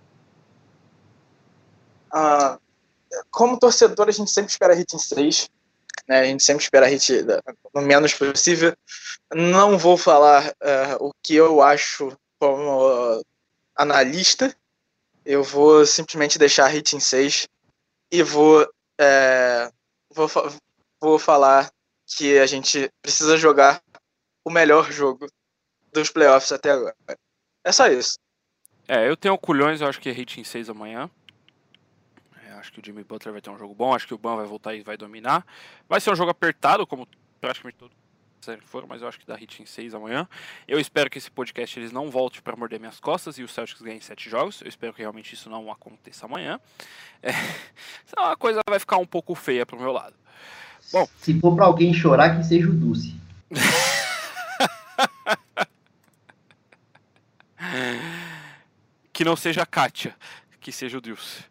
Ah, 2.12 2.60
como 3.32 3.60
torcedor, 3.60 4.08
a 4.08 4.12
gente 4.12 4.30
sempre 4.30 4.52
espera 4.52 4.74
hit 4.76 4.95
em 4.95 5.00
6. 5.00 5.50
Né? 6.10 6.22
A 6.22 6.26
gente 6.26 6.43
sempre 6.43 6.64
espera 6.64 6.88
hit 6.88 7.24
no 7.74 7.82
menos 7.84 8.16
possível. 8.16 8.76
Não 9.32 9.78
vou 9.78 9.95
falar 9.95 10.49
uh, 10.49 11.07
o 11.07 11.14
que 11.24 11.36
eu 11.36 11.62
acho 11.62 12.18
como 12.39 13.24
analista, 13.76 14.55
eu 15.24 15.43
vou 15.43 15.86
simplesmente 15.86 16.39
deixar 16.39 16.66
a 16.66 16.70
hit 16.70 16.95
em 16.95 16.99
6 16.99 17.47
e 18.12 18.24
vou, 18.24 18.68
é, 18.99 19.70
vou, 20.10 20.28
vou 20.99 21.20
falar 21.20 21.70
que 22.07 22.39
a 22.39 22.45
gente 22.45 22.89
precisa 23.01 23.38
jogar 23.38 23.82
o 24.43 24.49
melhor 24.49 24.91
jogo 24.91 25.28
dos 25.93 26.10
playoffs 26.10 26.51
até 26.51 26.72
agora. 26.72 26.95
É 27.64 27.72
só 27.72 27.88
isso. 27.88 28.18
É, 28.88 29.07
eu 29.07 29.16
tenho 29.16 29.38
culhões, 29.38 29.82
eu 29.82 29.88
acho 29.88 29.99
que 29.99 30.10
é 30.10 30.14
hit 30.14 30.39
em 30.39 30.43
6 30.43 30.70
amanhã. 30.70 31.10
Acho 32.60 32.72
que 32.72 32.80
o 32.80 32.86
Jimmy 32.86 33.03
Butler 33.03 33.32
vai 33.32 33.41
ter 33.41 33.49
um 33.49 33.57
jogo 33.57 33.74
bom, 33.74 33.93
acho 33.93 34.07
que 34.07 34.14
o 34.14 34.18
Ban 34.18 34.36
vai 34.36 34.45
voltar 34.45 34.76
e 34.76 34.82
vai 34.82 34.97
dominar. 34.97 35.45
Vai 35.88 35.99
ser 35.99 36.12
um 36.12 36.16
jogo 36.16 36.32
apertado, 36.32 36.86
como 36.86 37.07
praticamente 37.39 37.78
todo 37.78 37.91
for, 38.66 38.86
mas 38.88 39.01
eu 39.01 39.07
acho 39.07 39.20
que 39.20 39.26
dá 39.26 39.36
hit 39.36 39.62
em 39.62 39.66
6 39.66 39.93
amanhã. 39.93 40.28
Eu 40.68 40.80
espero 40.80 41.10
que 41.10 41.18
esse 41.18 41.30
podcast 41.30 41.80
eles 41.80 41.91
não 41.91 42.10
volte 42.10 42.41
para 42.41 42.55
morder 42.55 42.80
minhas 42.80 42.99
costas 42.99 43.38
e 43.38 43.43
o 43.43 43.47
Celtics 43.47 43.82
ganhe 43.82 44.01
7 44.01 44.30
jogos. 44.30 44.62
Eu 44.62 44.68
espero 44.68 44.93
que 44.93 45.01
realmente 45.01 45.34
isso 45.34 45.49
não 45.49 45.72
aconteça 45.72 46.26
amanhã. 46.26 46.60
É, 47.22 47.34
senão 48.05 48.32
a 48.32 48.38
coisa 48.38 48.62
vai 48.70 48.80
ficar 48.80 48.95
um 48.95 49.05
pouco 49.05 49.36
feia 49.36 49.66
pro 49.66 49.78
meu 49.78 49.91
lado. 49.91 50.16
Bom, 50.89 51.05
se 51.18 51.38
for 51.38 51.53
para 51.53 51.66
alguém 51.66 51.93
chorar, 51.93 52.38
que 52.38 52.45
seja 52.45 52.70
o 52.70 52.74
Dulce. 52.74 53.14
que 59.12 59.26
não 59.26 59.36
seja 59.36 59.64
a 59.64 59.66
Kátia, 59.66 60.16
que 60.62 60.72
seja 60.72 60.97
o 60.97 61.01
Dulce. 61.01 61.43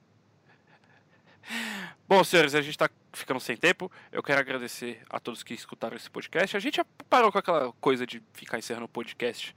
Bom, 2.08 2.24
senhores, 2.24 2.54
a 2.54 2.60
gente 2.60 2.70
está 2.70 2.88
ficando 3.12 3.40
sem 3.40 3.56
tempo. 3.56 3.90
Eu 4.10 4.22
quero 4.22 4.40
agradecer 4.40 5.00
a 5.10 5.20
todos 5.20 5.42
que 5.42 5.54
escutaram 5.54 5.96
esse 5.96 6.10
podcast. 6.10 6.56
A 6.56 6.60
gente 6.60 6.76
já 6.76 6.86
parou 7.08 7.30
com 7.30 7.38
aquela 7.38 7.72
coisa 7.80 8.06
de 8.06 8.22
ficar 8.32 8.58
encerrando 8.58 8.86
o 8.86 8.88
podcast 8.88 9.54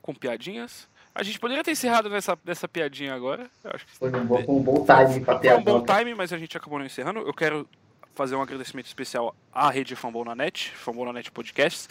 com 0.00 0.14
piadinhas. 0.14 0.88
A 1.14 1.22
gente 1.22 1.40
poderia 1.40 1.64
ter 1.64 1.72
encerrado 1.72 2.10
nessa, 2.10 2.38
nessa 2.44 2.68
piadinha 2.68 3.14
agora. 3.14 3.50
Eu 3.64 3.70
acho 3.74 3.86
que 3.86 3.92
foi 3.92 4.10
um 4.10 4.24
bom, 4.24 4.44
um 4.48 4.62
bom 4.62 4.84
time 4.84 5.24
para 5.24 5.38
Foi 5.40 5.54
um 5.54 5.62
bom 5.62 5.84
time, 5.84 6.14
mas 6.14 6.32
a 6.32 6.38
gente 6.38 6.56
acabou 6.56 6.78
não 6.78 6.86
encerrando. 6.86 7.20
Eu 7.20 7.34
quero 7.34 7.68
fazer 8.14 8.36
um 8.36 8.42
agradecimento 8.42 8.86
especial 8.86 9.34
à 9.52 9.70
rede 9.70 9.96
Fambonanet, 9.96 10.70
Fambonanet 10.72 11.30
Podcasts. 11.30 11.88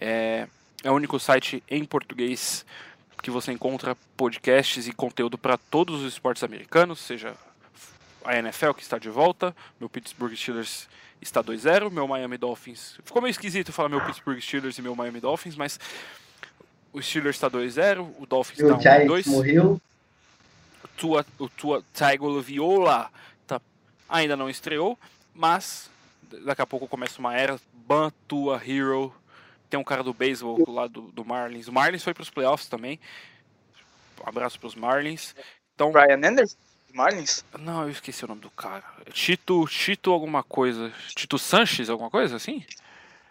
É, 0.00 0.48
é 0.82 0.90
o 0.90 0.94
único 0.94 1.18
site 1.20 1.62
em 1.68 1.84
português 1.84 2.64
que 3.22 3.30
você 3.30 3.52
encontra 3.52 3.96
podcasts 4.16 4.88
e 4.88 4.92
conteúdo 4.92 5.36
para 5.36 5.58
todos 5.58 6.02
os 6.02 6.12
esportes 6.12 6.42
americanos, 6.42 6.98
seja 6.98 7.34
a 8.24 8.36
NFL 8.38 8.72
que 8.72 8.82
está 8.82 8.98
de 8.98 9.08
volta, 9.08 9.54
meu 9.78 9.88
Pittsburgh 9.88 10.34
Steelers 10.34 10.88
está 11.20 11.42
2-0, 11.42 11.90
meu 11.90 12.06
Miami 12.06 12.38
Dolphins. 12.38 12.98
Ficou 13.04 13.20
meio 13.20 13.30
esquisito 13.30 13.72
falar 13.72 13.88
meu 13.88 14.00
Pittsburgh 14.00 14.40
Steelers 14.40 14.78
e 14.78 14.82
meu 14.82 14.94
Miami 14.94 15.20
Dolphins, 15.20 15.56
mas 15.56 15.78
o 16.92 17.00
Steelers 17.00 17.36
está 17.36 17.50
2-0, 17.50 18.14
o 18.18 18.26
Dolphins 18.26 18.60
está 18.60 18.76
1-2. 18.76 19.26
morreu. 19.26 19.80
O 20.82 20.88
Tua, 20.96 21.26
o 21.38 21.48
Tua 21.48 21.84
Tagovailoa 21.92 23.10
tá, 23.46 23.60
ainda 24.08 24.36
não 24.36 24.48
estreou, 24.48 24.98
mas 25.34 25.90
daqui 26.44 26.62
a 26.62 26.66
pouco 26.66 26.88
começa 26.88 27.18
uma 27.18 27.36
era. 27.36 27.60
Ban, 27.72 28.10
Tua, 28.26 28.60
Hero. 28.64 29.14
Tem 29.68 29.78
um 29.78 29.84
cara 29.84 30.02
do 30.02 30.12
beisebol 30.12 30.64
lá 30.68 30.86
do, 30.86 31.02
do 31.12 31.24
Marlins. 31.24 31.68
O 31.68 31.72
Marlins 31.72 32.02
foi 32.02 32.12
para 32.12 32.22
os 32.22 32.30
playoffs 32.30 32.68
também. 32.68 32.98
Um 34.24 34.28
abraço 34.28 34.58
para 34.58 34.66
os 34.66 34.74
Marlins. 34.74 35.34
Então, 35.74 35.92
Brian 35.92 36.16
Anderson? 36.16 36.56
Marlins? 36.94 37.44
Não, 37.58 37.82
eu 37.82 37.90
esqueci 37.90 38.24
o 38.24 38.28
nome 38.28 38.40
do 38.40 38.50
cara. 38.50 38.82
Tito, 39.12 39.66
Tito 39.68 40.10
alguma 40.10 40.42
coisa. 40.42 40.92
Tito 41.14 41.38
Sanches, 41.38 41.88
alguma 41.88 42.10
coisa 42.10 42.36
assim? 42.36 42.64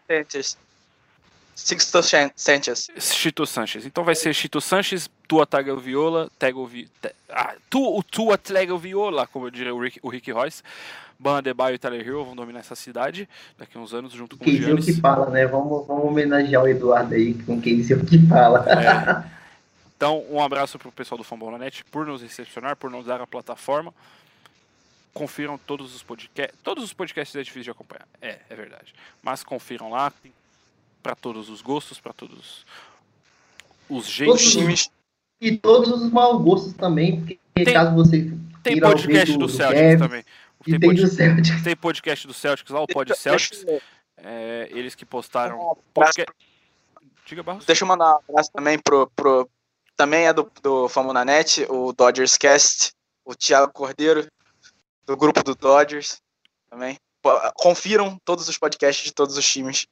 Sanchez. 0.07 0.57
Sixto 1.55 2.01
Sanchez. 2.01 2.89
Chito 2.99 3.45
Sanches. 3.45 3.85
Então 3.85 4.03
vai 4.03 4.15
ser 4.15 4.33
Chito 4.33 4.61
Sanches, 4.61 5.09
Tua 5.27 5.45
Tagovailoa, 5.45 6.29
Tagovailoa, 6.39 6.89
ah, 7.29 7.53
tu, 7.69 7.97
o 7.97 8.01
Tua 8.01 8.37
Tagovailoa, 8.37 9.27
como 9.27 9.47
eu 9.47 9.51
diria 9.51 9.75
o 9.75 9.79
Rick, 9.81 9.99
o 10.01 10.09
Rick 10.09 10.31
Royce. 10.31 10.63
Ban 11.19 11.39
Adebayo 11.39 11.75
e 11.75 11.77
Tyler 11.77 12.07
Hill 12.07 12.23
vão 12.23 12.33
dominar 12.33 12.61
essa 12.61 12.75
cidade 12.75 13.27
daqui 13.57 13.77
a 13.77 13.81
uns 13.81 13.93
anos 13.93 14.13
junto 14.13 14.37
com 14.37 14.45
quem 14.45 14.55
o 14.55 14.57
Giannis. 14.57 14.85
Que 14.85 14.93
fala, 14.93 15.29
né? 15.29 15.45
Vamos, 15.45 15.85
vamos 15.85 16.05
homenagear 16.05 16.63
o 16.63 16.67
Eduardo 16.67 17.13
aí 17.13 17.33
com 17.33 17.59
quem 17.59 17.81
o 17.81 18.05
que 18.05 18.25
fala. 18.25 18.65
É. 18.69 19.38
Então, 19.99 20.25
um 20.29 20.41
abraço 20.41 20.79
para 20.79 20.87
o 20.87 20.93
pessoal 20.93 21.17
do 21.17 21.25
Fambonanet 21.25 21.83
por 21.91 22.07
nos 22.07 22.21
recepcionar, 22.21 22.77
por 22.77 22.89
nos 22.89 23.05
dar 23.05 23.19
a 23.19 23.27
plataforma. 23.27 23.93
Confiram 25.13 25.57
todos 25.57 25.93
os 25.93 26.01
podcasts. 26.01 26.57
Todos 26.63 26.85
os 26.85 26.93
podcasts 26.93 27.35
é 27.35 27.43
difícil 27.43 27.63
de 27.63 27.71
acompanhar. 27.71 28.07
É, 28.21 28.39
é 28.49 28.55
verdade. 28.55 28.95
Mas 29.21 29.43
confiram 29.43 29.89
lá. 29.89 30.13
Para 31.03 31.15
todos 31.15 31.49
os 31.49 31.61
gostos, 31.61 31.99
para 31.99 32.13
todos 32.13 32.65
os 33.89 34.05
jeitos. 34.05 34.89
E 35.41 35.57
todos 35.57 35.89
os 35.89 36.09
maus 36.11 36.41
gostos 36.43 36.73
também, 36.73 37.17
porque 37.17 37.39
tem, 37.53 37.73
caso 37.73 37.93
você. 37.93 38.31
Tem 38.63 38.79
podcast 38.79 39.33
do, 39.33 39.39
do 39.39 39.49
Celtics 39.49 39.99
também. 39.99 40.23
Tem, 40.63 40.79
tem, 40.79 40.89
pod... 40.89 41.09
Celtics. 41.09 41.61
tem 41.61 41.75
podcast 41.75 42.27
do 42.27 42.33
Celtics 42.33 42.71
lá, 42.71 42.81
o 42.81 42.87
Pod 42.87 43.13
Celtics. 43.17 43.65
É, 44.15 44.69
eles 44.71 44.95
que 44.95 45.05
postaram. 45.05 45.77
Podcast... 45.93 46.33
Diga, 47.25 47.43
Barros. 47.43 47.65
Deixa 47.65 47.83
eu 47.83 47.87
mandar 47.87 48.15
um 48.15 48.19
abraço 48.29 48.49
também 48.53 48.79
pro. 48.79 49.09
pro 49.13 49.49
também 49.99 50.27
é 50.27 50.31
do, 50.31 50.49
do 50.63 50.87
Famona 50.87 51.25
Net, 51.25 51.67
o 51.69 51.91
Dodgers 51.91 52.37
Cast, 52.37 52.93
o 53.25 53.35
Thiago 53.35 53.73
Cordeiro, 53.73 54.25
do 55.05 55.17
grupo 55.17 55.43
do 55.43 55.53
Dodgers 55.53 56.21
também. 56.69 56.97
Confiram 57.55 58.17
todos 58.23 58.47
os 58.47 58.57
podcasts 58.57 59.03
de 59.03 59.13
todos 59.13 59.35
os 59.35 59.45
times 59.45 59.87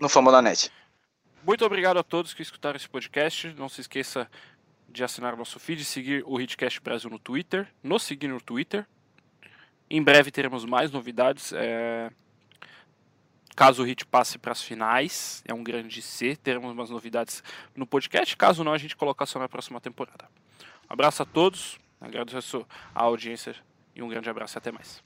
no 0.00 0.08
Famona 0.08 0.42
Net. 0.42 0.72
Muito 1.44 1.64
obrigado 1.64 1.98
a 1.98 2.02
todos 2.02 2.34
que 2.34 2.42
escutaram 2.42 2.76
esse 2.76 2.88
podcast. 2.88 3.54
Não 3.56 3.68
se 3.68 3.82
esqueça 3.82 4.28
de 4.88 5.04
assinar 5.04 5.34
o 5.34 5.36
nosso 5.36 5.60
feed, 5.60 5.84
seguir 5.84 6.24
o 6.26 6.40
Hitcast 6.40 6.80
Brasil 6.80 7.08
no 7.08 7.20
Twitter, 7.20 7.72
nos 7.84 8.02
seguir 8.02 8.26
no 8.26 8.40
Twitter. 8.40 8.84
Em 9.88 10.02
breve 10.02 10.32
teremos 10.32 10.64
mais 10.64 10.90
novidades. 10.90 11.52
é, 11.52 12.10
Caso 13.56 13.82
o 13.82 13.86
Hit 13.86 14.04
passe 14.04 14.36
para 14.36 14.52
as 14.52 14.62
finais, 14.62 15.42
é 15.48 15.54
um 15.54 15.64
grande 15.64 16.02
C, 16.02 16.36
teremos 16.36 16.70
umas 16.70 16.90
novidades 16.90 17.42
no 17.74 17.86
podcast. 17.86 18.36
Caso 18.36 18.62
não, 18.62 18.74
a 18.74 18.78
gente 18.78 18.94
colocar 18.94 19.24
só 19.24 19.38
na 19.38 19.48
próxima 19.48 19.80
temporada. 19.80 20.28
Um 20.60 20.92
abraço 20.92 21.22
a 21.22 21.26
todos, 21.26 21.78
agradeço 21.98 22.66
a 22.94 23.02
audiência 23.04 23.56
e 23.94 24.02
um 24.02 24.08
grande 24.08 24.28
abraço 24.28 24.56
e 24.56 24.58
até 24.58 24.70
mais. 24.70 25.05